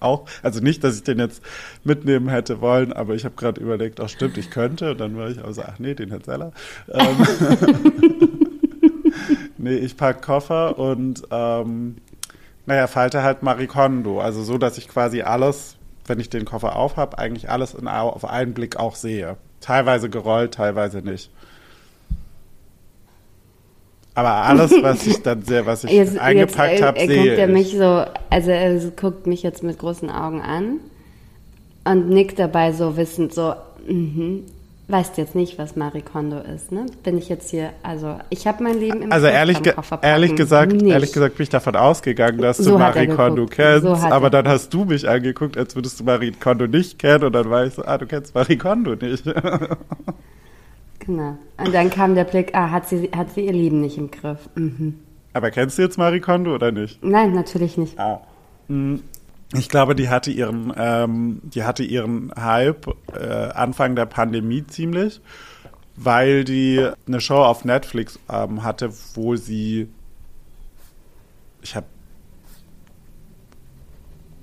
auch, 0.00 0.26
also 0.42 0.60
nicht, 0.60 0.84
dass 0.84 0.96
ich 0.96 1.02
den 1.02 1.18
jetzt 1.18 1.42
mitnehmen 1.84 2.28
hätte 2.28 2.60
wollen, 2.60 2.92
aber 2.92 3.14
ich 3.14 3.24
habe 3.24 3.34
gerade 3.34 3.60
überlegt, 3.60 4.00
auch 4.00 4.08
stimmt, 4.08 4.36
ich 4.36 4.50
könnte. 4.50 4.92
Und 4.92 5.00
dann 5.00 5.16
war 5.16 5.30
ich 5.30 5.42
also, 5.42 5.62
ach 5.62 5.78
nee, 5.78 5.94
den 5.94 6.12
hat 6.12 6.26
Seller. 6.26 6.52
Ähm 6.92 8.40
nee, 9.58 9.76
ich 9.76 9.96
pack 9.96 10.22
Koffer 10.22 10.78
und 10.78 11.22
ähm, 11.30 11.96
naja, 12.66 12.86
falte 12.86 13.22
halt 13.22 13.42
Marikondo. 13.42 14.20
Also 14.20 14.42
so, 14.42 14.58
dass 14.58 14.78
ich 14.78 14.88
quasi 14.88 15.22
alles, 15.22 15.76
wenn 16.06 16.20
ich 16.20 16.30
den 16.30 16.44
Koffer 16.44 16.76
auf 16.76 16.96
habe, 16.96 17.18
eigentlich 17.18 17.50
alles 17.50 17.74
in, 17.74 17.88
auf 17.88 18.24
einen 18.24 18.54
Blick 18.54 18.76
auch 18.76 18.94
sehe. 18.94 19.36
Teilweise 19.60 20.08
gerollt, 20.08 20.54
teilweise 20.54 20.98
nicht. 20.98 21.30
Aber 24.14 24.30
alles, 24.30 24.72
was 24.80 25.06
ich 25.06 25.22
dann 25.22 25.42
sehr, 25.42 25.66
was 25.66 25.84
ich 25.84 26.20
eingepackt 26.20 26.72
jetzt, 26.72 26.82
habe, 26.82 26.98
er, 26.98 27.02
er 27.02 27.08
sehe 27.08 27.24
guckt 27.24 27.38
er 27.38 27.48
ich. 27.48 27.52
mich 27.52 27.72
so, 27.72 28.04
also 28.30 28.50
er 28.50 28.78
guckt 28.90 29.26
mich 29.26 29.42
jetzt 29.42 29.62
mit 29.62 29.78
großen 29.78 30.08
Augen 30.08 30.40
an 30.40 30.80
und 31.84 32.08
nickt 32.10 32.38
dabei 32.38 32.72
so 32.72 32.96
wissend 32.96 33.34
so, 33.34 33.54
mhm. 33.86 34.44
Weißt 34.86 35.16
jetzt 35.16 35.34
nicht, 35.34 35.56
was 35.58 35.76
Marie 35.76 36.02
Kondo 36.02 36.38
ist, 36.38 36.70
ne? 36.70 36.84
Bin 37.02 37.16
ich 37.16 37.30
jetzt 37.30 37.50
hier, 37.50 37.70
also 37.82 38.18
ich 38.28 38.46
habe 38.46 38.62
mein 38.62 38.78
Leben 38.78 39.00
im 39.00 39.12
Also 39.12 39.26
ehrlich, 39.28 39.62
ge 39.62 39.72
ehrlich 40.02 40.36
gesagt, 40.36 40.72
Nicht. 40.72 40.84
ehrlich 40.92 41.10
gesagt 41.12 41.38
bin 41.38 41.44
ich 41.44 41.48
davon 41.48 41.74
ausgegangen, 41.74 42.36
dass 42.38 42.58
So 42.58 42.72
du 42.72 42.78
Marie 42.78 43.06
Kondo 43.06 43.46
kennst, 43.46 43.84
So 43.84 43.94
aber 43.94 44.26
er. 44.26 44.30
dann 44.30 44.48
hast 44.48 44.74
du 44.74 44.84
mich 44.84 45.08
angeguckt, 45.08 45.56
als 45.56 45.74
würdest 45.74 46.00
du 46.00 46.04
Marie 46.04 46.32
Kondo 46.32 46.66
nicht 46.66 46.98
kennen 46.98 47.24
und 47.24 47.32
dann 47.32 47.48
war 47.48 47.64
ich 47.64 47.72
so, 47.74 47.84
ah, 47.84 47.96
du 47.96 48.04
kennst 48.06 48.34
Marie 48.34 48.58
Kondo 48.58 48.94
nicht. 48.94 49.24
Genau. 51.00 51.36
Und 51.58 51.74
dann 51.74 51.90
kam 51.90 52.14
der 52.14 52.24
Blick, 52.24 52.54
ah, 52.54 52.70
hat 52.70 52.88
sie, 52.88 53.10
hat 53.14 53.30
sie 53.34 53.42
ihr 53.46 53.52
Leben 53.52 53.80
nicht 53.80 53.98
im 53.98 54.10
Griff. 54.10 54.48
Mhm. 54.54 55.00
aber 55.34 55.50
kennst 55.50 55.76
du 55.78 55.82
jetzt 55.82 55.98
Marie 55.98 56.20
Kondo 56.20 56.54
oder 56.54 56.72
nicht? 56.72 57.02
Nein, 57.04 57.32
natürlich 57.34 57.76
nicht. 57.76 57.98
Ah. 57.98 58.22
Mm, 58.68 58.96
Ich 59.54 59.68
glaube, 59.68 59.94
die 59.94 60.08
hatte 60.08 60.30
ihren, 60.30 60.72
ähm, 60.76 61.40
die 61.44 61.62
hatte 61.62 61.84
ihren 61.84 62.32
Hype 62.34 62.88
äh, 63.14 63.50
Anfang 63.54 63.94
der 63.94 64.06
Pandemie 64.06 64.66
ziemlich, 64.66 65.20
weil 65.96 66.44
die 66.44 66.88
eine 67.06 67.20
Show 67.20 67.42
auf 67.42 67.64
Netflix 67.64 68.18
ähm, 68.28 68.64
hatte, 68.64 68.90
wo 69.14 69.36
sie, 69.36 69.88
ich 71.62 71.76
habe 71.76 71.86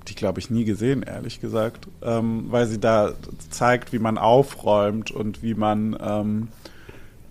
die 0.08 0.14
glaube 0.14 0.40
ich 0.40 0.50
nie 0.50 0.64
gesehen, 0.64 1.02
ehrlich 1.02 1.40
gesagt, 1.40 1.88
ähm, 2.02 2.46
weil 2.48 2.66
sie 2.66 2.80
da 2.80 3.12
zeigt, 3.50 3.92
wie 3.92 3.98
man 3.98 4.18
aufräumt 4.18 5.10
und 5.10 5.42
wie 5.42 5.54
man, 5.54 5.96
ähm, 6.00 6.48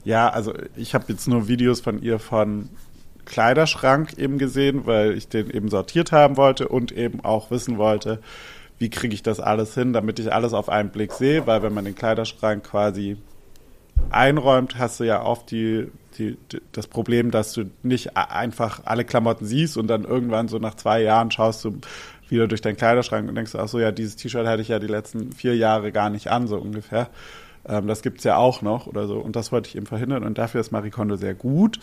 ja, 0.04 0.30
also 0.30 0.54
ich 0.76 0.94
habe 0.94 1.06
jetzt 1.10 1.28
nur 1.28 1.48
Videos 1.48 1.82
von 1.82 2.02
ihr 2.02 2.20
von 2.20 2.70
Kleiderschrank 3.32 4.18
eben 4.18 4.38
gesehen, 4.38 4.86
weil 4.86 5.14
ich 5.18 5.28
den 5.28 5.50
eben 5.50 5.70
sortiert 5.70 6.12
haben 6.12 6.38
wollte 6.38 6.68
und 6.68 6.92
eben 6.92 7.24
auch 7.24 7.50
wissen 7.50 7.78
wollte, 7.78 8.20
wie 8.78 8.90
kriege 8.90 9.14
ich 9.14 9.24
das 9.24 9.40
alles 9.40 9.74
hin, 9.74 9.94
damit 9.94 10.20
ich 10.20 10.34
alles 10.34 10.54
auf 10.54 10.68
einen 10.68 10.90
Blick 10.90 11.14
sehe, 11.14 11.48
weil 11.48 11.64
wenn 11.64 11.74
man 11.74 11.86
den 11.86 11.96
Kleiderschrank 11.96 12.64
quasi 12.64 13.18
einräumt, 14.10 14.78
hast 14.78 15.00
du 15.00 15.04
ja 15.04 15.24
oft 15.24 15.50
die, 15.52 15.88
die, 16.18 16.38
die, 16.52 16.62
das 16.72 16.88
Problem, 16.88 17.32
dass 17.32 17.54
du 17.54 17.70
nicht 17.84 18.18
einfach 18.18 18.82
alle 18.86 19.06
Klamotten 19.06 19.46
siehst 19.46 19.78
und 19.78 19.88
dann 19.88 20.04
irgendwann 20.04 20.48
so 20.48 20.58
nach 20.58 20.76
zwei 20.76 21.02
Jahren 21.02 21.32
schaust 21.32 21.64
du 21.64 21.78
wieder 22.28 22.48
durch 22.48 22.62
deinen 22.62 22.78
Kleiderschrank 22.78 23.30
und 23.30 23.36
denkst, 23.36 23.56
ach 23.56 23.68
so, 23.68 23.80
ja, 23.80 23.92
dieses 23.92 24.16
T-Shirt 24.16 24.48
hatte 24.48 24.62
ich 24.62 24.70
ja 24.70 24.80
die 24.80 24.88
letzten 24.88 25.32
vier 25.32 25.56
Jahre 25.56 25.92
gar 25.92 26.10
nicht 26.10 26.30
an, 26.30 26.48
so 26.48 26.58
ungefähr. 26.58 27.10
Ähm, 27.68 27.88
das 27.88 28.02
gibt's 28.02 28.24
ja 28.24 28.38
auch 28.38 28.62
noch 28.62 28.88
oder 28.88 29.08
so. 29.08 29.20
Und 29.20 29.36
das 29.36 29.52
wollte 29.52 29.70
ich 29.70 29.76
eben 29.76 29.86
verhindern 29.86 30.24
und 30.24 30.38
dafür 30.38 30.62
ist 30.62 30.72
Marie 30.72 30.90
Kondo 30.90 31.16
sehr 31.16 31.36
gut, 31.36 31.80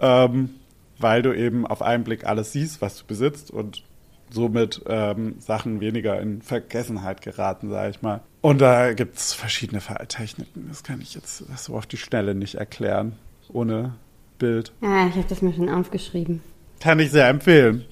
ähm, 0.00 0.50
weil 0.98 1.22
du 1.22 1.32
eben 1.32 1.66
auf 1.66 1.82
einen 1.82 2.04
Blick 2.04 2.24
alles 2.24 2.52
siehst, 2.52 2.80
was 2.82 2.98
du 2.98 3.04
besitzt 3.06 3.50
und 3.50 3.82
somit 4.30 4.82
ähm, 4.86 5.36
Sachen 5.38 5.80
weniger 5.80 6.20
in 6.20 6.42
Vergessenheit 6.42 7.22
geraten, 7.22 7.70
sage 7.70 7.90
ich 7.90 8.02
mal. 8.02 8.20
Und 8.40 8.60
da 8.60 8.92
gibt's 8.92 9.32
verschiedene 9.32 9.80
Vertechniken. 9.80 10.68
Das 10.68 10.82
kann 10.82 11.00
ich 11.00 11.14
jetzt 11.14 11.44
so 11.56 11.74
auf 11.74 11.86
die 11.86 11.96
Schnelle 11.96 12.34
nicht 12.34 12.56
erklären, 12.56 13.16
ohne 13.48 13.94
Bild. 14.38 14.72
Ja, 14.80 15.06
ich 15.06 15.14
habe 15.14 15.26
das 15.28 15.42
mir 15.42 15.54
schon 15.54 15.68
aufgeschrieben. 15.68 16.42
Kann 16.80 17.00
ich 17.00 17.10
sehr 17.10 17.28
empfehlen. 17.28 17.84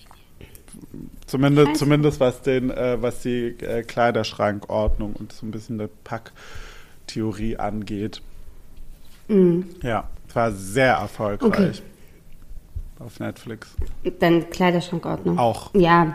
Zumindest, 1.26 1.68
Scheiße. 1.68 1.78
zumindest 1.78 2.20
was 2.20 2.42
den, 2.42 2.70
äh, 2.70 3.00
was 3.00 3.22
die 3.22 3.56
äh, 3.60 3.82
Kleiderschrankordnung 3.82 5.14
und 5.14 5.32
so 5.32 5.46
ein 5.46 5.50
bisschen 5.50 5.80
eine 5.80 5.88
Packtheorie 6.04 7.56
angeht. 7.56 8.20
Mhm. 9.26 9.66
Ja, 9.82 10.08
es 10.28 10.36
war 10.36 10.52
sehr 10.52 10.94
erfolgreich 10.94 11.82
auf 13.00 13.20
Netflix. 13.20 13.74
Dann 14.20 14.50
Kleiderschrankordnung. 14.50 15.38
Auch. 15.38 15.74
Ja, 15.74 16.14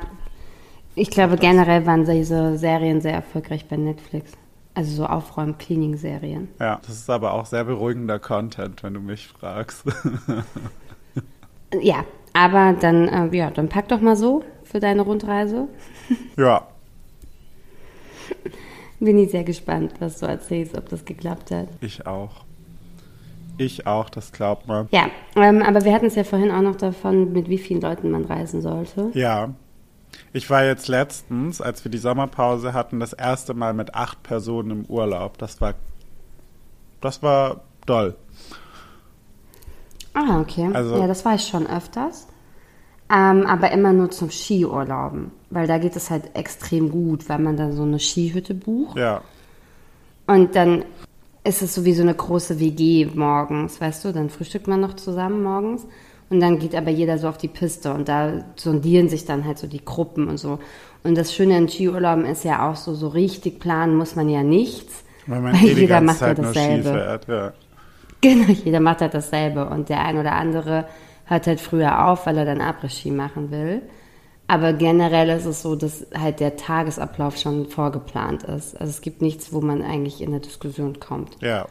ich 0.96 1.10
glaube 1.10 1.38
generell 1.38 1.86
waren 1.86 2.06
diese 2.06 2.58
Serien 2.58 3.02
sehr 3.02 3.14
erfolgreich 3.14 3.66
bei 3.68 3.78
Netflix. 3.78 4.32
Also 4.74 4.92
so 4.96 5.06
Aufräum-Cleaning-Serien. 5.06 6.48
Ja, 6.60 6.80
das 6.86 6.96
ist 6.96 7.10
aber 7.10 7.34
auch 7.34 7.46
sehr 7.46 7.66
beruhigender 7.66 8.20
Content, 8.20 8.84
wenn 8.84 8.94
du 8.94 9.00
mich 9.02 9.28
fragst. 9.28 9.86
Ja, 11.82 12.04
aber 12.34 12.74
dann, 12.74 13.08
äh, 13.08 13.34
ja, 13.34 13.50
dann 13.50 13.70
pack 13.70 13.88
doch 13.88 14.02
mal 14.02 14.18
so 14.18 14.44
für 14.66 14.82
deine 14.82 15.04
Rundreise. 15.04 15.70
ja, 16.36 16.68
Bin 19.00 19.18
ich 19.18 19.32
sehr 19.32 19.44
gespannt, 19.44 19.94
was 20.00 20.20
du 20.20 20.28
erzählst, 20.28 20.78
ob 20.78 20.90
das 20.90 21.06
geklappt 21.06 21.52
hat. 21.52 21.68
ich 21.82 22.06
auch. 22.06 22.46
Ich 23.58 23.86
auch, 23.88 24.10
das 24.10 24.32
glaubt 24.32 24.68
man. 24.68 24.88
Ja, 24.92 25.10
ähm, 25.36 25.62
aber 25.62 25.84
wir 25.84 25.94
hatten 25.94 26.06
es 26.08 26.16
ja 26.16 26.24
vorhin 26.24 26.52
auch 26.52 26.62
noch 26.62 26.76
davon, 26.76 27.32
mit 27.34 27.50
wie 27.50 27.58
vielen 27.58 27.82
Leuten 27.82 28.10
man 28.12 28.26
reisen 28.26 28.62
sollte. 28.62 29.12
Ja. 29.14 29.50
Ich 30.34 30.50
war 30.50 30.64
jetzt 30.66 30.88
letztens, 30.88 31.62
als 31.62 31.84
wir 31.86 31.92
die 31.92 31.98
Sommerpause 31.98 32.74
hatten, 32.74 33.00
das 33.00 33.14
erste 33.14 33.54
Mal 33.54 33.74
mit 33.74 33.96
acht 33.96 34.24
Personen 34.24 34.72
im 34.72 34.86
Urlaub. 34.86 35.38
Das 35.38 35.62
war, 35.62 35.74
das 37.02 37.22
war 37.24 37.62
doll. 37.86 38.16
Ah, 40.14 40.40
okay. 40.42 40.70
Also- 40.74 40.98
ja, 40.98 41.08
das 41.08 41.24
war 41.26 41.36
ich 41.36 41.48
schon 41.48 41.68
öfters. 41.68 42.28
Ähm, 43.14 43.46
aber 43.46 43.72
immer 43.72 43.92
nur 43.94 44.10
zum 44.12 44.30
Skiurlauben. 44.32 45.32
Weil 45.50 45.68
da 45.68 45.78
geht 45.78 45.96
es 45.98 46.10
halt 46.10 46.34
extrem 46.36 46.90
gut, 46.92 47.28
weil 47.28 47.40
man 47.40 47.58
dann 47.58 47.74
so 47.74 47.84
eine 47.84 48.00
Skihütte 48.00 48.54
bucht. 48.54 48.98
Ja, 48.98 49.22
Und 50.28 50.56
dann 50.56 50.86
ist 51.44 51.62
es 51.62 51.74
so 51.74 51.86
wie 51.86 51.94
so 51.94 52.04
eine 52.04 52.14
große 52.14 52.60
WG 52.60 53.08
morgens, 53.14 53.82
weißt 53.82 54.06
du? 54.06 54.14
Dann 54.14 54.30
frühstückt 54.30 54.68
man 54.68 54.80
noch 54.82 54.96
zusammen 54.96 55.44
morgens. 55.44 55.88
Und 56.30 56.40
dann 56.40 56.60
geht 56.60 56.76
aber 56.76 56.92
jeder 56.92 57.18
so 57.18 57.28
auf 57.28 57.38
die 57.38 57.50
Piste 57.50 57.94
und 57.94 58.08
da 58.08 58.46
sondieren 58.56 59.10
sich 59.10 59.26
dann 59.26 59.44
halt 59.46 59.58
so 59.58 59.68
die 59.68 59.84
Gruppen 59.84 60.30
und 60.30 60.38
so. 60.38 60.60
Und 61.04 61.18
das 61.18 61.34
Schöne 61.34 61.58
in 61.58 61.68
Skiurlauben 61.68 62.26
ist 62.26 62.46
ja 62.46 62.70
auch 62.70 62.78
so, 62.78 62.94
so 62.94 63.10
richtig 63.10 63.60
planen 63.60 63.96
muss 63.98 64.16
man 64.16 64.30
ja 64.30 64.42
nichts. 64.42 65.04
weil 65.28 65.42
man 65.42 65.54
Weil 65.62 65.70
eh 65.70 65.74
jeder 65.82 66.00
macht 66.00 66.22
ja 66.22 66.28
Zeit 66.28 66.38
Ski 66.38 66.44
dasselbe. 66.44 66.90
fährt. 66.90 67.28
Ja. 67.28 67.54
Genau, 68.22 68.46
jeder 68.64 68.80
macht 68.80 69.02
halt 69.02 69.14
dasselbe. 69.14 69.66
Und 69.68 69.90
der 69.90 70.06
ein 70.06 70.18
oder 70.18 70.34
andere 70.34 70.86
hört 71.26 71.48
halt 71.48 71.60
früher 71.60 72.08
auf, 72.08 72.26
weil 72.26 72.38
er 72.38 72.46
dann 72.46 72.62
Après-Ski 72.62 73.12
machen 73.12 73.52
will. 73.52 73.82
Aber 74.52 74.74
generell 74.74 75.30
ist 75.30 75.46
es 75.46 75.62
so, 75.62 75.78
dass 75.78 76.06
halt 76.14 76.42
der 76.42 76.58
Tagesablauf 76.58 77.38
schon 77.38 77.68
vorgeplant 77.68 78.44
ist. 78.44 78.76
Also 78.76 78.90
es 78.90 79.00
gibt 79.00 79.22
nichts, 79.22 79.54
wo 79.54 79.62
man 79.62 79.82
eigentlich 79.82 80.20
in 80.20 80.28
eine 80.28 80.42
Diskussion 80.42 81.00
kommt. 81.00 81.38
Ja. 81.40 81.68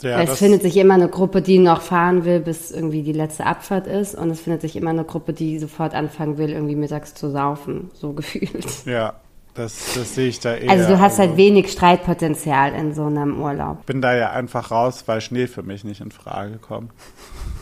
ja 0.00 0.22
es 0.22 0.38
findet 0.38 0.62
sich 0.62 0.78
immer 0.78 0.94
eine 0.94 1.10
Gruppe, 1.10 1.42
die 1.42 1.58
noch 1.58 1.82
fahren 1.82 2.24
will, 2.24 2.40
bis 2.40 2.70
irgendwie 2.70 3.02
die 3.02 3.12
letzte 3.12 3.44
Abfahrt 3.44 3.86
ist. 3.86 4.14
Und 4.14 4.30
es 4.30 4.40
findet 4.40 4.62
sich 4.62 4.76
immer 4.76 4.88
eine 4.88 5.04
Gruppe, 5.04 5.34
die 5.34 5.58
sofort 5.58 5.92
anfangen 5.92 6.38
will, 6.38 6.52
irgendwie 6.52 6.74
mittags 6.74 7.12
zu 7.12 7.30
saufen. 7.30 7.90
So 7.92 8.12
gefühlt. 8.14 8.86
Ja, 8.86 9.16
das, 9.52 9.92
das 9.94 10.14
sehe 10.14 10.28
ich 10.28 10.40
da 10.40 10.54
eher. 10.54 10.70
Also 10.70 10.88
du 10.88 11.00
hast 11.00 11.18
halt 11.18 11.32
Also, 11.32 11.36
wenig 11.36 11.70
Streitpotenzial 11.70 12.72
in 12.72 12.94
so 12.94 13.04
einem 13.04 13.42
Urlaub. 13.42 13.84
bin 13.84 14.00
da 14.00 14.16
ja 14.16 14.30
einfach 14.30 14.70
raus, 14.70 15.04
weil 15.04 15.20
Schnee 15.20 15.48
für 15.48 15.62
mich 15.62 15.84
nicht 15.84 16.00
in 16.00 16.12
Frage 16.12 16.56
kommt. 16.56 16.92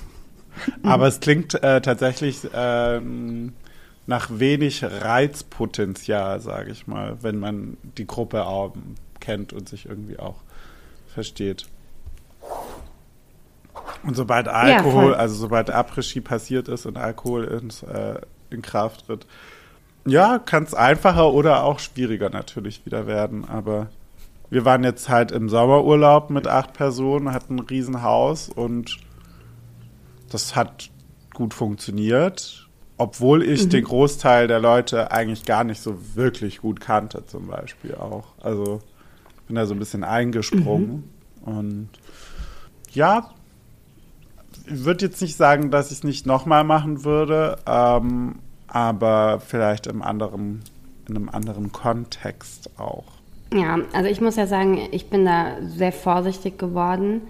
Aber 0.85 1.09
es 1.09 1.19
klingt 1.19 1.61
äh, 1.61 1.81
tatsächlich 1.81 2.49
ähm, 2.55 3.55
nach 4.13 4.29
wenig 4.31 4.85
Reizpotenzial, 4.85 6.39
sage 6.41 6.71
ich 6.71 6.87
mal, 6.87 7.17
wenn 7.23 7.39
man 7.39 7.79
die 7.97 8.07
Gruppe 8.07 8.45
auch 8.45 8.75
kennt 9.21 9.55
und 9.55 9.71
sich 9.71 9.87
irgendwie 9.87 10.19
auch 10.19 10.35
versteht. 11.15 11.65
Und 14.03 14.15
sobald 14.15 14.49
Alkohol, 14.49 15.05
voll. 15.05 15.15
also 15.15 15.35
sobald 15.35 15.71
Après-Ski 15.71 16.21
passiert 16.21 16.69
ist 16.69 16.85
und 16.85 16.99
Alkohol 16.99 17.45
ins, 17.45 17.85
äh, 17.85 18.21
in 18.51 18.61
Kraft 18.61 19.07
tritt, 19.07 19.27
ja, 20.05 20.39
kann 20.39 20.65
es 20.65 20.75
einfacher 20.75 21.33
oder 21.33 21.65
auch 21.65 21.79
schwieriger 21.79 22.29
natürlich 22.29 22.85
wieder 22.85 23.07
werden. 23.07 23.49
Aber 23.49 23.87
wir 24.51 24.67
waren 24.67 24.85
jetzt 24.85 25.09
halt 25.09 25.33
im 25.33 25.49
Sommerurlaub 25.49 26.29
mit 26.29 26.47
acht 26.47 26.75
Personen, 26.75 27.33
hatten 27.33 27.57
ein 27.57 27.61
Riesenhaus 27.61 28.51
und 28.51 28.99
das 30.29 30.55
hat 30.55 30.91
gut 31.33 31.55
funktioniert, 31.55 32.69
obwohl 32.99 33.43
ich 33.43 33.69
den 33.69 33.85
Großteil 33.85 34.47
der 34.47 34.61
Leute 34.61 35.11
eigentlich 35.11 35.45
gar 35.45 35.65
nicht 35.65 35.81
so 35.81 35.97
wirklich 36.15 36.61
gut 36.61 36.81
kannte, 36.81 37.25
zum 37.27 37.49
Beispiel 37.49 37.95
auch. 37.95 38.25
Also 38.41 38.81
bin 39.47 39.57
da 39.57 39.67
so 39.67 39.75
ein 39.75 39.79
bisschen 39.79 40.05
eingesprungen 40.05 41.05
und 41.45 41.89
ja, 42.93 43.31
ich 44.67 44.85
würde 44.85 45.07
jetzt 45.07 45.21
nicht 45.21 45.37
sagen, 45.37 45.71
dass 45.71 45.91
ich 45.91 45.99
es 45.99 46.05
nicht 46.05 46.27
nochmal 46.27 46.65
machen 46.65 47.05
würde, 47.05 47.59
ähm, 47.67 48.37
aber 48.69 49.41
vielleicht 49.41 49.87
im 49.87 50.03
anderen, 50.03 50.63
in 51.09 51.17
einem 51.17 51.29
anderen 51.29 51.73
Kontext 51.73 52.71
auch. 52.79 53.05
Ja, 53.53 53.79
also 53.93 54.09
ich 54.09 54.21
muss 54.21 54.37
ja 54.37 54.47
sagen, 54.47 54.79
ich 54.93 55.11
bin 55.11 55.27
da 55.27 55.57
sehr 55.67 55.93
vorsichtig 55.93 56.59
geworden, 56.59 57.23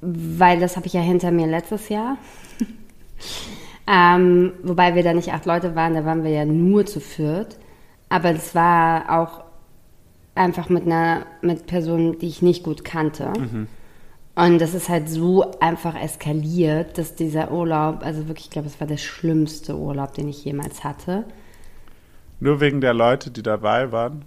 weil 0.00 0.60
das 0.60 0.76
habe 0.76 0.86
ich 0.86 0.94
ja 0.94 1.02
hinter 1.02 1.30
mir 1.30 1.46
letztes 1.46 1.88
Jahr. 1.88 2.16
ähm, 3.86 4.52
wobei 4.62 4.94
wir 4.94 5.02
da 5.02 5.12
nicht 5.12 5.32
acht 5.32 5.46
Leute 5.46 5.74
waren, 5.74 5.94
da 5.94 6.04
waren 6.04 6.22
wir 6.24 6.30
ja 6.30 6.44
nur 6.44 6.86
zu 6.86 7.00
viert. 7.00 7.58
Aber 8.08 8.30
es 8.30 8.54
war 8.54 9.20
auch 9.20 9.44
einfach 10.34 10.68
mit 10.68 10.86
einer 10.86 11.26
mit 11.42 11.66
Personen, 11.66 12.18
die 12.18 12.28
ich 12.28 12.42
nicht 12.42 12.62
gut 12.62 12.84
kannte. 12.84 13.32
Und 14.36 14.60
das 14.60 14.74
ist 14.74 14.88
halt 14.88 15.08
so 15.08 15.58
einfach 15.60 16.00
eskaliert, 16.00 16.96
dass 16.98 17.14
dieser 17.14 17.50
Urlaub, 17.50 18.02
also 18.04 18.26
wirklich, 18.28 18.46
ich 18.46 18.50
glaube, 18.50 18.68
es 18.68 18.80
war 18.80 18.86
der 18.86 18.96
schlimmste 18.96 19.76
Urlaub, 19.76 20.14
den 20.14 20.28
ich 20.28 20.44
jemals 20.44 20.82
hatte. 20.84 21.24
Nur 22.38 22.60
wegen 22.60 22.80
der 22.80 22.94
Leute, 22.94 23.30
die 23.30 23.42
dabei 23.42 23.92
waren. 23.92 24.24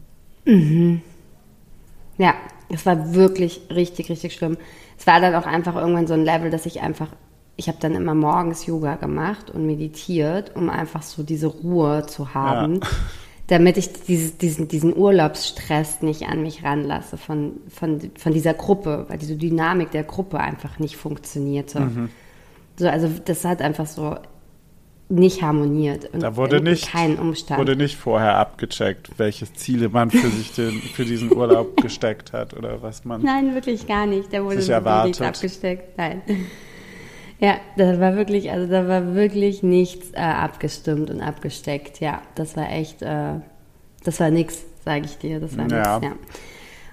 Ja, 2.18 2.36
es 2.70 2.86
war 2.86 3.16
wirklich 3.16 3.62
richtig, 3.74 4.10
richtig 4.10 4.34
schlimm. 4.36 4.58
Es 5.00 5.08
war 5.08 5.20
dann 5.20 5.34
auch 5.36 5.48
einfach 5.48 5.76
irgendwann 5.76 6.06
so 6.06 6.14
ein 6.14 6.24
Level, 6.24 6.52
dass 6.52 6.66
ich 6.66 6.82
einfach, 6.82 7.08
ich 7.56 7.68
habe 7.68 7.78
dann 7.80 7.94
immer 7.96 8.16
morgens 8.16 8.66
Yoga 8.66 8.96
gemacht 8.96 9.50
und 9.52 9.66
meditiert, 9.66 10.56
um 10.56 10.70
einfach 10.70 11.04
so 11.04 11.24
diese 11.24 11.48
Ruhe 11.48 12.06
zu 12.08 12.34
haben, 12.34 12.76
Ja. 12.76 12.88
damit 13.48 13.78
ich 13.78 13.92
dieses, 13.92 14.38
diesen, 14.38 14.68
diesen 14.70 14.96
Urlaubsstress 14.96 16.02
nicht 16.02 16.24
an 16.28 16.42
mich 16.42 16.64
ranlasse 16.64 17.18
von, 17.18 17.54
von, 17.68 18.00
von 18.18 18.34
dieser 18.34 18.54
Gruppe, 18.54 19.06
weil 19.10 19.18
diese 19.18 19.36
Dynamik 19.36 19.92
der 19.92 20.04
Gruppe 20.04 20.40
einfach 20.40 20.80
nicht 20.80 20.96
funktionierte. 20.96 21.82
Mhm. 21.82 22.10
So, 22.78 22.88
also 22.88 23.10
das 23.26 23.44
hat 23.46 23.62
einfach 23.62 23.86
so 23.86 24.16
nicht 25.10 25.44
harmoniert. 25.44 26.12
Und 26.14 26.24
Da 26.24 26.36
wurde 26.38 26.62
nicht, 26.62 26.90
keinen 26.92 27.20
Umstand. 27.20 27.60
wurde 27.60 27.76
nicht 27.76 27.98
vorher 27.98 28.38
abgecheckt, 28.38 29.12
welche 29.18 29.52
Ziele 29.54 29.90
man 29.90 30.10
für 30.10 30.30
sich 30.30 30.54
den, 30.54 30.72
für 30.82 31.06
diesen 31.06 31.32
Urlaub 31.32 31.76
gesteckt 31.82 32.34
hat 32.34 32.56
oder 32.56 32.82
was 32.82 33.04
man. 33.06 33.22
Nein, 33.22 33.54
wirklich 33.54 33.86
gar 33.86 34.08
nicht. 34.08 34.34
Da 34.34 34.44
wurde 34.44 34.62
Sich 34.62 34.70
erwartet. 34.72 35.22
abgesteckt. 35.22 35.98
Nein. 35.98 36.22
Ja, 37.44 37.56
das 37.76 38.00
war 38.00 38.16
wirklich, 38.16 38.52
also 38.52 38.72
da 38.72 38.88
war 38.88 39.16
wirklich 39.16 39.64
nichts 39.64 40.12
äh, 40.14 40.20
abgestimmt 40.22 41.10
und 41.10 41.20
abgesteckt. 41.20 42.00
Ja, 42.00 42.22
das 42.36 42.56
war 42.56 42.72
echt, 42.72 43.02
äh, 43.02 43.34
das 44.06 44.22
war 44.22 44.30
nix, 44.30 44.60
sage 44.86 45.04
ich 45.04 45.18
dir. 45.18 45.42
Das 45.42 45.58
war 45.58 45.68
Ja. 45.68 46.00
nix, 46.00 46.08
ja. 46.08 46.16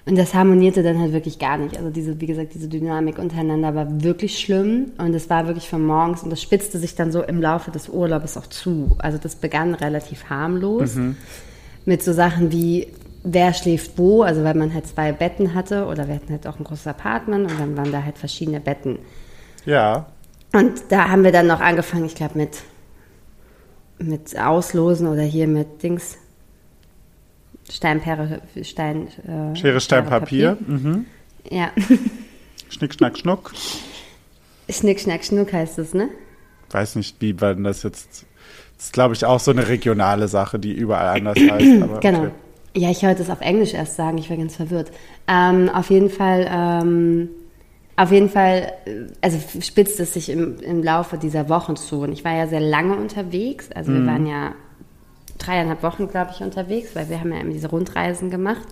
Und 0.05 0.17
das 0.17 0.33
harmonierte 0.33 0.83
dann 0.83 0.99
halt 0.99 1.13
wirklich 1.13 1.39
gar 1.39 1.57
nicht. 1.57 1.77
Also 1.77 1.89
diese, 1.89 2.19
wie 2.19 2.25
gesagt, 2.25 2.53
diese 2.53 2.67
Dynamik 2.67 3.17
untereinander 3.17 3.75
war 3.75 4.03
wirklich 4.03 4.39
schlimm 4.39 4.91
und 4.97 5.13
es 5.13 5.29
war 5.29 5.47
wirklich 5.47 5.69
von 5.69 5.85
morgens 5.85 6.21
und 6.21 6.31
das 6.31 6.41
spitzte 6.41 6.79
sich 6.79 6.95
dann 6.95 7.13
so 7.13 7.23
im 7.23 7.41
Laufe 7.41 7.71
des 7.71 7.87
Urlaubs 7.87 8.35
auch 8.35 8.47
zu. 8.47 8.97
Also 8.97 9.17
das 9.17 9.37
begann 9.37 9.73
relativ 9.73 10.29
harmlos 10.29 10.97
mit 11.85 12.03
so 12.03 12.11
Sachen 12.11 12.51
wie 12.51 12.87
wer 13.23 13.53
schläft 13.53 13.97
wo, 13.97 14.23
also 14.23 14.43
weil 14.43 14.55
man 14.55 14.73
halt 14.73 14.85
zwei 14.87 15.13
Betten 15.13 15.53
hatte 15.53 15.85
oder 15.85 16.09
wir 16.09 16.15
hatten 16.15 16.33
halt 16.33 16.45
auch 16.45 16.59
ein 16.59 16.65
großes 16.65 16.87
Apartment 16.87 17.49
und 17.49 17.57
dann 17.57 17.77
waren 17.77 17.93
da 17.93 18.03
halt 18.03 18.17
verschiedene 18.17 18.59
Betten. 18.59 18.99
Ja, 19.65 20.07
Und 20.53 20.73
da 20.89 21.09
haben 21.09 21.23
wir 21.23 21.31
dann 21.31 21.47
noch 21.47 21.61
angefangen, 21.61 22.05
ich 22.05 22.15
glaube 22.15 22.37
mit 22.37 22.57
mit 23.99 24.37
Auslosen 24.37 25.07
oder 25.07 25.21
hier 25.21 25.47
mit 25.47 25.83
Dings 25.83 26.17
Steinperre, 27.69 28.41
Stein, 28.63 29.07
äh, 29.25 29.55
Schere, 29.55 29.79
Stein, 29.79 30.03
Schere, 30.05 30.19
Papier. 30.19 30.57
Mhm. 30.65 31.05
Ja, 31.49 31.71
Schnick, 32.69 32.93
Schnack, 32.93 33.17
Schnuck. 33.17 33.53
Schnick, 34.69 34.99
Schnack, 34.99 35.23
Schnuck 35.23 35.53
heißt 35.53 35.79
es, 35.79 35.93
ne? 35.93 36.09
Weiß 36.71 36.95
nicht, 36.95 37.17
wie 37.19 37.33
man 37.33 37.63
das 37.63 37.83
jetzt. 37.83 38.25
Das 38.77 38.87
ist, 38.87 38.93
glaube 38.93 39.13
ich, 39.13 39.25
auch 39.25 39.39
so 39.39 39.51
eine 39.51 39.67
regionale 39.67 40.27
Sache, 40.27 40.57
die 40.59 40.73
überall 40.73 41.07
anders 41.19 41.37
heißt. 41.37 41.81
Aber 41.83 41.99
Genau. 42.01 42.19
okay. 42.23 42.31
Ja, 42.73 42.89
ich 42.89 43.03
wollte 43.03 43.21
es 43.21 43.29
auf 43.29 43.41
Englisch 43.41 43.73
erst 43.73 43.97
sagen, 43.97 44.17
ich 44.17 44.29
war 44.29 44.37
ganz 44.37 44.55
verwirrt. 44.55 44.91
Ähm, 45.27 45.69
auf 45.69 45.89
jeden 45.89 46.09
Fall, 46.09 46.47
ähm, 46.49 47.29
auf 47.95 48.11
jeden 48.11 48.29
Fall, 48.29 48.73
äh, 48.85 49.07
also 49.21 49.37
spitzt 49.61 49.99
es 49.99 50.13
sich 50.13 50.29
im, 50.29 50.59
im 50.59 50.83
Laufe 50.83 51.17
dieser 51.17 51.49
Wochen 51.49 51.75
zu. 51.75 52.01
Und 52.01 52.11
ich 52.11 52.23
war 52.23 52.35
ja 52.35 52.47
sehr 52.47 52.59
lange 52.59 52.95
unterwegs. 52.95 53.71
Also 53.71 53.93
wir 53.93 54.05
waren 54.05 54.25
ja 54.25 54.53
dreieinhalb 55.37 55.83
Wochen, 55.83 56.07
glaube 56.07 56.31
ich, 56.33 56.41
unterwegs, 56.41 56.95
weil 56.95 57.09
wir 57.09 57.19
haben 57.19 57.33
ja 57.33 57.39
immer 57.39 57.53
diese 57.53 57.69
Rundreisen 57.69 58.29
gemacht 58.29 58.67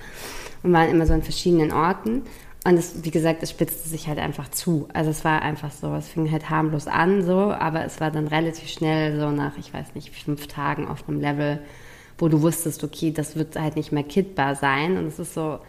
und 0.63 0.73
waren 0.73 0.89
immer 0.89 1.05
so 1.05 1.13
an 1.13 1.23
verschiedenen 1.23 1.71
Orten. 1.71 2.23
Und 2.65 2.77
es, 2.77 3.03
wie 3.03 3.11
gesagt, 3.11 3.41
es 3.41 3.51
spitzte 3.51 3.87
sich 3.87 4.07
halt 4.07 4.19
einfach 4.19 4.51
zu. 4.51 4.87
Also 4.93 5.11
es 5.11 5.23
war 5.23 5.41
einfach 5.41 5.71
so, 5.71 5.95
es 5.95 6.09
fing 6.09 6.29
halt 6.29 6.49
harmlos 6.49 6.87
an, 6.87 7.23
so, 7.23 7.51
aber 7.51 7.85
es 7.85 8.01
war 8.01 8.11
dann 8.11 8.27
relativ 8.27 8.69
schnell 8.69 9.17
so 9.17 9.31
nach, 9.31 9.57
ich 9.57 9.73
weiß 9.73 9.95
nicht, 9.95 10.13
fünf 10.13 10.47
Tagen 10.47 10.87
auf 10.87 11.07
einem 11.07 11.21
Level, 11.21 11.59
wo 12.17 12.27
du 12.27 12.41
wusstest, 12.41 12.83
okay, 12.83 13.11
das 13.11 13.37
wird 13.37 13.57
halt 13.57 13.77
nicht 13.77 13.91
mehr 13.91 14.03
kittbar 14.03 14.55
sein. 14.55 14.97
Und 14.97 15.07
es 15.07 15.19
ist 15.19 15.33
so, 15.33 15.59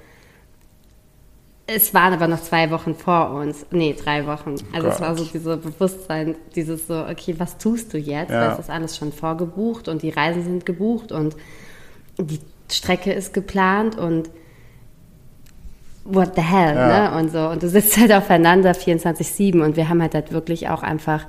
es 1.75 1.95
waren 1.95 2.13
aber 2.13 2.27
noch 2.29 2.43
zwei 2.43 2.71
Wochen 2.71 2.95
vor 2.95 3.31
uns. 3.31 3.67
Nee, 3.71 3.95
drei 4.03 4.27
Wochen. 4.27 4.57
Also 4.73 4.89
es 4.89 4.99
Gott. 4.99 5.01
war 5.01 5.17
so 5.17 5.25
dieses 5.25 5.61
Bewusstsein, 5.61 6.35
dieses 6.55 6.87
so, 6.87 7.05
okay, 7.07 7.35
was 7.39 7.59
tust 7.59 7.93
du 7.93 7.99
jetzt? 7.99 8.31
Ja. 8.31 8.43
Weil 8.47 8.53
es 8.55 8.59
ist 8.61 8.71
alles 8.71 8.97
schon 8.97 9.13
vorgebucht 9.13 9.89
und 9.89 10.03
die 10.03 10.11
Reisen 10.11 10.43
sind 10.45 10.67
gebucht 10.67 11.13
und 11.13 11.37
die 12.19 12.41
Strecke 12.71 13.13
ist 13.13 13.33
geplant 13.33 13.97
und 13.99 14.31
what 16.05 16.35
the 16.35 16.43
hell, 16.43 16.75
Ja. 16.75 17.11
ne? 17.11 17.19
Und 17.19 17.31
so. 17.31 17.49
Und 17.49 17.63
du 17.63 17.69
sitzt 17.69 17.99
halt 17.99 18.13
aufeinander 18.13 18.73
24-7 18.73 19.63
und 19.63 19.77
wir 19.77 19.89
haben 19.89 20.03
halt, 20.03 20.15
halt 20.15 20.33
wirklich 20.33 20.69
auch 20.69 20.83
einfach, 20.83 21.27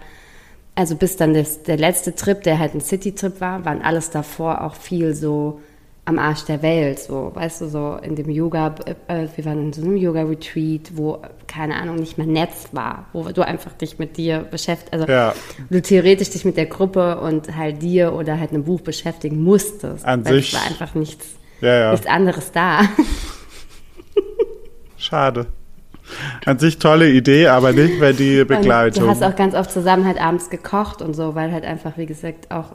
also 0.76 0.96
bis 0.96 1.18
dann 1.18 1.34
das, 1.34 1.64
der 1.64 1.78
letzte 1.78 2.16
Trip, 2.16 2.42
der 2.44 2.60
halt 2.60 2.74
ein 2.74 2.82
City-Trip 2.82 3.42
war, 3.42 3.66
waren 3.66 3.82
alles 3.82 4.10
davor 4.10 4.62
auch 4.62 4.76
viel 4.76 5.14
so 5.14 5.60
am 6.06 6.18
Arsch 6.18 6.46
der 6.46 6.62
Welt, 6.64 7.00
so, 7.00 7.32
weißt 7.34 7.62
du, 7.62 7.68
so 7.70 7.98
in 8.02 8.16
dem 8.16 8.30
Yoga, 8.30 8.74
äh, 9.08 9.28
wir 9.36 9.46
waren 9.46 9.66
in 9.66 9.74
so 9.74 9.82
einem 9.84 9.98
Yoga-Retreat, 9.98 10.92
wo, 10.96 11.20
keine 11.48 11.76
Ahnung, 11.76 11.98
nicht 11.98 12.18
mehr 12.18 12.26
Netz 12.28 12.70
war, 12.72 13.06
wo 13.14 13.24
du 13.30 13.46
einfach 13.46 13.74
dich 13.74 14.00
mit 14.00 14.18
dir 14.18 14.40
beschäftigt, 14.40 14.92
also 14.94 15.06
Ja. 15.08 15.34
du 15.70 15.82
theoretisch 15.82 16.32
dich 16.32 16.44
mit 16.44 16.58
der 16.58 16.66
Gruppe 16.66 17.20
und 17.22 17.56
halt 17.56 17.82
dir 17.84 18.14
oder 18.14 18.40
halt 18.40 18.50
einem 18.52 18.64
Buch 18.64 18.82
beschäftigen 18.82 19.44
musstest. 19.44 20.04
An 20.04 20.26
weil 20.26 20.34
sich- 20.36 20.54
Es 20.54 20.60
war 20.60 20.68
einfach 20.68 20.96
nichts, 20.96 21.28
Ja, 21.62 21.74
ja. 21.80 21.92
nichts 21.92 22.08
anderes 22.08 22.52
da. 22.52 22.82
Schade. 24.98 25.48
An 26.46 26.60
sich 26.60 26.78
tolle 26.80 27.10
Idee, 27.10 27.48
aber 27.48 27.72
nicht 27.72 28.00
mehr 28.00 28.14
die 28.14 28.44
Begleitung. 28.44 29.04
Und 29.04 29.08
du 29.08 29.10
hast 29.10 29.24
auch 29.24 29.36
ganz 29.36 29.54
oft 29.56 29.72
zusammen 29.72 30.06
halt 30.06 30.20
abends 30.20 30.50
gekocht 30.50 31.02
und 31.02 31.14
so, 31.16 31.36
weil 31.36 31.52
halt 31.52 31.64
einfach, 31.64 31.98
wie 31.98 32.06
gesagt, 32.06 32.52
auch 32.52 32.72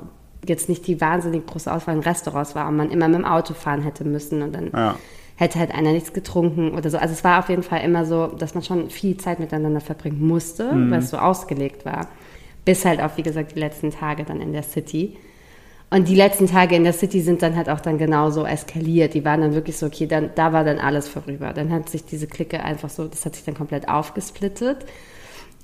jetzt 0.49 0.69
nicht 0.69 0.87
die 0.87 1.01
wahnsinnig 1.01 1.47
große 1.47 1.73
Auswahl 1.73 1.95
in 1.97 2.01
Restaurants 2.03 2.55
war 2.55 2.69
und 2.69 2.77
man 2.77 2.91
immer 2.91 3.09
mit 3.09 3.19
dem 3.19 3.25
Auto 3.25 3.55
fahren 3.55 3.83
hätte 3.83 4.05
müssen 4.05 4.43
und 4.43 4.55
dann 4.55 4.71
Ja. 4.75 4.97
hätte 5.37 5.59
halt 5.59 5.73
einer 5.73 5.93
nichts 5.93 6.13
getrunken 6.13 6.73
oder 6.73 6.89
so. 6.91 6.99
Also 6.99 7.13
es 7.15 7.25
war 7.25 7.39
auf 7.39 7.49
jeden 7.49 7.63
Fall 7.63 7.83
immer 7.83 8.05
so, 8.05 8.27
dass 8.29 8.55
man 8.55 8.63
schon 8.65 8.91
viel 8.91 9.17
Zeit 9.17 9.39
miteinander 9.41 9.81
verbringen 9.81 10.27
musste, 10.27 10.73
Mhm. 10.73 10.91
weil 10.91 10.99
es 11.01 11.11
so 11.11 11.19
ausgelegt 11.19 11.85
war. 11.85 12.09
Bis 12.65 12.85
halt 12.85 13.01
auch, 13.01 13.17
wie 13.17 13.23
gesagt, 13.23 13.55
die 13.55 13.61
letzten 13.61 13.91
Tage 13.91 14.25
dann 14.25 14.41
in 14.41 14.53
der 14.53 14.63
City. 14.65 15.17
Und 15.89 16.09
die 16.09 16.17
letzten 16.17 16.49
Tage 16.49 16.75
in 16.75 16.83
der 16.83 16.93
City 16.93 17.21
sind 17.21 17.43
dann 17.43 17.55
halt 17.55 17.69
auch 17.71 17.79
dann 17.81 17.97
genauso 17.97 18.45
eskaliert. 18.45 19.15
Die 19.15 19.25
waren 19.25 19.41
dann 19.41 19.55
wirklich 19.55 19.77
so, 19.77 19.87
okay, 19.87 20.07
dann, 20.09 20.31
da 20.35 20.53
war 20.53 20.65
dann 20.65 20.79
alles 20.81 21.07
vorüber. 21.07 21.53
Dann 21.53 21.71
hat 21.71 21.89
sich 21.89 22.05
diese 22.05 22.27
Clique 22.27 22.61
einfach 22.65 22.91
so, 22.91 23.07
das 23.07 23.25
hat 23.25 23.37
sich 23.37 23.45
dann 23.45 23.55
komplett 23.55 23.89
aufgesplittet. 23.89 24.79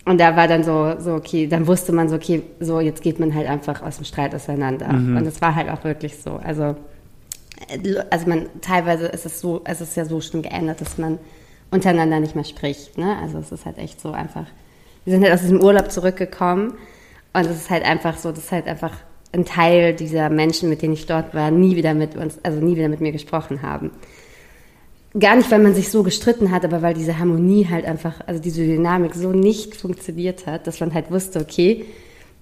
Und 0.05 0.21
da 0.21 0.37
war 0.37 0.49
dann 0.49 0.65
so, 0.65 0.99
so, 0.99 1.15
okay, 1.15 1.47
dann 1.47 1.67
wusste 1.67 1.93
man 1.93 2.09
so, 2.09 2.17
okay, 2.17 2.43
so, 2.59 2.81
jetzt 2.81 3.03
geht 3.03 3.21
man 3.21 3.35
halt 3.35 3.49
einfach 3.49 3.83
aus 3.83 3.97
dem 3.97 4.05
Streit 4.05 4.35
auseinander. 4.35 4.89
Und 5.19 5.25
das 5.25 5.41
war 5.41 5.55
halt 5.55 5.69
auch 5.69 5.85
wirklich 5.85 6.17
so. 6.19 6.41
Also, 6.43 6.75
äh, 7.69 8.03
also 8.11 8.29
man, 8.29 8.47
teilweise 8.61 9.07
ist 9.07 9.27
es 9.27 9.41
so, 9.41 9.61
es 9.65 9.81
ist 9.81 9.97
ja 9.97 10.05
so 10.05 10.21
schon 10.21 10.43
geändert, 10.43 10.81
dass 10.81 10.99
man 10.99 11.19
untereinander 11.71 12.21
nicht 12.21 12.35
mehr 12.35 12.45
spricht, 12.45 12.99
ne? 12.99 13.17
Also 13.23 13.39
es 13.39 13.51
ist 13.51 13.65
halt 13.65 13.79
echt 13.79 14.01
so 14.01 14.13
einfach, 14.13 14.47
wir 15.05 15.13
sind 15.13 15.23
halt 15.23 15.33
aus 15.33 15.41
diesem 15.41 15.61
Urlaub 15.61 15.91
zurückgekommen 15.91 16.75
und 17.33 17.47
es 17.47 17.57
ist 17.57 17.71
halt 17.71 17.85
einfach 17.85 18.19
so, 18.19 18.31
das 18.31 18.41
ist 18.41 18.53
halt 18.53 18.67
einfach 18.67 18.93
ein 19.33 19.47
Teil 19.47 19.95
dieser 19.95 20.29
Menschen, 20.29 20.69
mit 20.69 20.83
denen 20.83 20.93
ich 20.93 21.07
dort 21.07 21.35
war, 21.35 21.51
nie 21.51 21.75
wieder 21.75 21.95
mit 21.95 22.17
uns, 22.17 22.39
also 22.43 22.61
nie 22.61 22.77
wieder 22.77 22.89
mit 22.89 23.01
mir 23.01 23.13
gesprochen 23.13 23.63
haben. 23.63 23.91
Gar 25.19 25.37
nicht, 25.37 25.51
weil 25.51 25.59
man 25.59 25.75
sich 25.75 25.91
so 25.91 26.03
gestritten 26.03 26.51
hat, 26.51 26.65
aber 26.65 26.81
weil 26.81 26.95
diese 26.95 27.19
Harmonie 27.19 27.67
halt 27.71 27.85
einfach, 27.85 28.15
also 28.27 28.41
diese 28.41 28.65
Dynamik 28.65 29.15
so 29.15 29.33
nicht 29.33 29.77
funktioniert 29.77 30.47
hat, 30.47 30.67
dass 30.67 30.81
man 30.81 30.95
halt 30.95 31.11
wusste, 31.11 31.39
okay, 31.41 31.85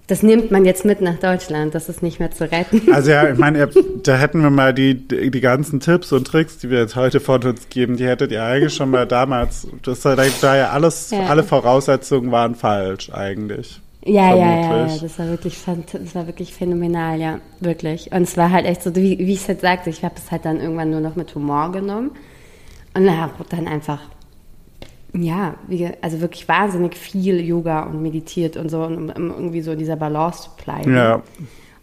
das 0.07 0.23
nimmt 0.25 0.51
man 0.51 0.65
jetzt 0.65 0.85
mit 0.85 1.01
nach 1.01 1.19
Deutschland, 1.19 1.75
das 1.75 1.89
ist 1.89 2.03
nicht 2.03 2.19
mehr 2.19 2.31
zu 2.33 2.51
retten. 2.51 2.83
Also 2.93 3.11
ja, 3.11 3.29
ich 3.31 3.39
meine, 3.39 3.69
da 4.03 4.17
hätten 4.17 4.43
wir 4.43 4.51
mal 4.51 4.75
die, 4.75 4.95
die 5.07 5.41
ganzen 5.41 5.81
Tipps 5.81 6.13
und 6.13 6.27
Tricks, 6.27 6.59
die 6.59 6.71
wir 6.71 6.79
jetzt 6.79 6.97
heute 6.97 7.21
von 7.21 7.43
uns 7.43 7.69
geben, 7.69 7.97
die 7.97 8.07
hättet 8.07 8.33
ihr 8.33 8.43
eigentlich 8.43 8.75
schon 8.75 8.91
mal 8.91 9.07
damals, 9.07 9.69
das 9.83 10.01
da, 10.01 10.17
da 10.17 10.57
ja 10.57 10.71
alles, 10.71 11.11
Ja. 11.11 11.27
alle 11.27 11.43
Voraussetzungen 11.45 12.31
waren 12.33 12.55
falsch 12.55 13.11
eigentlich. 13.13 13.81
Ja, 14.05 14.35
ja, 14.35 14.37
ja, 14.37 14.57
ja, 14.57 14.69
Vermutlich. 14.69 15.01
das 15.03 15.19
war 15.19 15.29
wirklich, 15.29 15.59
das 15.93 16.15
war 16.15 16.27
wirklich 16.27 16.55
phänomenal, 16.55 17.21
ja, 17.21 17.39
wirklich. 17.61 18.11
Und 18.13 18.23
es 18.23 18.37
war 18.37 18.51
halt 18.51 18.65
echt 18.67 18.83
so, 18.83 18.95
wie, 18.97 19.19
wie 19.19 19.33
ich 19.35 19.43
es 19.43 19.49
halt 19.49 19.61
sagte, 19.61 19.91
ich 19.91 20.03
habe 20.05 20.15
es 20.17 20.31
halt 20.31 20.45
dann 20.45 20.61
irgendwann 20.61 20.91
nur 20.91 21.01
noch 21.01 21.17
mit 21.17 21.35
Humor 21.35 21.71
genommen 21.73 22.13
und 22.95 23.21
habe 23.21 23.33
dann 23.49 23.67
einfach, 23.67 24.01
ja, 25.13 25.55
wie, 25.69 25.89
also 26.01 26.21
wirklich 26.21 26.49
wahnsinnig 26.49 26.97
viel 26.97 27.41
Yoga 27.41 27.85
und 27.85 28.03
meditiert 28.03 28.57
und 28.57 28.69
so, 28.69 28.83
um, 28.83 29.11
um 29.11 29.31
irgendwie 29.31 29.61
so 29.61 29.73
in 29.73 29.79
dieser 29.79 29.97
Balance 29.97 30.45
zu 30.45 30.51
bleiben. 30.63 30.95
Ja. 30.95 31.23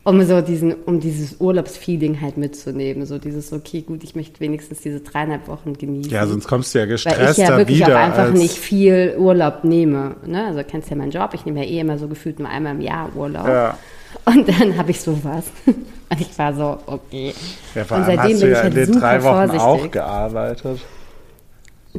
Um 0.04 0.24
so 0.24 0.40
diesen, 0.40 0.74
um 0.74 1.02
dieses 1.02 1.42
Urlaubsfeeling 1.42 2.22
halt 2.22 2.38
mitzunehmen, 2.38 3.06
so 3.06 3.18
dieses, 3.18 3.52
okay, 3.52 3.82
gut, 3.82 4.06
ich 4.06 4.16
möchte 4.16 4.40
wenigstens 4.40 4.80
diese 4.80 5.02
dreieinhalb 5.02 5.50
Wochen 5.50 5.74
genießen. 5.74 6.14
Ja, 6.14 6.26
sonst 6.26 6.48
kommst 6.48 6.74
du 6.74 6.80
ja 6.80 6.86
Weil 6.86 6.96
ich 6.96 7.04
gestresster 7.04 7.44
ja 7.44 7.58
wirklich 7.58 7.86
auch 7.86 7.90
einfach 7.90 8.32
nicht 8.32 8.58
viel 8.58 9.16
Urlaub 9.18 9.66
nehme. 9.66 10.16
Ne? 10.26 10.46
Also 10.46 10.62
kennst 10.66 10.90
ja 10.90 10.96
meinen 10.96 11.12
Job, 11.12 11.32
ich 11.34 11.46
nehme 11.46 11.62
ja 11.66 11.70
eh 11.70 11.80
immer 11.80 11.98
so 11.98 12.08
gefühlt 12.08 12.40
nur 12.40 12.48
einmal 12.48 12.76
im 12.76 12.82
Jahr 12.82 13.14
Urlaub. 13.18 13.48
Ja. 13.48 13.78
Und 14.24 14.48
dann 14.48 14.78
habe 14.78 14.92
ich 14.92 15.02
sowas. 15.02 15.46
Und 15.66 16.22
ich 16.22 16.40
war 16.40 16.54
so, 16.54 16.78
okay. 16.86 17.34
Ja, 17.76 17.84
vor 17.84 17.98
Und 17.98 18.04
allem 18.04 18.16
seitdem 18.16 18.34
hast 18.34 18.42
du 18.42 18.46
bin 18.46 18.54
ja 18.54 18.58
ich 18.58 18.64
halt 18.64 18.78
in 18.78 18.92
den 18.94 19.00
drei 19.02 19.24
Wochen 19.24 19.52
auch 19.52 19.60
vorsichtig. 19.60 19.92
gearbeitet. 19.92 20.80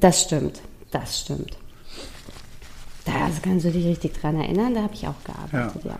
Das 0.01 0.23
stimmt, 0.23 0.61
das 0.91 1.21
stimmt. 1.21 1.57
Da 3.05 3.13
kannst 3.43 3.65
du 3.65 3.71
dich 3.71 3.87
richtig 3.87 4.21
dran 4.21 4.39
erinnern, 4.39 4.75
da 4.75 4.83
habe 4.83 4.95
ich 4.95 5.07
auch 5.07 5.15
gearbeitet, 5.25 5.85
ja. 5.85 5.99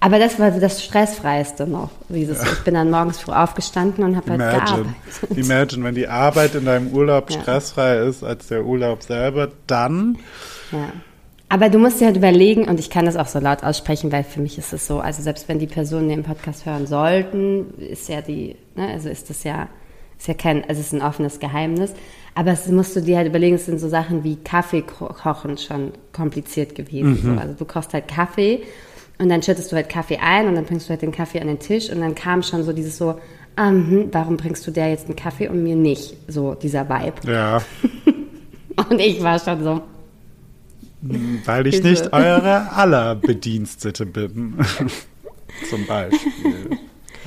Aber 0.00 0.18
das 0.18 0.38
war 0.38 0.50
das 0.50 0.84
Stressfreiste 0.84 1.66
noch. 1.66 1.88
Dieses, 2.10 2.42
Ich 2.42 2.58
bin 2.64 2.74
dann 2.74 2.90
morgens 2.90 3.18
früh 3.20 3.32
aufgestanden 3.32 4.04
und 4.04 4.16
habe 4.16 4.32
halt 4.32 4.40
Imagine. 4.42 4.82
gearbeitet. 4.82 5.38
Imagine, 5.38 5.84
wenn 5.84 5.94
die 5.94 6.08
Arbeit 6.08 6.54
in 6.54 6.66
deinem 6.66 6.88
Urlaub 6.88 7.30
Ja. 7.30 7.40
stressfrei 7.40 8.00
ist 8.00 8.22
als 8.22 8.48
der 8.48 8.66
Urlaub 8.66 9.02
selber, 9.02 9.50
dann 9.66 10.18
Ja. 10.72 10.92
Aber 11.48 11.68
du 11.70 11.78
musst 11.78 12.00
dir 12.00 12.06
halt 12.06 12.16
überlegen, 12.16 12.68
und 12.68 12.80
ich 12.80 12.90
kann 12.90 13.06
das 13.06 13.16
auch 13.16 13.28
so 13.28 13.38
laut 13.38 13.62
aussprechen, 13.62 14.10
weil 14.12 14.24
für 14.24 14.40
mich 14.40 14.58
ist 14.58 14.72
es 14.72 14.86
so, 14.86 14.98
also 15.00 15.22
selbst 15.22 15.48
wenn 15.48 15.58
die 15.58 15.66
Personen 15.66 16.08
den 16.08 16.22
Podcast 16.24 16.66
hören 16.66 16.86
sollten, 16.86 17.72
ist 17.78 18.08
ja 18.08 18.20
die, 18.20 18.56
ne, 18.74 18.88
also 18.88 19.08
ist 19.08 19.30
das 19.30 19.44
ja, 19.44 19.68
ist 20.18 20.26
ja 20.28 20.34
kein, 20.34 20.62
also 20.68 20.80
es 20.80 20.88
ist 20.88 20.92
ein 20.92 21.02
offenes 21.02 21.38
Geheimnis. 21.38 21.92
Aber 22.36 22.50
es 22.52 22.66
musst 22.68 22.96
du 22.96 23.00
dir 23.00 23.16
halt 23.18 23.28
überlegen, 23.28 23.54
es 23.54 23.66
sind 23.66 23.78
so 23.78 23.88
Sachen 23.88 24.24
wie 24.24 24.36
Kaffee 24.36 24.82
ko- 24.82 25.06
kochen 25.06 25.56
schon 25.56 25.92
kompliziert 26.12 26.74
gewesen. 26.74 27.20
So. 27.22 27.40
Also 27.40 27.54
du 27.54 27.64
kochst 27.64 27.92
halt 27.94 28.08
Kaffee 28.08 28.62
und 29.18 29.28
dann 29.28 29.40
schüttest 29.42 29.70
du 29.70 29.76
halt 29.76 29.88
Kaffee 29.88 30.18
ein 30.18 30.48
und 30.48 30.56
dann 30.56 30.64
bringst 30.64 30.86
du 30.86 30.90
halt 30.90 31.02
den 31.02 31.12
Kaffee 31.12 31.40
an 31.40 31.46
den 31.46 31.60
Tisch 31.60 31.90
und 31.90 32.00
dann 32.00 32.14
kam 32.16 32.42
schon 32.42 32.64
so 32.64 32.72
dieses 32.72 32.98
so, 32.98 33.20
ah, 33.54 33.68
hm, 33.68 34.08
warum 34.10 34.36
bringst 34.36 34.66
du 34.66 34.72
der 34.72 34.90
jetzt 34.90 35.06
einen 35.06 35.14
Kaffee 35.16 35.46
und 35.48 35.62
mir 35.62 35.76
nicht? 35.76 36.16
So 36.26 36.54
dieser 36.54 36.88
Vibe. 36.88 37.30
ja, 37.32 37.62
Und 38.90 38.98
ich 38.98 39.22
war 39.22 39.38
schon 39.38 39.62
so, 39.62 39.80
weil 41.44 41.66
ich 41.68 41.82
nicht 41.84 42.12
eure 42.12 42.72
aller 42.72 43.14
Bedienstete 43.14 44.04
bin. 44.06 44.56
Zum 45.70 45.86
Beispiel. 45.86 46.78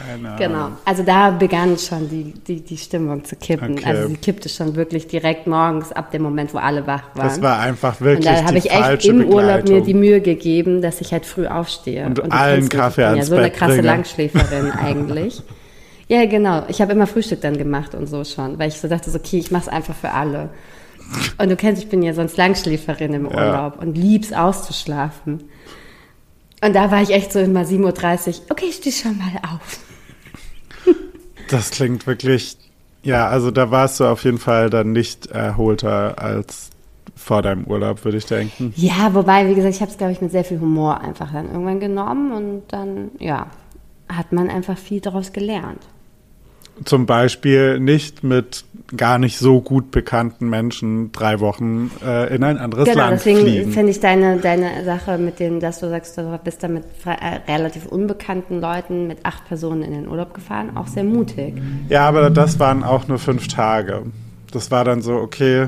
Keine 0.08 0.28
Ahnung. 0.30 0.38
Genau. 0.40 0.70
Also 0.86 1.04
da 1.04 1.32
begann 1.32 1.78
schon 1.78 2.10
die, 2.10 2.34
die, 2.48 2.62
die 2.62 2.78
Stimmung 2.78 3.26
zu 3.26 3.36
kippen. 3.36 3.74
Okay. 3.74 3.86
Also 3.86 4.08
sie 4.08 4.18
kippte 4.18 4.50
schon 4.50 4.76
wirklich 4.76 5.08
direkt 5.08 5.48
morgens 5.48 5.92
ab 5.92 6.12
dem 6.12 6.22
Moment, 6.24 6.54
wo 6.54 6.58
alle 6.60 6.88
wach 6.88 7.04
waren. 7.14 7.28
Das 7.28 7.42
war 7.42 7.60
einfach 7.60 8.00
und 8.00 8.06
wirklich 8.06 8.26
da 8.26 8.44
habe 8.46 8.58
ich 8.58 8.72
echt 8.72 9.06
im 9.06 9.26
Urlaub 9.26 9.62
Begleitung. 9.62 9.76
mir 9.76 9.82
die 9.82 9.94
Mühe 9.94 10.22
gegeben, 10.22 10.82
dass 10.82 11.02
ich 11.02 11.12
halt 11.12 11.26
früh 11.26 11.48
aufstehe. 11.48 12.06
Und 12.06 12.18
du 12.20 12.24
allen 12.32 12.70
Kaffee 12.70 13.02
bin 13.02 13.04
ja 13.04 13.10
ans 13.12 13.28
so 13.28 13.36
eine 13.36 13.52
krasse 13.52 13.74
bringe. 13.74 13.88
Langschläferin 13.88 14.72
eigentlich. 14.80 15.44
Ja, 16.08 16.26
genau. 16.26 16.64
Ich 16.70 16.82
habe 16.82 16.94
immer 16.94 17.06
Frühstück 17.08 17.42
dann 17.42 17.58
gemacht 17.58 17.94
und 17.94 18.08
so 18.08 18.24
schon, 18.24 18.58
weil 18.60 18.70
ich 18.70 18.80
so 18.80 18.88
dachte, 18.88 19.12
so, 19.12 19.18
okay, 19.18 19.40
ich 19.40 19.52
mache 19.52 19.64
es 19.64 19.68
einfach 19.68 19.96
für 19.96 20.12
alle. 20.12 20.50
Und 21.38 21.50
du 21.50 21.56
kennst, 21.56 21.82
ich 21.84 21.90
bin 21.90 22.02
ja 22.02 22.14
sonst 22.14 22.38
Langschläferin 22.38 23.14
im 23.14 23.30
Ja. 23.30 23.36
Urlaub 23.36 23.82
und 23.82 23.98
lieb's 23.98 24.34
auszuschlafen. 24.34 25.44
Und 26.64 26.76
da 26.76 26.92
war 26.92 27.02
ich 27.02 27.12
echt 27.12 27.32
so 27.34 27.40
immer 27.40 27.62
7.30 27.62 28.28
Uhr, 28.28 28.34
okay, 28.50 28.66
ich 28.70 28.76
stehe 28.78 28.94
schon 28.96 29.18
mal 29.18 29.30
auf. 29.54 29.80
Das 31.50 31.72
klingt 31.72 32.08
wirklich, 32.08 32.58
ja, 33.04 33.28
also 33.28 33.52
da 33.52 33.72
warst 33.72 34.00
du 34.00 34.06
auf 34.06 34.24
jeden 34.24 34.38
Fall 34.38 34.70
dann 34.70 34.92
nicht 34.92 35.28
erholter 35.28 36.22
als 36.22 36.70
vor 37.16 37.42
deinem 37.42 37.66
Urlaub, 37.66 38.06
würde 38.06 38.18
ich 38.18 38.26
denken. 38.26 38.74
Ja, 38.76 39.14
wobei, 39.14 39.48
wie 39.50 39.56
gesagt, 39.56 39.76
ich 39.76 39.82
habe 39.82 39.92
es, 39.92 39.98
glaube 39.98 40.14
ich, 40.14 40.22
mit 40.22 40.32
sehr 40.32 40.44
viel 40.44 40.60
Humor 40.60 41.02
einfach 41.02 41.32
dann 41.32 41.48
irgendwann 41.48 41.80
genommen 41.80 42.32
und 42.32 42.64
dann, 42.70 43.12
ja, 43.20 43.48
hat 44.08 44.32
man 44.32 44.50
einfach 44.50 44.78
viel 44.78 45.02
daraus 45.02 45.34
gelernt. 45.34 45.82
Zum 46.86 47.06
Beispiel 47.06 47.80
nicht 47.80 48.24
mit 48.24 48.66
gar 48.96 49.20
nicht 49.20 49.38
so 49.38 49.60
gut 49.60 49.92
bekannten 49.92 50.50
Menschen 50.50 51.12
drei 51.12 51.40
Wochen 51.42 51.92
äh, 52.06 52.34
in 52.34 52.44
ein 52.44 52.58
anderes 52.58 52.86
genau, 52.86 53.00
Land 53.00 53.20
deswegen 53.20 53.40
fliegen. 53.40 53.72
finde 53.72 53.92
ich 53.92 54.00
deine, 54.00 54.38
deine 54.38 54.86
Sache 54.86 55.18
mit 55.18 55.40
dem, 55.40 55.60
dass 55.60 55.80
du 55.80 55.90
sagst, 55.90 56.18
du 56.18 56.40
bist 56.44 56.64
da 56.64 56.70
mit 56.70 56.86
äh, 57.06 57.52
relativ 57.52 57.86
unbekannten 57.86 58.62
Leuten 58.62 59.08
mit 59.08 59.26
acht 59.26 59.46
Personen 59.46 59.84
in 59.84 59.92
den 59.92 60.08
Urlaub 60.08 60.34
gefahren, 60.34 60.78
auch 60.78 60.88
sehr 60.88 61.04
mutig. 61.04 61.54
Ja, 61.90 62.08
aber 62.08 62.30
das 62.30 62.60
waren 62.60 62.84
auch 62.84 63.08
nur 63.08 63.20
fünf 63.20 63.48
Tage. 63.48 64.04
Das 64.52 64.72
war 64.72 64.86
dann 64.86 65.02
so, 65.02 65.16
okay, 65.16 65.68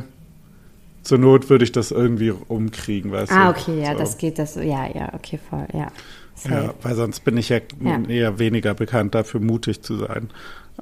zur 1.03 1.17
Not 1.17 1.49
würde 1.49 1.63
ich 1.65 1.72
das 1.72 1.91
irgendwie 1.91 2.32
umkriegen, 2.32 3.11
weißt 3.11 3.32
du. 3.32 3.36
Ah, 3.36 3.49
okay, 3.49 3.82
ja, 3.82 3.93
so. 3.93 3.99
das 3.99 4.17
geht, 4.17 4.39
das, 4.39 4.55
ja, 4.55 4.88
ja, 4.93 5.11
okay, 5.13 5.39
voll, 5.49 5.65
ja. 5.74 5.88
Safe. 6.36 6.55
Ja, 6.55 6.74
weil 6.84 6.95
sonst 6.95 7.22
bin 7.22 7.36
ich 7.36 7.49
ja, 7.49 7.59
Ja. 7.84 7.99
eher 8.07 8.39
weniger 8.39 8.74
bekannt 8.74 9.13
dafür, 9.15 9.41
mutig 9.41 9.82
zu 9.82 9.97
sein. 9.97 10.30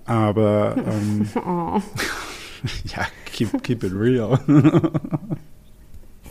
Aber 0.08 0.76
ähm, 0.78 1.28
Oh. 1.45 1.82
ja, 2.86 3.05
keep, 3.26 3.62
keep 3.64 3.84
it 3.84 3.93
real. 3.93 4.39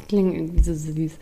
Klingt 0.09 0.35
irgendwie 0.35 0.63
so 0.63 0.75
süß. 0.75 1.13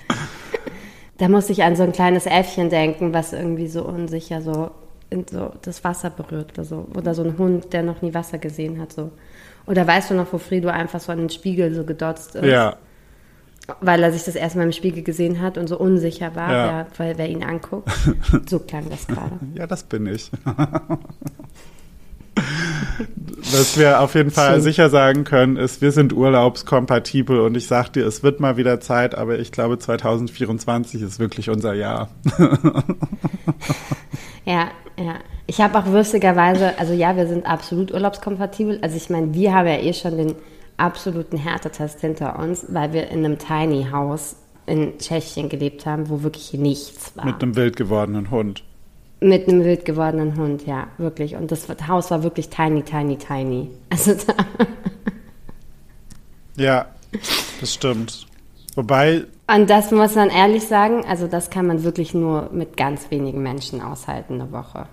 Da 1.19 1.29
musste 1.29 1.53
ich 1.53 1.63
an 1.63 1.77
so 1.77 1.83
ein 1.85 1.93
kleines 1.93 2.27
Äffchen 2.27 2.71
denken, 2.71 3.13
was 3.13 3.33
irgendwie 3.33 3.67
so 3.69 3.85
unsicher 3.85 4.41
so, 4.43 4.71
in 5.11 5.27
so 5.29 5.53
das 5.63 5.83
Wasser 5.85 6.11
berührt 6.11 6.53
oder 6.55 6.65
so. 6.65 6.87
Oder 6.95 7.15
so 7.15 7.23
ein 7.23 7.39
Hund, 7.39 7.73
der 7.73 7.83
noch 7.83 8.03
nie 8.03 8.15
Wasser 8.15 8.39
gesehen 8.39 8.81
hat. 8.81 8.93
So. 8.93 9.11
Oder 9.67 9.87
weißt 9.87 10.11
du 10.11 10.15
noch, 10.15 10.33
wo 10.33 10.39
Frido 10.39 10.69
einfach 10.69 11.01
so 11.01 11.13
an 11.13 11.19
den 11.19 11.31
Spiegel 11.31 11.75
so 11.75 11.85
gedotzt 11.85 12.35
ist? 12.35 12.45
ja, 12.45 12.77
Weil 13.81 14.03
er 14.03 14.13
sich 14.13 14.25
das 14.25 14.35
erstmal 14.35 14.67
im 14.67 14.73
Spiegel 14.73 15.03
gesehen 15.03 15.41
hat 15.41 15.57
und 15.57 15.69
so 15.69 15.79
unsicher 15.79 16.35
war, 16.35 16.53
Ja. 16.53 16.67
wer, 16.67 16.87
weil 16.99 17.19
wer 17.19 17.29
ihn 17.29 17.43
anguckt. 17.45 17.89
So 18.49 18.59
klang 18.59 18.91
das 18.91 19.07
gerade. 19.07 19.39
ja, 19.55 19.67
das 19.67 19.83
bin 19.85 20.07
ich. 20.07 20.31
Was 23.37 23.79
wir 23.79 24.01
auf 24.01 24.15
jeden 24.15 24.31
Fall 24.31 24.55
Schön. 24.55 24.63
sicher 24.63 24.91
sagen 24.91 25.25
können, 25.25 25.57
ist, 25.57 25.83
wir 25.83 25.93
sind 25.93 26.13
urlaubskompatibel 26.13 27.41
und 27.41 27.57
ich 27.57 27.67
sag 27.67 27.93
dir, 27.93 28.07
es 28.07 28.23
wird 28.23 28.41
mal 28.41 28.57
wieder 28.57 28.81
Zeit, 28.81 29.15
aber 29.15 29.39
ich 29.39 29.53
glaube 29.53 29.79
2024 29.79 31.03
ist 31.03 31.19
wirklich 31.19 31.51
unser 31.51 31.75
Jahr. 31.75 32.09
Ja, 34.45 34.69
ja. 34.99 35.15
Ich 35.47 35.61
habe 35.61 35.79
auch 35.79 35.87
lustigerweise, 35.87 36.79
also 36.79 36.93
ja, 36.93 37.17
wir 37.17 37.27
sind 37.27 37.47
absolut 37.47 37.93
urlaubskompatibel. 37.93 38.79
Also 38.83 38.97
ich 38.97 39.11
meine, 39.11 39.35
wir 39.35 39.55
haben 39.55 39.67
ja 39.67 39.79
eh 39.79 39.93
schon 39.93 40.17
den 40.17 40.35
absoluten 40.77 41.37
Härtetest 41.37 42.01
hinter 42.01 42.39
uns, 42.39 42.67
weil 42.69 42.93
wir 42.93 43.09
in 43.09 43.25
einem 43.25 43.39
Tiny 43.39 43.89
House 43.91 44.37
in 44.67 44.99
Tschechien 44.99 45.49
gelebt 45.49 45.85
haben, 45.85 46.09
wo 46.09 46.23
wirklich 46.23 46.55
nichts 46.55 47.17
war. 47.17 47.27
Mit 47.27 47.43
einem 47.43 47.57
wild 47.57 47.77
gewordenen 47.77 48.31
Hund. 48.31 48.65
Mit 49.25 49.49
einem 49.49 49.65
wild 49.65 49.85
gewordenen 49.85 50.37
Hund, 50.37 50.67
ja, 50.67 50.89
wirklich. 50.99 51.35
Und 51.35 51.51
das 51.51 51.67
Haus 51.89 52.11
war 52.11 52.23
wirklich 52.23 52.51
tiny, 52.51 52.83
tiny, 52.83 53.17
tiny. 53.17 53.71
Also 53.91 54.15
da, 54.15 54.35
Ja, 56.57 56.87
das 57.61 57.75
stimmt. 57.75 58.27
Wobei, 58.75 59.25
und 59.47 59.71
das 59.71 59.91
muss 59.91 60.15
man 60.15 60.31
ehrlich 60.31 60.67
sagen, 60.67 61.05
also 61.07 61.27
das 61.27 61.51
kann 61.51 61.67
man 61.67 61.85
wirklich 61.85 62.13
nur 62.15 62.51
mit 62.53 62.77
ganz 62.77 63.11
wenigen 63.11 63.43
Menschen 63.43 63.81
aushalten 63.81 64.41
eine 64.41 64.53
Woche. 64.53 64.87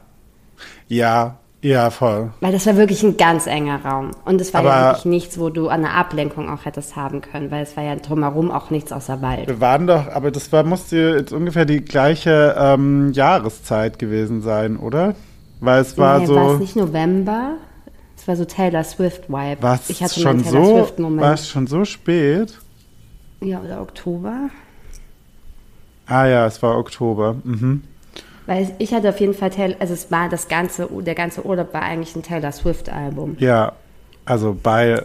ja, 0.88 1.38
ja, 1.62 1.89
voll. 1.89 2.32
Weil 2.39 2.51
das 2.51 2.66
war 2.66 2.76
wirklich 2.78 3.03
ein 3.03 3.18
ganz 3.18 3.45
enger 3.47 3.84
Raum. 3.86 4.12
Und 4.26 4.41
es 4.41 4.53
war 4.53 4.64
ja 4.64 4.70
Aber- 4.72 4.88
wirklich 4.91 5.05
nichts, 5.05 5.39
wo 5.39 5.49
du 5.49 5.68
eine 5.68 5.91
Ablenkung 5.91 6.49
auch 6.49 6.66
hättest 6.66 6.95
haben 6.95 7.22
können, 7.22 7.51
weil 7.51 7.64
es 7.64 7.78
war 7.78 7.84
ja 7.84 7.95
drumherum 7.95 8.51
auch 8.51 8.70
nichts 8.70 8.91
außer 8.91 9.22
Wald. 9.22 9.47
Wir 9.47 9.62
waren 9.62 9.88
doch, 9.88 10.07
aber 10.07 10.32
das 10.32 10.51
war, 10.51 10.64
musste 10.64 10.97
jetzt 11.18 11.32
ungefähr 11.32 11.66
die 11.66 11.82
gleiche 11.82 12.55
ähm, 12.57 13.12
Jahreszeit 13.14 13.99
gewesen 13.99 14.41
sein, 14.41 14.78
oder? 14.78 15.16
Weil 15.59 15.82
es 15.82 15.97
war 15.97 16.20
nee, 16.20 16.26
so. 16.26 16.36
war 16.36 16.53
es 16.53 16.59
nicht 16.59 16.76
November? 16.76 17.53
Es 18.18 18.28
war 18.28 18.36
so 18.36 18.45
Taylor 18.45 18.84
Swift-Vibe. 18.84 19.57
Was 19.62 19.89
Ich 19.89 20.03
hatte 20.03 20.20
schon 20.20 20.43
so, 20.43 20.89
war 20.99 21.34
es 21.34 21.47
schon 21.49 21.68
so 21.68 21.86
spät? 21.86 22.57
Ja, 23.41 23.59
oder 23.62 23.82
Oktober? 23.82 24.49
Ah 26.05 26.26
ja, 26.26 26.45
es 26.45 26.62
war 26.62 26.78
Oktober. 26.78 27.36
Mhm. 27.43 27.84
Weil 28.52 28.70
ich 28.80 28.93
hatte 28.93 29.08
auf 29.08 29.20
jeden 29.22 29.34
Fall 29.34 29.49
Taylor, 29.49 29.78
also 29.80 29.93
es 29.93 30.12
war 30.12 30.28
das 30.28 30.49
ganze, 30.49 30.86
der 30.91 31.16
ganze 31.16 31.45
Urlaub 31.45 31.74
war 31.74 31.84
eigentlich 31.84 32.18
ein 32.18 32.22
Taylor 32.22 32.52
Swift-Album. 32.52 33.38
Ja, 33.39 33.72
also 34.26 34.58
bei 34.62 35.02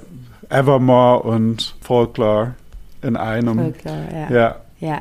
Evermore 0.48 1.20
und 1.22 1.76
Folklore 1.80 2.54
in 3.02 3.16
einem. 3.16 3.56
Folklore, 3.56 4.08
ja. 4.12 4.30
Ja. 4.36 4.56
Ja. 4.80 5.00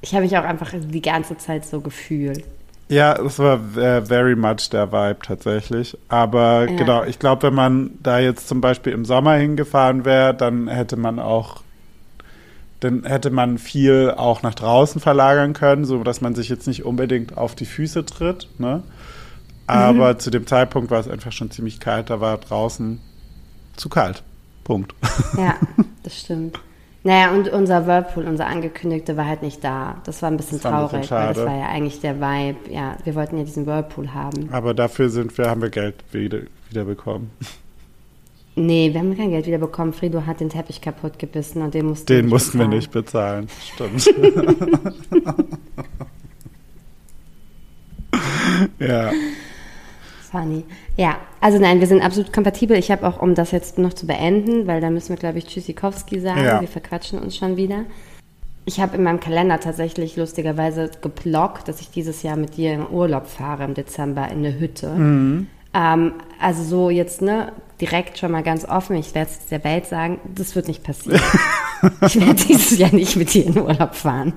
Ich 0.00 0.14
habe 0.14 0.24
mich 0.24 0.36
auch 0.36 0.42
einfach 0.42 0.72
die 0.74 1.00
ganze 1.00 1.38
Zeit 1.38 1.64
so 1.64 1.80
gefühlt. 1.80 2.42
Ja, 2.88 3.14
es 3.24 3.38
war 3.38 3.60
very 4.04 4.34
much 4.34 4.70
der 4.72 4.90
Vibe 4.90 5.20
tatsächlich. 5.24 5.96
Aber 6.08 6.68
Ja. 6.68 6.76
genau, 6.76 7.04
ich 7.04 7.20
glaube, 7.20 7.44
wenn 7.44 7.54
man 7.54 7.90
da 8.02 8.18
jetzt 8.18 8.48
zum 8.48 8.60
Beispiel 8.60 8.92
im 8.92 9.04
Sommer 9.04 9.34
hingefahren 9.34 10.04
wäre, 10.04 10.34
dann 10.34 10.66
hätte 10.66 10.96
man 10.96 11.20
auch, 11.20 11.62
dann 12.84 13.04
hätte 13.04 13.30
man 13.30 13.58
viel 13.58 14.12
auch 14.16 14.42
nach 14.42 14.54
draußen 14.54 15.00
verlagern 15.00 15.52
können, 15.54 15.84
so 15.84 16.02
dass 16.04 16.20
man 16.20 16.34
sich 16.34 16.48
jetzt 16.48 16.66
nicht 16.66 16.84
unbedingt 16.84 17.36
auf 17.36 17.54
die 17.54 17.64
Füße 17.66 18.04
tritt. 18.04 18.48
Ne? 18.58 18.82
Aber 19.66 20.14
Mhm. 20.14 20.18
zu 20.18 20.30
dem 20.30 20.46
Zeitpunkt 20.46 20.90
war 20.90 21.00
es 21.00 21.08
einfach 21.08 21.32
schon 21.32 21.50
ziemlich 21.50 21.80
kalt, 21.80 22.10
da 22.10 22.20
war 22.20 22.36
draußen 22.38 23.00
zu 23.76 23.88
kalt. 23.88 24.22
Punkt. 24.62 24.94
Ja, 25.36 25.54
das 26.02 26.20
stimmt. 26.20 26.58
Naja, 27.06 27.32
und 27.32 27.48
unser 27.50 27.86
Whirlpool, 27.86 28.24
unser 28.24 28.46
angekündigte, 28.46 29.16
war 29.18 29.26
halt 29.26 29.42
nicht 29.42 29.62
da. 29.62 29.96
Das 30.04 30.22
war 30.22 30.30
ein 30.30 30.38
bisschen 30.38 30.58
Das 30.60 30.72
war 30.72 30.80
ein 30.80 30.88
bisschen 30.88 31.08
traurig, 31.08 31.10
weil 31.10 31.34
das 31.34 31.44
war 31.44 31.58
ja 31.58 31.68
eigentlich 31.68 32.00
der 32.00 32.18
Vibe. 32.18 32.70
Ja, 32.72 32.96
wir 33.04 33.14
wollten 33.14 33.36
ja 33.36 33.44
diesen 33.44 33.66
Whirlpool 33.66 34.14
haben. 34.14 34.48
Aber 34.52 34.72
dafür 34.72 35.10
sind 35.10 35.36
wir, 35.36 35.50
haben 35.50 35.60
wir 35.60 35.68
Geld 35.68 35.96
wieder, 36.12 36.38
wieder 36.70 36.84
bekommen. 36.84 37.30
Nee, 38.56 38.92
wir 38.92 39.00
haben 39.00 39.16
kein 39.16 39.30
Geld 39.30 39.46
wieder 39.46 39.58
bekommen. 39.58 39.92
Frido 39.92 40.26
hat 40.26 40.38
den 40.40 40.48
Teppich 40.48 40.80
kaputt 40.80 41.18
gebissen 41.18 41.60
und 41.62 41.74
den 41.74 41.86
mussten 41.86 42.06
Den 42.06 42.26
nicht 42.26 42.32
mussten 42.32 42.58
wir 42.58 42.66
bezahlen. 42.68 42.76
nicht 42.76 42.92
bezahlen. 42.92 43.98
Stimmt. 43.98 44.14
ja. 48.78 49.10
Funny. 50.30 50.64
Ja, 50.96 51.16
also 51.40 51.58
nein, 51.58 51.80
wir 51.80 51.88
sind 51.88 52.02
absolut 52.02 52.32
kompatibel. 52.32 52.76
Ich 52.76 52.90
habe 52.92 53.06
auch, 53.06 53.20
um 53.20 53.34
das 53.34 53.50
jetzt 53.50 53.78
noch 53.78 53.92
zu 53.92 54.06
beenden, 54.06 54.66
weil 54.68 54.80
da 54.80 54.90
müssen 54.90 55.10
wir, 55.10 55.16
glaube 55.16 55.38
ich, 55.38 55.46
Tschüssikowski 55.46 56.20
sagen. 56.20 56.44
Ja. 56.44 56.60
Wir 56.60 56.68
verquatschen 56.68 57.18
uns 57.18 57.36
schon 57.36 57.56
wieder. 57.56 57.84
Ich 58.66 58.80
habe 58.80 58.96
in 58.96 59.02
meinem 59.02 59.20
Kalender 59.20 59.60
tatsächlich 59.60 60.16
lustigerweise 60.16 60.90
geblockt, 61.02 61.68
dass 61.68 61.80
ich 61.80 61.90
dieses 61.90 62.22
Jahr 62.22 62.36
mit 62.36 62.56
dir 62.56 62.72
im 62.72 62.86
Urlaub 62.86 63.26
fahre 63.26 63.64
im 63.64 63.74
Dezember 63.74 64.28
in 64.30 64.38
eine 64.38 64.58
Hütte. 64.58 64.88
Mhm. 64.90 65.48
Ähm, 65.74 66.12
also 66.40 66.62
so 66.62 66.90
jetzt, 66.90 67.20
ne, 67.22 67.52
direkt 67.80 68.18
schon 68.18 68.30
mal 68.32 68.42
ganz 68.42 68.64
offen, 68.64 68.96
ich 68.96 69.14
werde 69.14 69.30
es 69.30 69.46
der 69.46 69.64
Welt 69.64 69.86
sagen, 69.86 70.20
das 70.34 70.54
wird 70.54 70.68
nicht 70.68 70.82
passieren. 70.84 71.20
ich 72.06 72.20
werde 72.20 72.34
dieses 72.34 72.78
Jahr 72.78 72.94
nicht 72.94 73.16
mit 73.16 73.34
dir 73.34 73.46
in 73.46 73.58
Urlaub 73.58 73.94
fahren. 73.94 74.32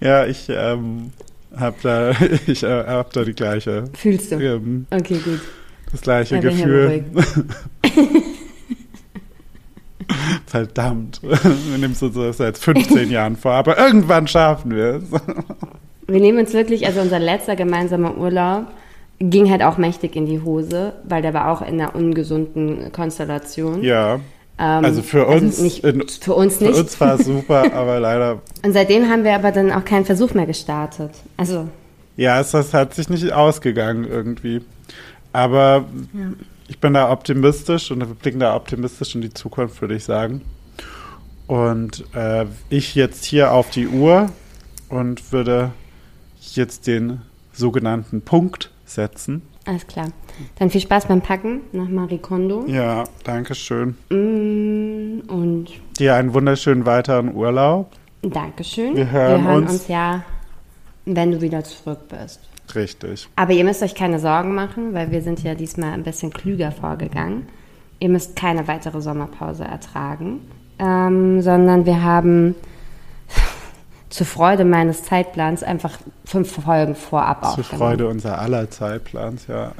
Ja, 0.00 0.26
ich 0.26 0.46
ähm, 0.48 1.12
habe 1.56 1.76
da, 1.82 2.10
ich 2.46 2.62
äh, 2.62 2.84
hab 2.86 3.12
da 3.12 3.24
die 3.24 3.34
gleiche, 3.34 3.84
Fühlst 3.94 4.32
du? 4.32 4.36
ähm, 4.36 4.86
Okay, 4.90 5.18
gut. 5.24 5.40
das 5.92 6.00
gleiche 6.00 6.36
Ja, 6.36 6.40
Gefühl. 6.40 7.04
Verdammt, 10.46 11.20
wir 11.22 11.78
nehmen 11.78 11.94
uns 11.98 12.00
das 12.00 12.36
seit 12.36 12.58
15 12.58 13.10
Jahren 13.10 13.36
vor, 13.36 13.52
aber 13.52 13.78
irgendwann 13.78 14.26
schaffen 14.28 14.74
wir 14.74 14.96
es. 14.96 15.04
Wir 16.06 16.20
nehmen 16.20 16.38
uns 16.38 16.52
wirklich, 16.52 16.86
also 16.86 17.00
unser 17.00 17.18
letzter 17.18 17.56
gemeinsamer 17.56 18.16
Urlaub 18.16 18.66
ging 19.30 19.50
halt 19.50 19.62
auch 19.62 19.78
mächtig 19.78 20.16
in 20.16 20.26
die 20.26 20.40
Hose, 20.42 20.94
weil 21.04 21.22
der 21.22 21.34
war 21.34 21.48
auch 21.50 21.62
in 21.62 21.80
einer 21.80 21.94
ungesunden 21.94 22.92
Konstellation. 22.92 23.82
Ja, 23.82 24.20
Ähm, 24.58 24.84
also 24.84 25.02
für 25.02 25.26
also 25.26 25.46
uns, 25.46 25.58
nicht, 25.58 25.82
in, 25.84 26.06
für 26.08 26.34
uns 26.34 26.58
für 26.58 26.64
nicht. 26.64 26.78
uns 26.78 27.00
war 27.00 27.18
es 27.18 27.24
super, 27.26 27.72
aber 27.72 27.98
leider, 27.98 28.40
Und 28.62 28.72
seitdem 28.72 29.08
haben 29.08 29.24
wir 29.24 29.34
aber 29.34 29.50
dann 29.50 29.72
auch 29.72 29.84
keinen 29.84 30.04
Versuch 30.04 30.32
mehr 30.34 30.46
gestartet. 30.46 31.10
Also, 31.36 31.68
ja, 32.16 32.38
es 32.40 32.52
das 32.52 32.72
hat 32.72 32.94
sich 32.94 33.08
nicht 33.08 33.32
ausgegangen 33.32 34.04
irgendwie. 34.04 34.60
Aber 35.32 35.86
ich 36.68 36.78
bin 36.78 36.94
da 36.94 37.10
optimistisch 37.10 37.90
und 37.90 37.98
wir 38.00 38.06
blicken 38.06 38.38
da 38.38 38.54
optimistisch 38.54 39.16
in 39.16 39.22
die 39.22 39.34
Zukunft, 39.34 39.80
würde 39.80 39.96
ich 39.96 40.04
sagen. 40.04 40.42
Und 41.48 42.04
äh, 42.14 42.46
ich 42.70 42.94
jetzt 42.94 43.24
hier 43.24 43.50
auf 43.52 43.70
die 43.70 43.88
Uhr 43.88 44.30
und 44.88 45.32
würde 45.32 45.72
jetzt 46.54 46.86
den 46.86 47.22
sogenannten 47.52 48.22
Punkt 48.22 48.70
setzen. 48.94 49.42
alles 49.66 49.86
klar. 49.86 50.08
Dann 50.58 50.70
viel 50.70 50.80
Spaß 50.80 51.06
beim 51.06 51.20
Packen 51.20 51.60
nach 51.72 51.88
Marie 51.88 52.18
Kondo. 52.18 52.64
Ja, 52.66 53.04
danke 53.24 53.54
schön. 53.54 53.96
Mm, 54.10 55.28
Und 55.28 55.66
Dir 55.98 56.14
einen 56.16 56.34
wunderschönen 56.34 56.86
weiteren 56.86 57.34
Urlaub. 57.34 57.90
Dankeschön. 58.22 58.96
Wir 58.96 59.10
hören 59.10 59.46
uns. 59.46 59.70
uns 59.70 59.88
ja, 59.88 60.24
wenn 61.04 61.30
du 61.32 61.40
wieder 61.40 61.62
zurück 61.64 62.08
bist. 62.08 62.40
Richtig. 62.74 63.28
Aber 63.36 63.52
ihr 63.52 63.64
müsst 63.64 63.82
euch 63.82 63.94
keine 63.94 64.18
Sorgen 64.18 64.54
machen, 64.54 64.94
weil 64.94 65.10
wir 65.10 65.20
sind 65.22 65.42
ja 65.42 65.54
diesmal 65.54 65.92
ein 65.92 66.02
bisschen 66.02 66.32
klüger 66.32 66.72
vorgegangen. 66.72 67.46
Ihr 68.00 68.08
müsst 68.08 68.36
keine 68.36 68.66
weitere 68.66 69.00
Sommerpause 69.02 69.64
ertragen, 69.64 70.40
ähm, 70.78 71.42
sondern 71.42 71.84
wir 71.86 72.02
haben 72.02 72.54
zur 74.14 74.26
Freude 74.26 74.64
meines 74.64 75.02
Zeitplans 75.02 75.64
einfach 75.64 75.98
fünf 76.24 76.52
Folgen 76.52 76.94
vorab 76.94 77.40
Zur 77.40 77.50
aufgenommen. 77.50 77.78
Freude 77.78 78.06
unser 78.06 78.38
aller 78.38 78.70
Zeitplans, 78.70 79.48
ja. 79.48 79.72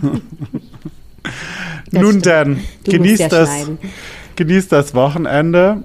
Nun 1.90 2.22
dann, 2.22 2.64
genießt 2.84 3.20
ja 3.20 3.28
das, 3.28 3.50
schneiden. 3.50 3.78
genießt 4.36 4.72
das 4.72 4.94
Wochenende. 4.94 5.82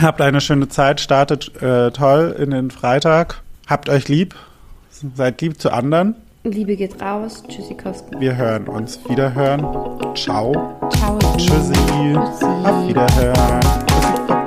Habt 0.00 0.20
eine 0.20 0.40
schöne 0.40 0.68
Zeit, 0.68 1.00
startet 1.00 1.62
äh, 1.62 1.92
toll 1.92 2.34
in 2.36 2.50
den 2.50 2.72
Freitag. 2.72 3.42
Habt 3.68 3.88
euch 3.88 4.08
lieb, 4.08 4.34
seid 5.14 5.40
lieb 5.42 5.60
zu 5.60 5.72
anderen. 5.72 6.16
Liebe 6.42 6.74
geht 6.74 7.00
raus. 7.00 7.44
Tschüssikowski. 7.46 8.18
Wir 8.18 8.34
hören 8.34 8.66
uns 8.66 8.98
wiederhören. 9.08 9.60
Ciao. 10.16 10.90
Ciao. 10.90 11.20
Tschüssi. 11.36 12.16
Auf 12.64 12.88
Wiederhören. 12.88 14.40